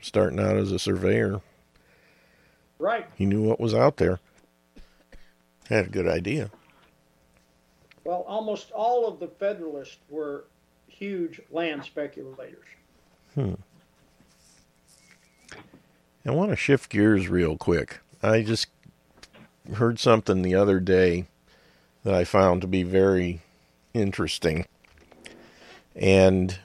[0.00, 1.40] Starting out as a surveyor.
[2.78, 3.06] Right.
[3.16, 4.20] He knew what was out there.
[5.68, 6.50] Had a good idea.
[8.04, 10.44] Well, almost all of the Federalists were
[10.86, 12.64] huge land speculators.
[13.34, 13.54] Hmm.
[16.24, 18.00] I want to shift gears real quick.
[18.22, 18.68] I just
[19.74, 21.26] heard something the other day
[22.04, 23.40] that I found to be very
[23.94, 24.66] interesting.
[25.94, 26.58] And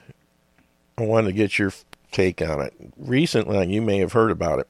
[0.96, 1.72] I wanted to get your
[2.14, 2.72] take on it.
[2.96, 4.68] Recently, you may have heard about it.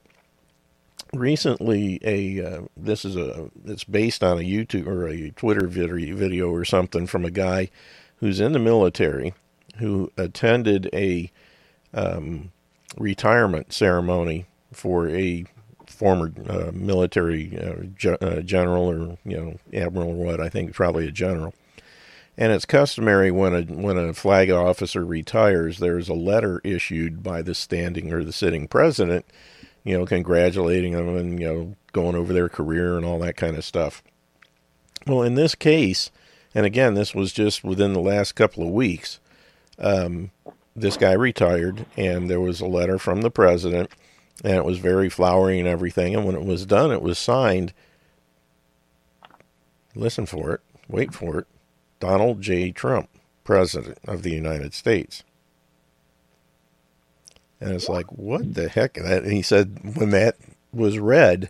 [1.13, 6.49] Recently, a uh, this is a it's based on a YouTube or a Twitter video
[6.49, 7.69] or something from a guy
[8.17, 9.33] who's in the military
[9.77, 11.31] who attended a
[11.93, 12.51] um,
[12.97, 15.45] retirement ceremony for a
[15.87, 21.07] former uh, military uh, uh, general or you know admiral or what I think probably
[21.07, 21.53] a general.
[22.37, 27.41] And it's customary when a when a flag officer retires, there's a letter issued by
[27.41, 29.25] the standing or the sitting president,
[29.83, 33.55] you know, congratulating them and you know going over their career and all that kind
[33.55, 34.03] of stuff.
[35.07, 36.11] Well, in this case,
[36.53, 39.19] and again, this was just within the last couple of weeks.
[39.79, 40.31] Um,
[40.75, 43.91] this guy retired, and there was a letter from the president,
[44.43, 46.15] and it was very flowery and everything.
[46.15, 47.71] And when it was done, it was signed.
[49.95, 51.47] Listen for it, wait for it.
[52.05, 52.71] Donald J.
[52.71, 53.09] Trump,
[53.43, 55.23] President of the United States.
[57.59, 58.93] And it's like, what the heck?
[58.93, 60.35] That And he said when that
[60.71, 61.49] was read,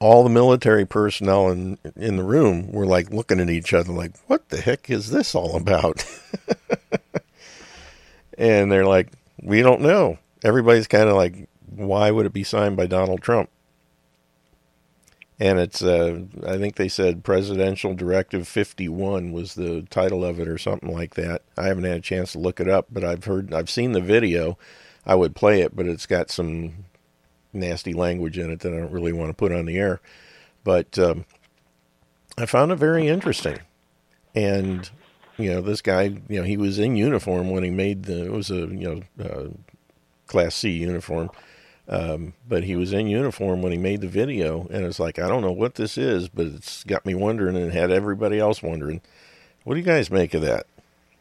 [0.00, 4.12] all the military personnel in in the room were like looking at each other, like,
[4.26, 6.04] what the heck is this all about?
[8.38, 9.12] and they're like,
[9.42, 10.18] we don't know.
[10.42, 13.48] Everybody's kind of like, why would it be signed by Donald Trump?
[15.40, 20.46] And it's, uh, I think they said Presidential Directive 51 was the title of it
[20.46, 21.42] or something like that.
[21.58, 24.00] I haven't had a chance to look it up, but I've heard, I've seen the
[24.00, 24.56] video.
[25.04, 26.84] I would play it, but it's got some
[27.52, 30.00] nasty language in it that I don't really want to put on the air.
[30.62, 31.24] But um,
[32.38, 33.58] I found it very interesting.
[34.36, 34.88] And
[35.36, 38.32] you know, this guy, you know, he was in uniform when he made the, it
[38.32, 39.48] was a, you know, uh,
[40.26, 41.30] Class C uniform.
[41.86, 44.66] Um, but he was in uniform when he made the video.
[44.70, 47.72] And it's like, I don't know what this is, but it's got me wondering and
[47.72, 49.02] had everybody else wondering.
[49.64, 50.66] What do you guys make of that?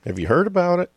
[0.05, 0.91] Have you heard about it?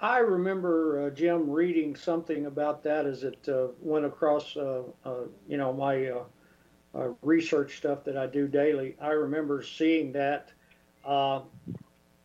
[0.00, 5.14] I remember uh, Jim reading something about that as it uh, went across, uh, uh
[5.48, 6.24] you know, my uh,
[6.94, 8.96] uh, research stuff that I do daily.
[9.00, 10.50] I remember seeing that.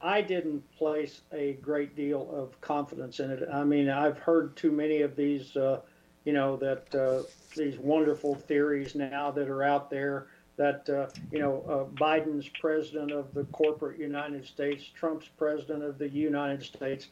[0.01, 3.47] I didn't place a great deal of confidence in it.
[3.51, 9.31] I mean, I've heard too many of these, you know, that these wonderful theories now
[9.31, 10.27] that are out there
[10.59, 15.97] that uh, you know uh, Biden's president of the corporate United States, Trump's president of
[15.97, 17.07] the United States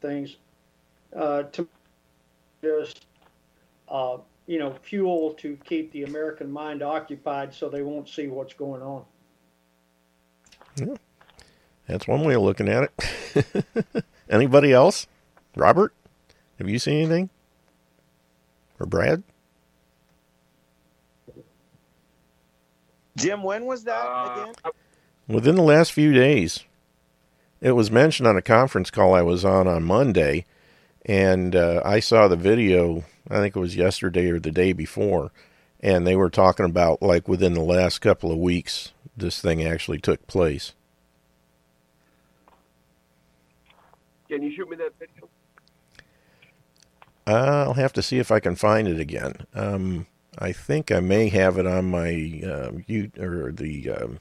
[0.00, 0.36] things
[1.16, 1.66] uh, to
[2.62, 3.06] just
[3.88, 4.18] uh,
[4.48, 8.82] you know fuel to keep the American mind occupied so they won't see what's going
[8.82, 9.04] on.
[10.76, 10.96] Yeah.
[11.86, 12.90] That's one way of looking at
[13.34, 14.04] it.
[14.30, 15.06] Anybody else?
[15.56, 15.92] Robert,
[16.58, 17.30] have you seen anything?
[18.80, 19.22] Or Brad?
[23.16, 24.54] Jim, when was that Uh, again?
[25.28, 26.64] Within the last few days.
[27.60, 30.44] It was mentioned on a conference call I was on on Monday,
[31.06, 33.04] and uh, I saw the video.
[33.30, 35.30] I think it was yesterday or the day before,
[35.80, 39.98] and they were talking about like within the last couple of weeks, this thing actually
[39.98, 40.74] took place.
[44.34, 45.28] Can you shoot me that video?
[47.24, 49.46] I'll have to see if I can find it again.
[49.54, 54.18] Um, I think I may have it on my uh, you or the um,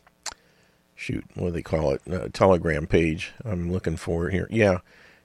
[0.94, 2.02] shoot, what do they call it?
[2.08, 3.34] Uh, Telegram page.
[3.44, 4.48] I'm looking for it here.
[4.52, 4.80] Yeah,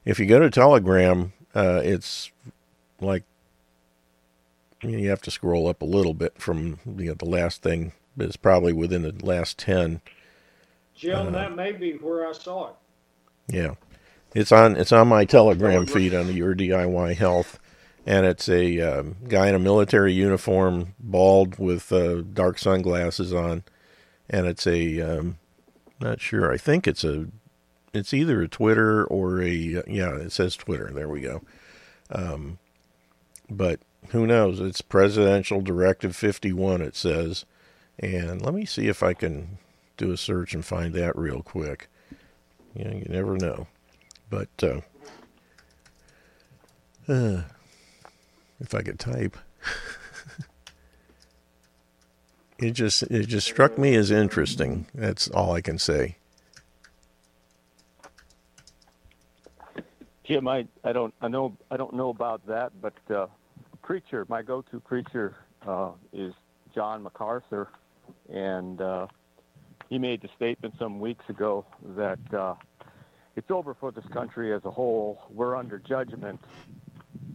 [0.07, 2.33] if you go to Telegram, uh, it's
[2.99, 3.25] like
[4.81, 7.93] you, have to scroll up a little bit from you know, the last thing.
[8.17, 10.01] But it's probably within the last ten.
[10.95, 12.75] Jim, uh, that may be where I saw it.
[13.51, 13.75] Yeah,
[14.35, 17.59] it's on it's on my Telegram feed on your DIY Health,
[18.07, 23.65] and it's a um, guy in a military uniform, bald with uh, dark sunglasses on,
[24.29, 25.39] and it's a um,
[26.01, 26.53] not sure.
[26.53, 27.27] I think it's a,
[27.93, 29.51] it's either a Twitter or a
[29.87, 30.17] yeah.
[30.17, 30.91] It says Twitter.
[30.93, 31.43] There we go.
[32.11, 32.59] Um,
[33.51, 33.81] but
[34.11, 34.61] who knows?
[34.61, 37.45] It's Presidential Directive 51, it says.
[37.99, 39.59] And let me see if I can
[39.97, 41.89] do a search and find that real quick.
[42.75, 43.67] You know, you never know.
[44.31, 44.81] But uh,
[47.09, 47.43] uh,
[48.61, 49.37] if I could type,
[52.59, 54.87] it just it just struck me as interesting.
[54.95, 56.17] That's all I can say.
[60.25, 63.29] Jim, I, I don't I know I don't know about that, but uh,
[63.83, 65.37] preacher, my go-to preacher
[65.67, 66.35] uh, is
[66.75, 67.69] John MacArthur,
[68.29, 69.07] and uh,
[69.89, 71.65] he made the statement some weeks ago
[71.97, 72.55] that uh,
[73.39, 75.23] it's over for this country as a whole.
[75.31, 76.41] We're under judgment,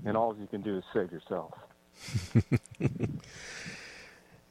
[0.05, 1.53] and all you can do is save yourself.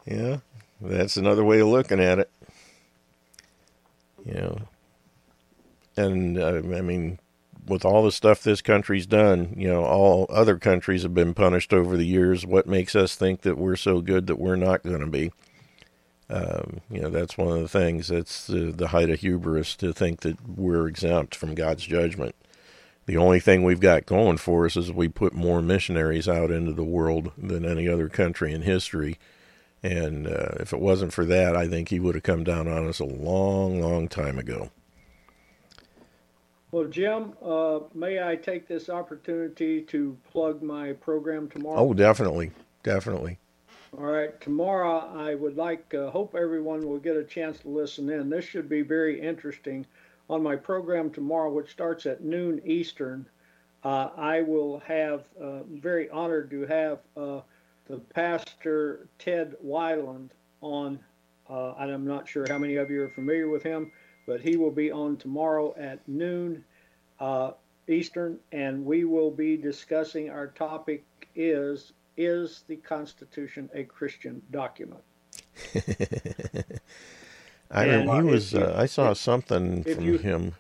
[0.07, 0.39] yeah,
[0.81, 2.31] that's another way of looking at it.
[4.25, 4.59] You know,
[5.99, 7.19] and uh, I mean,
[7.67, 11.75] with all the stuff this country's done, you know, all other countries have been punished
[11.75, 12.47] over the years.
[12.47, 15.33] What makes us think that we're so good that we're not going to be?
[16.33, 18.09] Um, you know, that's one of the things.
[18.09, 22.35] That's the, the height of hubris to think that we're exempt from God's judgment.
[23.05, 26.73] The only thing we've got going for us is we put more missionaries out into
[26.73, 29.19] the world than any other country in history.
[29.83, 32.89] And uh, if it wasn't for that, I think he would have come down on
[32.89, 34.71] us a long, long time ago.
[36.71, 41.79] Well, Jim, uh, may I take this opportunity to plug my program tomorrow?
[41.79, 42.53] Oh, definitely,
[42.83, 43.39] definitely.
[43.97, 48.09] All right, tomorrow I would like, uh, hope everyone will get a chance to listen
[48.09, 48.31] in.
[48.31, 49.87] This should be very interesting.
[50.31, 53.27] On my program tomorrow, which starts at noon Eastern,
[53.85, 57.41] uh, I will have, uh, very honored to have uh,
[57.87, 60.31] the pastor Ted Weiland
[60.63, 60.99] on.
[61.51, 63.93] Uh, and I'm not sure how many of you are familiar with him
[64.27, 66.65] but he will be on tomorrow at noon
[67.21, 67.53] uh,
[67.89, 71.05] Eastern, and we will be discussing our topic
[71.35, 75.03] is is the Constitution a Christian document?
[77.71, 78.53] I and he was.
[78.53, 80.55] You, uh, I saw if, something if from you, him.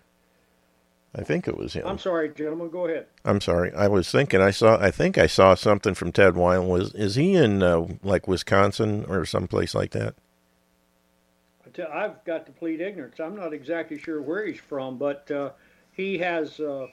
[1.14, 1.86] I think it was him.
[1.86, 2.70] I'm sorry, gentlemen.
[2.70, 3.06] Go ahead.
[3.24, 3.72] I'm sorry.
[3.74, 4.40] I was thinking.
[4.40, 4.78] I saw.
[4.78, 6.68] I think I saw something from Ted Weiland.
[6.68, 10.14] Was is he in uh, like Wisconsin or someplace like that?
[11.92, 13.18] I've got to plead ignorance.
[13.18, 15.50] I'm not exactly sure where he's from, but uh,
[15.92, 16.86] he has, uh,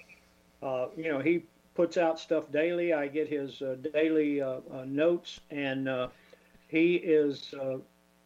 [0.64, 1.44] uh, you know, he
[1.80, 2.92] puts out stuff daily.
[2.92, 5.88] I get his uh, daily uh, uh, notes, and
[6.68, 7.54] he is.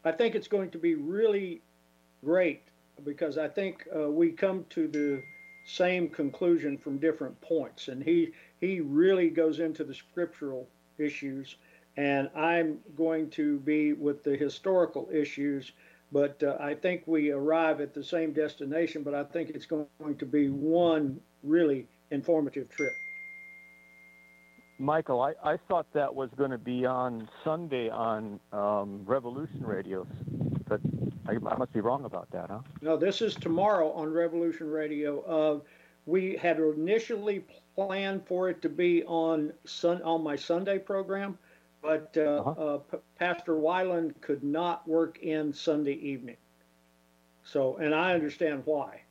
[0.03, 1.61] I think it's going to be really
[2.25, 2.63] great
[3.05, 5.21] because I think we come to the
[5.67, 10.67] same conclusion from different points, and he he really goes into the scriptural
[10.97, 11.57] issues,
[11.95, 15.73] and I'm going to be with the historical issues
[16.11, 20.15] but uh, I think we arrive at the same destination, but I think it's going
[20.19, 22.93] to be one really informative trip.
[24.79, 30.07] Michael, I, I thought that was going to be on Sunday on um, Revolution Radio,
[30.67, 30.81] but
[31.27, 32.59] I, I, must be wrong about that, huh?
[32.81, 35.21] No, this is tomorrow on Revolution Radio.
[35.21, 35.59] Uh,
[36.05, 37.45] we had initially
[37.75, 41.37] planned for it to be on sun on my Sunday program,
[41.81, 42.51] but uh, uh-huh.
[42.51, 46.37] uh, P- Pastor Weiland could not work in Sunday evening.
[47.43, 49.01] So, and I understand why.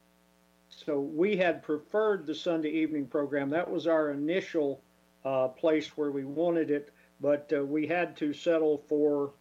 [0.69, 3.51] So we had preferred the Sunday evening program.
[3.51, 4.81] That was our initial
[5.25, 9.33] uh, place where we wanted it, but uh, we had to settle for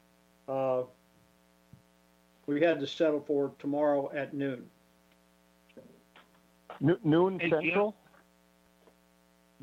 [0.47, 0.83] uh,
[2.45, 4.65] we had to settle for tomorrow at noon.
[6.79, 7.95] noon Central.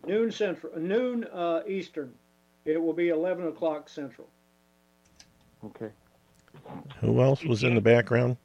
[0.07, 0.79] Noon Central.
[0.79, 2.15] Noon uh, Eastern.
[2.65, 4.29] It will be 11 o'clock Central.
[5.65, 5.91] Okay.
[7.01, 8.37] Who else was in the background?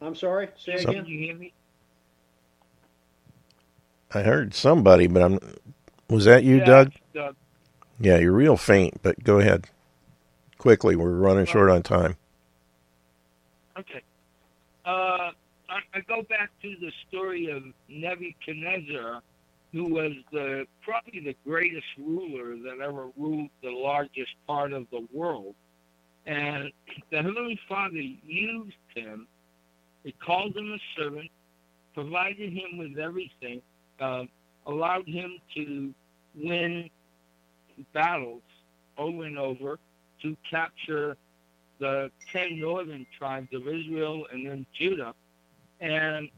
[0.00, 0.48] I'm sorry.
[0.56, 1.06] Say Some, again.
[1.06, 1.52] you hear me?
[4.12, 5.38] I heard somebody, but I'm.
[6.08, 6.92] Was that you, yeah, Doug?
[7.14, 7.36] Doug?
[8.00, 9.66] Yeah, you're real faint, but go ahead.
[10.58, 12.16] Quickly, we're running short on time.
[13.78, 14.02] Okay.
[14.84, 15.30] Uh,
[15.68, 19.22] I, I go back to the story of Nebuchadnezzar
[19.72, 25.06] who was the probably the greatest ruler that ever ruled the largest part of the
[25.12, 25.54] world.
[26.26, 26.72] And
[27.10, 29.26] the Heavenly Father used him.
[30.02, 31.30] He called him a servant,
[31.94, 33.62] provided him with everything,
[34.00, 34.24] uh,
[34.66, 35.94] allowed him to
[36.34, 36.90] win
[37.92, 38.42] battles
[38.98, 39.78] over and over
[40.22, 41.16] to capture
[41.78, 45.14] the ten northern tribes of Israel and then Judah.
[45.80, 46.28] And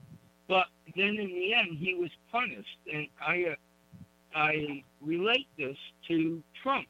[0.49, 0.67] but
[0.97, 3.55] then in the end, he was punished, and I uh,
[4.35, 5.77] I relate this
[6.09, 6.87] to Trump.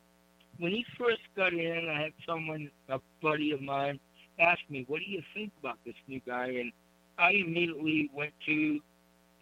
[0.59, 3.99] When he first got in, I had someone, a buddy of mine,
[4.39, 6.73] ask me, "What do you think about this new guy?" And
[7.19, 8.81] I immediately went to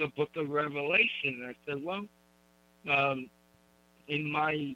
[0.01, 1.47] the Book of Revelation.
[1.47, 2.07] I said, "Well,
[2.91, 3.31] um,
[4.09, 4.75] in my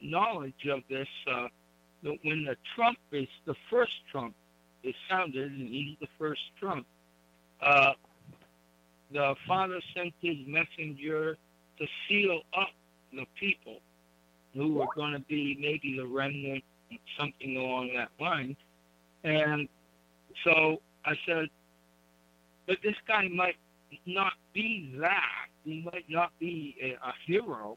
[0.00, 1.48] knowledge of this, uh,
[2.02, 4.34] when the Trump is the first Trump
[4.82, 6.86] is sounded, and he's the first Trump,
[7.60, 7.92] uh,
[9.12, 11.36] the Father sent his messenger
[11.78, 12.70] to seal up
[13.12, 13.80] the people
[14.54, 16.62] who are going to be maybe the remnant,
[17.18, 18.56] something along that line.
[19.24, 19.68] And
[20.44, 21.48] so I said,
[22.66, 23.56] but this guy might
[24.06, 25.46] not be that.
[25.64, 27.76] He might not be a, a hero.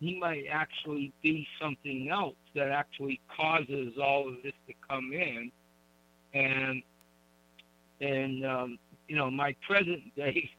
[0.00, 5.50] He might actually be something else that actually causes all of this to come in.
[6.34, 6.82] And
[8.00, 8.78] and um,
[9.08, 10.50] you know, my present day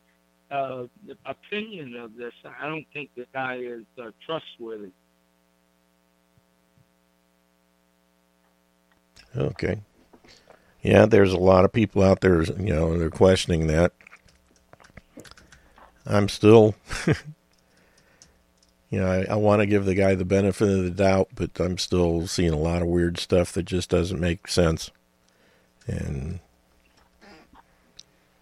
[0.52, 0.84] uh,
[1.26, 4.92] opinion of this, I don't think the guy is uh, trustworthy.
[9.36, 9.82] Okay.
[10.84, 13.94] Yeah, there's a lot of people out there, you know, they're questioning that.
[16.06, 16.76] I'm still,
[18.90, 21.60] you know, I, I want to give the guy the benefit of the doubt, but
[21.60, 24.92] I'm still seeing a lot of weird stuff that just doesn't make sense.
[25.88, 26.40] And,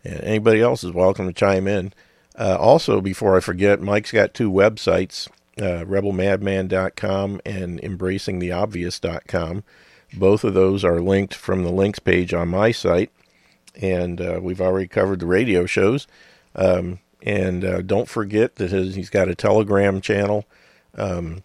[0.04, 1.94] and anybody else is welcome to chime in.
[2.38, 5.28] Uh, also, before I forget, Mike's got two websites,
[5.60, 9.64] uh, rebelmadman.com and embracingtheobvious.com.
[10.14, 13.12] Both of those are linked from the links page on my site,
[13.82, 16.08] and uh, we've already covered the radio shows.
[16.56, 20.46] Um, and uh, don't forget that his, he's got a Telegram channel,
[20.98, 21.44] um,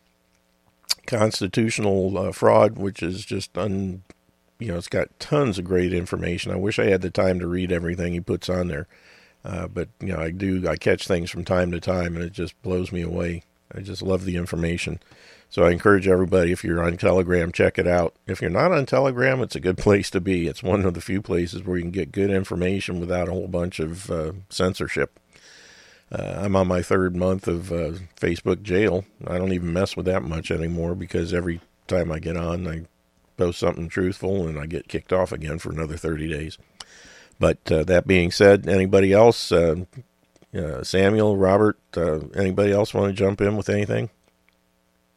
[1.07, 4.03] Constitutional uh, Fraud, which is just un,
[4.59, 6.53] you know, it's got tons of great information.
[6.53, 8.86] I wish I had the time to read everything he puts on there,
[9.44, 10.66] uh, but you know, I do.
[10.69, 13.43] I catch things from time to time, and it just blows me away.
[13.74, 15.01] I just love the information.
[15.48, 18.15] So I encourage everybody, if you're on Telegram, check it out.
[18.27, 20.47] If you're not on Telegram, it's a good place to be.
[20.47, 23.48] It's one of the few places where you can get good information without a whole
[23.48, 25.20] bunch of uh, censorship.
[26.12, 29.05] Uh, I'm on my third month of uh, Facebook jail.
[29.27, 32.83] I don't even mess with that much anymore because every time I get on, I
[33.37, 36.59] post something truthful and I get kicked off again for another 30 days.
[37.41, 39.85] But uh, that being said, anybody else, uh,
[40.57, 44.09] uh, Samuel, Robert, uh, anybody else want to jump in with anything?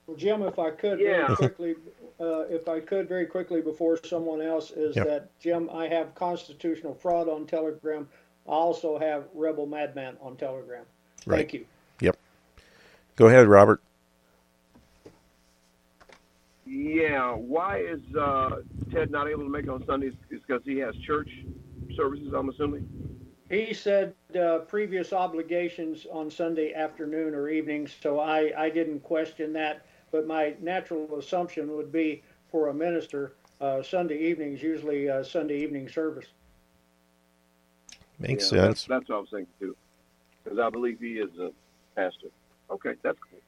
[0.07, 1.27] Well, Jim, if I could Yeah.
[1.27, 1.75] very quickly,
[2.19, 5.07] uh, if I could very quickly before someone else, is Yep.
[5.07, 8.09] that Jim, I have constitutional fraud on Telegram.
[8.49, 10.83] I also have Rebel Madman on Telegram.
[11.27, 11.37] Right.
[11.37, 11.65] Thank you.
[12.01, 12.17] Yep.
[13.15, 13.79] Go ahead, Robert.
[16.65, 18.61] Yeah, why is uh,
[18.91, 20.13] Ted not able to make it on Sundays?
[20.31, 21.29] Is because he has church
[21.95, 22.87] services, I'm assuming?
[23.49, 29.53] He said uh, previous obligations on Sunday afternoon or evening, so I, I didn't question
[29.53, 29.85] that.
[30.11, 35.23] But my natural assumption would be for a minister, uh, Sunday evening is usually uh,
[35.23, 36.27] Sunday evening service.
[38.19, 38.67] Makes Yeah, sense.
[38.67, 39.75] That's, that's what I was thinking too.
[40.43, 41.51] Because I believe he is a
[41.95, 42.27] pastor.
[42.69, 43.39] Okay, that's cool.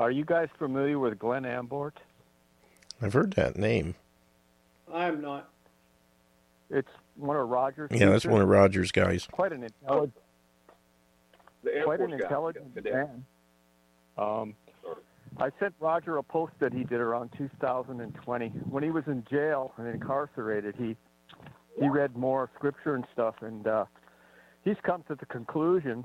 [0.00, 1.92] Are you guys familiar with Glenn Ambort?
[3.00, 3.94] I've heard that name.
[4.92, 5.48] I'm not.
[6.70, 7.90] It's one of Roger's.
[7.92, 9.28] Yeah, that's one of Roger's guys.
[9.30, 10.14] Quite an intelligent,
[11.62, 12.92] The Air quite an intelligent Yeah, today.
[12.92, 13.24] man.
[14.18, 14.54] Um,
[15.38, 19.72] I sent Roger a post that he did around 2020 when he was in jail
[19.78, 20.74] and incarcerated.
[20.76, 20.96] He
[21.78, 23.84] he read more scripture and stuff, and uh,
[24.64, 26.04] he's come to the conclusion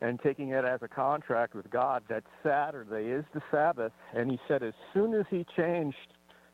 [0.00, 3.92] and taking it as a contract with God that Saturday is the Sabbath.
[4.14, 5.96] And he said as soon as he changed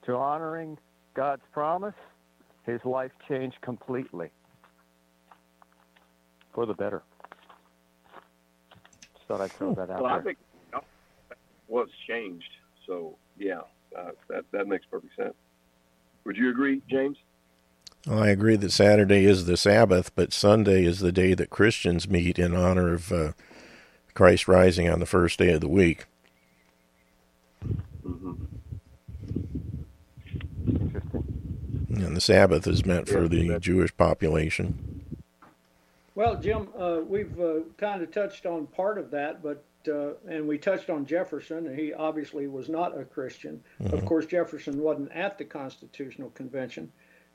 [0.05, 0.77] to honoring
[1.15, 1.94] God's promise,
[2.65, 4.31] his life changed completely
[6.53, 7.03] for the better.
[9.15, 10.23] Just thought I'd throw that out Well, I there.
[10.23, 10.39] think
[11.69, 12.48] was changed.
[12.86, 13.61] So yeah,
[13.97, 15.35] uh, that that makes perfect sense.
[16.24, 17.16] Would you agree, James?
[18.07, 22.09] Well, I agree that Saturday is the Sabbath, but Sunday is the day that Christians
[22.09, 23.33] meet in honor of uh,
[24.15, 26.07] Christ rising on the first day of the week.
[28.07, 28.45] Mm-hmm.
[31.89, 35.05] And the Sabbath is meant for the Jewish population.
[36.15, 40.47] Well, Jim, uh, we've uh, kind of touched on part of that, but uh, and
[40.47, 43.62] we touched on Jefferson, and he obviously was not a Christian.
[43.93, 46.91] Of course, Jefferson wasn't at the Constitutional Convention.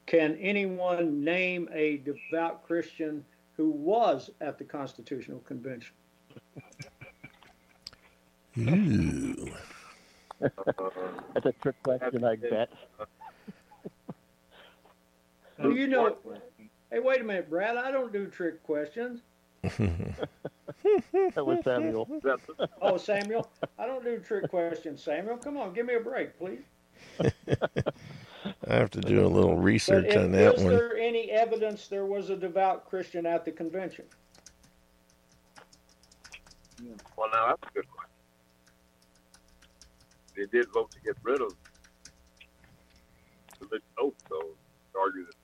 [0.05, 3.23] Can anyone name a devout Christian
[3.55, 5.93] who was at the Constitutional Convention?
[8.59, 9.51] Ooh.
[10.39, 12.69] That's a trick question, I bet.
[15.59, 16.17] Well, you know,
[16.91, 17.77] hey, wait a minute, Brad.
[17.77, 19.21] I don't do trick questions.
[21.35, 22.07] That was Samuel.
[22.81, 23.47] Oh, Samuel,
[23.77, 25.03] I don't do trick questions.
[25.03, 26.63] Samuel, come on, give me a break, please.
[28.67, 30.73] I have to do a little But research if, on that is one.
[30.73, 34.05] Is there any evidence there was a devout Christian at the convention?
[37.15, 38.09] well, now that's a good question.
[40.35, 41.53] they did vote to get rid of
[43.69, 44.55] the oath, so
[44.99, 45.35] argue that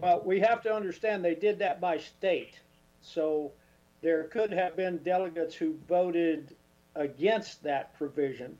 [0.00, 2.60] Well, we have to understand they did that by state.
[3.02, 3.52] So
[4.02, 6.54] there could have been delegates who voted
[6.94, 8.56] against that provision.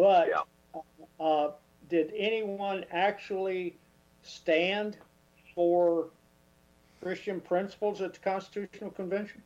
[0.00, 0.80] But Yeah.
[1.20, 1.50] uh,
[1.90, 3.76] did anyone actually
[4.22, 4.96] stand
[5.54, 6.08] for
[7.02, 9.42] Christian principles at the Constitutional Convention?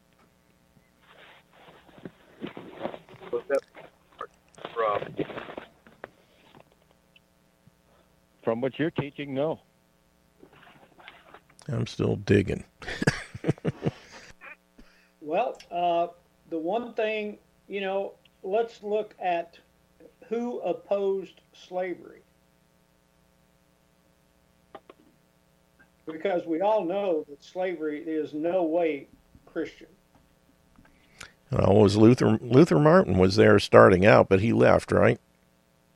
[4.72, 5.16] from
[8.44, 9.58] From what you're teaching, no.
[11.66, 12.62] I'm still digging.
[15.20, 16.08] Well, uh,
[16.50, 18.12] the one thing, you know,
[18.42, 19.58] let's look at
[20.28, 22.20] who opposed slavery.
[26.06, 29.08] Because we all know that slavery is no way
[29.46, 29.86] Christian.
[31.50, 35.20] Well, was Luther Luther Martin was there starting out, but he left, right?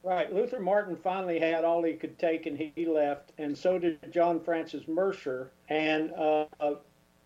[0.03, 0.33] Right.
[0.33, 4.41] Luther Martin finally had all he could take and he left, and so did John
[4.41, 5.51] Francis Mercer.
[5.69, 6.47] And uh,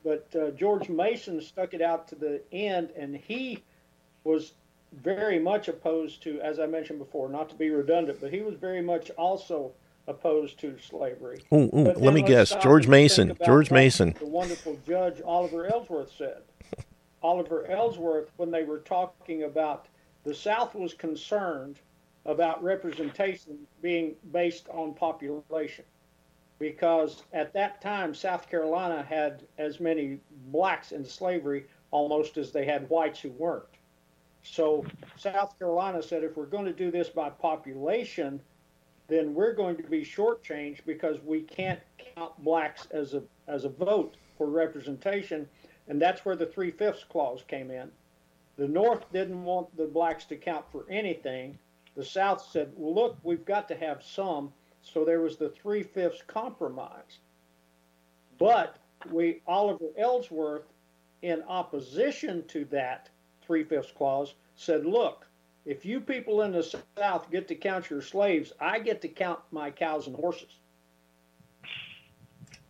[0.05, 3.63] but uh, George Mason stuck it out to the end, and he
[4.25, 4.55] was
[4.93, 8.55] very much opposed to, as I mentioned before, not to be redundant, but he was
[8.55, 9.73] very much also
[10.07, 11.43] opposed to slavery.
[11.53, 12.55] Ooh, ooh, let me guess.
[12.63, 13.37] George Mason.
[13.45, 14.15] George Mason.
[14.19, 16.43] The wonderful judge Oliver Ellsworth said.
[17.23, 19.87] Oliver Ellsworth, when they were talking about
[20.25, 21.79] the South was concerned
[22.27, 25.85] about representation being based on population.
[26.59, 32.65] Because at that time, South Carolina had as many blacks in slavery almost as they
[32.65, 33.65] had whites who weren't.
[34.43, 34.85] So
[35.17, 38.41] South Carolina said if we're going to do this by population,
[39.09, 41.81] then we're going to be shortchanged because we can't
[42.15, 45.49] count blacks as a as a vote for representation,
[45.89, 47.91] and that's where the three fifths clause came in.
[48.57, 51.59] The North didn't want the blacks to count for anything.
[51.95, 54.53] The South said, "Well, look, we've got to have some."
[54.83, 57.19] So there was the three fifths compromise.
[58.39, 58.77] But
[59.11, 60.67] we Oliver Ellsworth,
[61.23, 63.09] in opposition to that
[63.47, 65.27] three fifths clause, said, "Look,
[65.65, 66.63] if you people in the
[66.97, 70.59] South get to count your slaves, I get to count my cows and horses."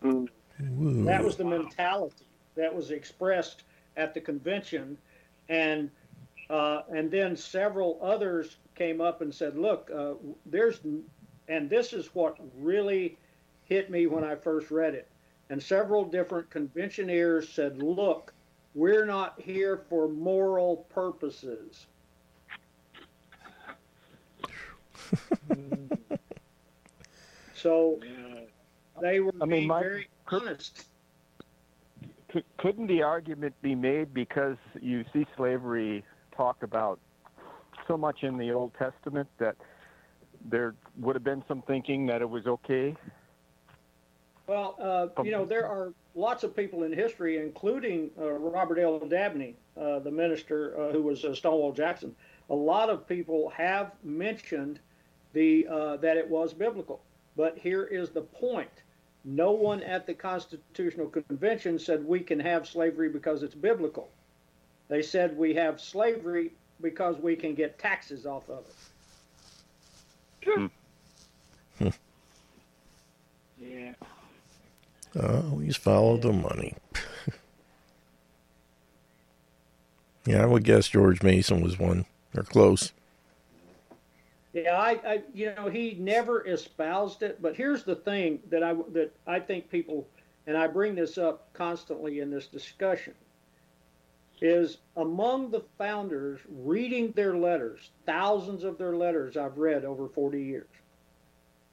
[0.05, 0.27] Ooh.
[0.59, 3.63] That was the mentality that was expressed
[3.97, 4.97] at the convention,
[5.49, 5.89] and
[6.49, 10.13] uh, and then several others came up and said, "Look, uh,
[10.45, 10.81] there's,"
[11.47, 13.17] and this is what really
[13.65, 15.07] hit me when I first read it.
[15.49, 18.32] And several different conventioneers said, "Look,
[18.75, 21.87] we're not here for moral purposes."
[27.53, 27.99] so
[29.01, 30.85] they were I mean, being my- very honest.
[32.29, 36.03] Could, couldn't the argument be made because you see slavery
[36.35, 36.99] talked about
[37.87, 39.55] so much in the Old Testament that
[40.49, 42.95] there would have been some thinking that it was okay?
[44.47, 48.99] Well, uh, you know, there are lots of people in history, including uh, Robert L.
[48.99, 52.15] Dabney, uh, the minister uh, who was uh, Stonewall Jackson.
[52.49, 54.79] A lot of people have mentioned
[55.31, 57.01] the uh, that it was biblical.
[57.35, 58.69] But here is the point:
[59.23, 64.09] no one at the Constitutional Convention said we can have slavery because it's biblical.
[64.89, 66.51] They said we have slavery
[66.81, 68.75] because we can get taxes off of it.
[73.57, 73.93] Yeah.
[75.15, 76.75] Oh, he's followed the money.
[80.25, 82.05] yeah, I would guess George Mason was one.
[82.33, 82.91] They're close.
[84.53, 87.41] Yeah, I, I, you know, he never espoused it.
[87.41, 90.07] But here's the thing that I that I think people,
[90.47, 93.13] and I bring this up constantly in this discussion,
[94.41, 100.43] is among the founders reading their letters, thousands of their letters I've read over 40
[100.43, 100.67] years,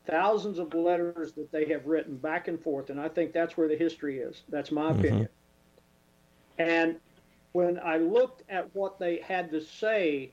[0.06, 3.68] thousands of letters that they have written back and forth, and I think that's where
[3.68, 4.42] the history is.
[4.48, 5.00] That's my mm-hmm.
[5.00, 5.28] opinion.
[6.58, 6.96] And
[7.52, 10.30] when I looked at what they had to say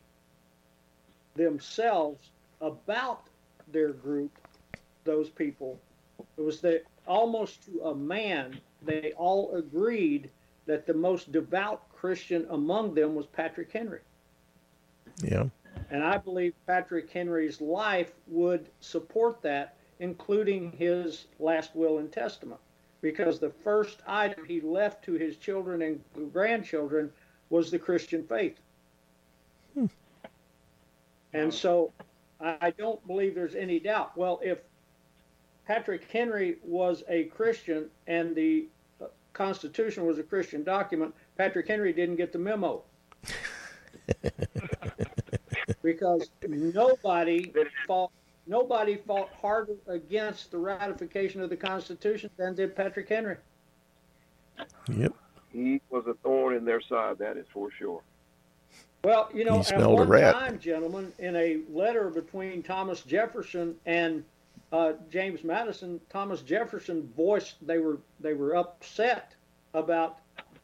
[1.35, 2.29] themselves
[2.61, 3.27] about
[3.71, 4.31] their group,
[5.03, 5.79] those people,
[6.37, 10.29] it was that almost to a man, they all agreed
[10.65, 14.01] that the most devout Christian among them was Patrick Henry.
[15.23, 15.45] Yeah.
[15.89, 22.59] And I believe Patrick Henry's life would support that, including his last will and testament.
[23.01, 27.11] Because the first item he left to his children and grandchildren
[27.49, 28.59] was the Christian faith.
[29.73, 29.85] Hmm.
[31.33, 31.93] And so
[32.39, 34.17] I don't believe there's any doubt.
[34.17, 34.59] Well, if
[35.65, 38.67] Patrick Henry was a Christian and the
[39.33, 42.83] Constitution was a Christian document, Patrick Henry didn't get the memo.
[45.87, 47.53] Because nobody
[47.87, 48.11] fought
[48.45, 53.37] nobody fought harder against the ratification of the Constitution than did Patrick Henry.
[54.89, 55.13] Yep.
[55.53, 58.01] He was a thorn in their side, that is for sure.
[59.03, 60.33] Well, you know, at smelled a one rat.
[60.33, 64.25] time, gentlemen, in a letter between Thomas Jefferson and
[64.73, 69.35] uh, James Madison, Thomas Jefferson voiced they were they were upset
[69.73, 70.19] about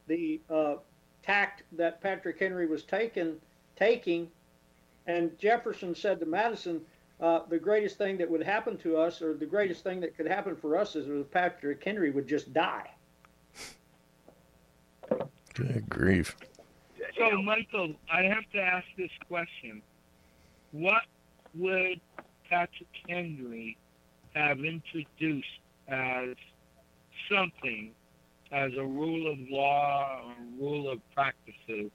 [0.08, 0.76] the uh,
[1.24, 3.38] tact that Patrick Henry was taking
[3.78, 4.30] taking,
[5.08, 6.86] and Jefferson said to Madison,
[7.20, 10.28] uh, "The greatest thing that would happen to us, or the greatest thing that could
[10.28, 12.90] happen for us, is if Patrick Henry would just die."
[15.54, 16.36] Good grief.
[17.18, 19.82] So, Michael, I have to ask this question.
[20.72, 21.04] What
[21.54, 22.02] would
[22.50, 23.78] Patrick Henry
[24.34, 26.36] have introduced as
[27.30, 27.94] something,
[28.52, 31.92] as a rule of law or rule of practices,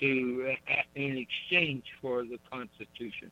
[0.00, 3.30] to uh, in exchange for the Constitution?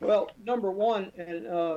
[0.00, 1.76] Well, number one, and uh,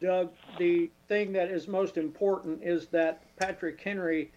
[0.00, 4.32] Doug, the thing that is most important is that Patrick Henry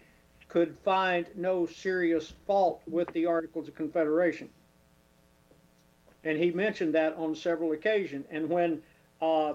[0.48, 4.48] could find no serious fault with the Articles of Confederation.
[6.22, 8.26] And he mentioned that on several occasions.
[8.30, 8.82] And when
[9.20, 9.54] uh,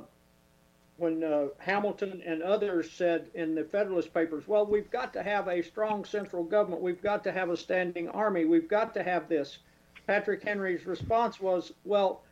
[0.99, 5.47] when uh, Hamilton and others said in the Federalist Papers, well, we've got to have
[5.47, 9.29] a strong central government, we've got to have a standing army, we've got to have
[9.29, 9.59] this.
[10.07, 12.23] Patrick Henry's response was, well,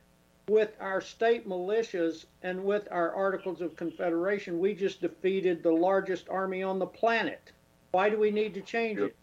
[0.49, 6.29] with our state militias and with our Articles of Confederation, we just defeated the largest
[6.29, 7.51] army on the planet.
[7.91, 9.15] Why do we need to change it?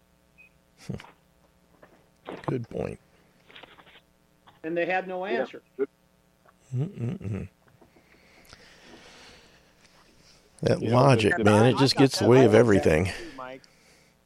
[2.47, 2.99] Good point.
[4.63, 5.61] And they had no answer.
[6.75, 7.47] Mm-mm-mm.
[10.65, 13.05] That You logic, man, it just gets the way of everything.
[13.05, 13.61] too, Mike.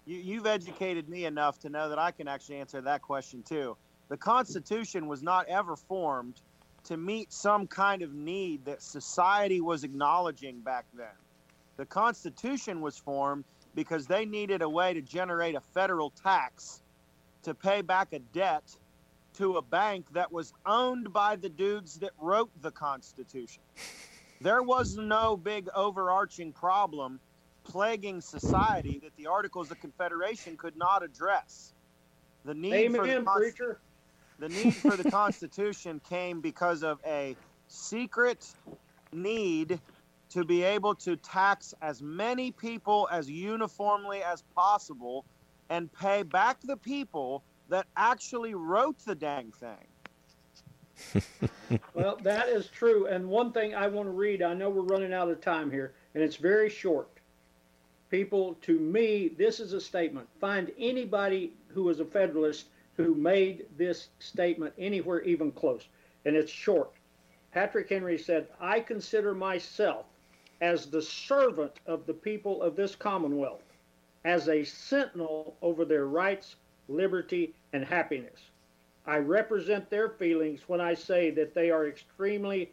[0.06, 3.76] You, you've educated me enough to know that I can actually answer that question too.
[4.07, 6.40] The Constitution was not ever formed
[6.86, 11.07] to meet some kind of need that society was acknowledging back then.
[11.76, 13.44] The Constitution was formed
[13.76, 16.84] because they needed a way to generate a federal tax
[17.44, 18.64] to pay back a debt
[19.34, 23.61] to a bank that was owned by the dudes that wrote the Constitution.
[24.41, 27.20] There was no big overarching problem
[27.66, 31.74] plaguing society that the Articles of Confederation could not address.
[32.45, 33.82] The need for the preacher.
[34.40, 37.38] the need for the Constitution came because of a
[37.68, 38.56] secret
[39.14, 39.82] need
[40.30, 45.26] to be able to tax as many people as uniformly as possible
[45.70, 49.89] and pay back the people that actually wrote the dang thing.
[51.93, 53.07] Well, that is true.
[53.07, 55.93] And one thing I want to read, I know we're running out of time here,
[56.13, 57.09] and it's very short.
[58.09, 60.27] People, to me, this is a statement.
[60.41, 62.67] Find anybody who was a Federalist
[62.97, 65.88] who made this statement anywhere even close.
[66.26, 66.91] And it's short.
[67.51, 70.05] Patrick Henry said, I consider myself
[70.61, 73.63] as the servant of the people of this Commonwealth,
[74.26, 76.55] as a sentinel over their rights,
[76.88, 78.48] liberty, and happiness.
[79.10, 82.72] I represent their feelings when I say that they are extremely,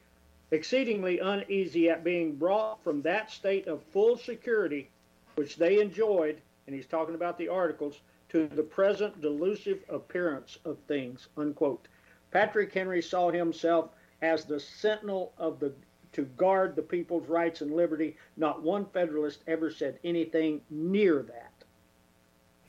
[0.50, 4.90] exceedingly uneasy at being brought from that state of full security
[5.36, 10.76] which they enjoyed, and he's talking about the articles, to the present delusive appearance of
[10.86, 11.88] things, unquote.
[12.32, 13.88] Patrick Henry saw himself
[14.20, 15.72] as the sentinel of the
[16.12, 18.14] to guard the people's rights and liberty.
[18.36, 21.64] Not one Federalist ever said anything near that.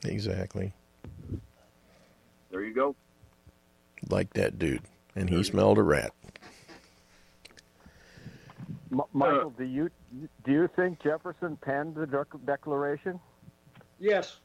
[0.10, 0.72] Exactly.
[2.50, 2.96] There you go.
[4.10, 4.82] Like that dude.
[5.16, 6.12] And he smelled a rat.
[8.92, 9.90] M- Michael, do you
[10.46, 13.20] do you think Jefferson penned the Dec- Declaration?
[14.00, 14.38] Yes.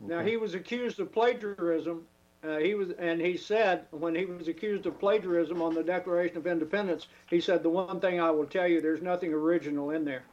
[0.00, 2.06] Now he was accused of plagiarism.
[2.42, 6.38] Uh, he was, and he said when he was accused of plagiarism on the Declaration
[6.38, 10.04] of Independence, he said the one thing I will tell you, there's nothing original in
[10.04, 10.24] there.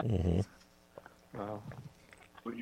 [0.00, 0.40] hmm
[1.36, 1.62] Wow.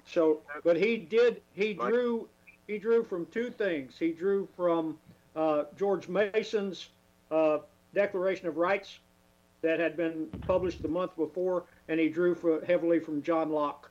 [0.06, 1.42] So, but he did.
[1.54, 2.28] He drew.
[2.66, 3.94] He drew from two things.
[3.98, 4.98] He drew from
[5.34, 6.88] uh, George Mason's
[7.30, 7.58] uh,
[7.94, 8.98] Declaration of Rights
[9.62, 13.90] that had been published the month before, and he drew for, heavily from John Locke.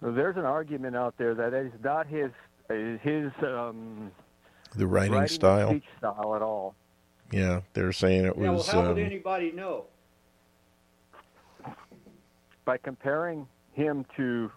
[0.00, 2.30] Well, there's an argument out there that it's not his
[2.70, 4.12] uh, his um,
[4.76, 5.80] The writing, writing style.
[5.98, 6.74] style at all.
[7.32, 8.68] Yeah, they're saying it Yeah, well, was.
[8.68, 9.86] how would um, anybody know?
[12.64, 14.52] By comparing him to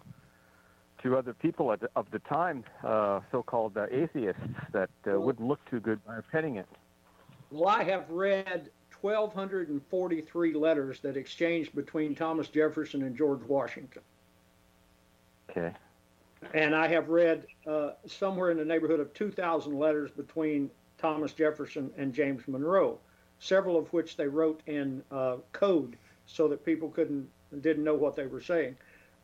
[1.03, 4.41] to other people at the, of the time, uh, so-called uh, atheists
[4.71, 6.67] that uh, wouldn't look too good by penning it.
[7.49, 8.69] Well, I have read
[9.01, 14.01] 1,243 letters that exchanged between Thomas Jefferson and George Washington.
[15.49, 15.73] Okay.
[16.53, 21.91] and I have read uh, somewhere in the neighborhood of 2,000 letters between Thomas Jefferson
[21.97, 22.99] and James Monroe,
[23.39, 27.27] several of which they wrote in uh, code so that people couldn't
[27.59, 28.77] didn't know what they were saying.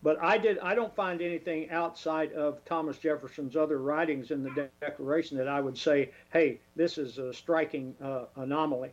[0.07, 4.69] But I did I don't find anything outside of Thomas Jefferson's other writings in the
[4.79, 8.91] Declaration that I would say, hey, this is a striking uh, anomaly.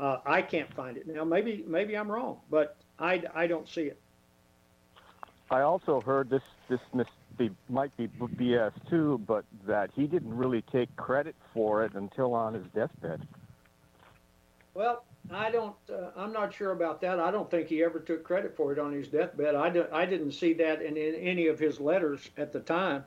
[0.00, 1.22] Uh, I can't find it now.
[1.22, 4.00] Maybe maybe I'm wrong, but I, I don't see it.
[5.48, 7.06] I also heard this this mis-
[7.36, 12.34] be, might be BS too, but that he didn't really take credit for it until
[12.34, 13.24] on his deathbed.
[14.74, 15.76] Well, I don't.
[15.90, 17.20] Uh, I'm not sure about that.
[17.20, 19.54] I don't think he ever took credit for it on his deathbed.
[19.54, 23.04] I, do, I didn't see that in, in any of his letters at the time.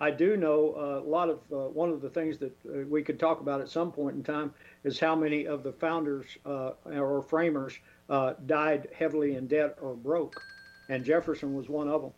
[0.00, 3.02] I do know uh, a lot of uh, one of the things that uh, we
[3.02, 4.52] could talk about at some point in time
[4.84, 7.78] is how many of the founders uh, or framers
[8.10, 10.42] uh, died heavily in debt or broke,
[10.88, 12.12] and Jefferson was one of them.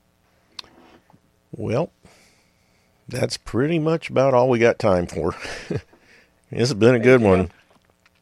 [1.53, 1.91] Well,
[3.07, 5.37] that's pretty much about all we got time for.
[6.51, 7.51] has been a good one.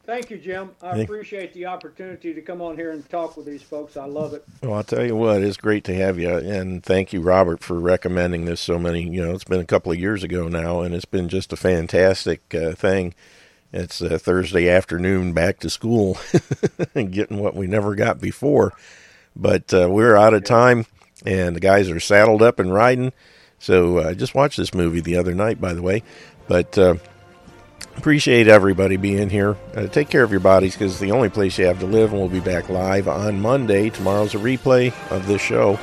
[0.05, 0.71] Thank you, Jim.
[0.81, 3.95] I appreciate the opportunity to come on here and talk with these folks.
[3.95, 4.43] I love it.
[4.61, 6.29] Well, I'll tell you what, it's great to have you.
[6.29, 9.03] And thank you, Robert, for recommending this so many.
[9.03, 11.55] You know, it's been a couple of years ago now, and it's been just a
[11.55, 13.13] fantastic uh, thing.
[13.71, 16.17] It's a Thursday afternoon back to school
[16.95, 18.73] and getting what we never got before.
[19.37, 20.85] But uh, we're out of time,
[21.25, 23.13] and the guys are saddled up and riding.
[23.57, 26.03] So I uh, just watched this movie the other night, by the way.
[26.49, 26.95] But uh,
[27.97, 29.57] appreciate everybody being here.
[29.75, 32.11] Uh, take care of your bodies because it's the only place you have to live.
[32.11, 33.89] And we'll be back live on Monday.
[33.89, 35.79] Tomorrow's a replay of this show.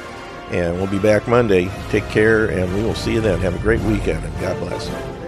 [0.50, 1.70] And we'll be back Monday.
[1.90, 3.38] Take care, and we will see you then.
[3.38, 5.19] Have a great weekend, and God bless.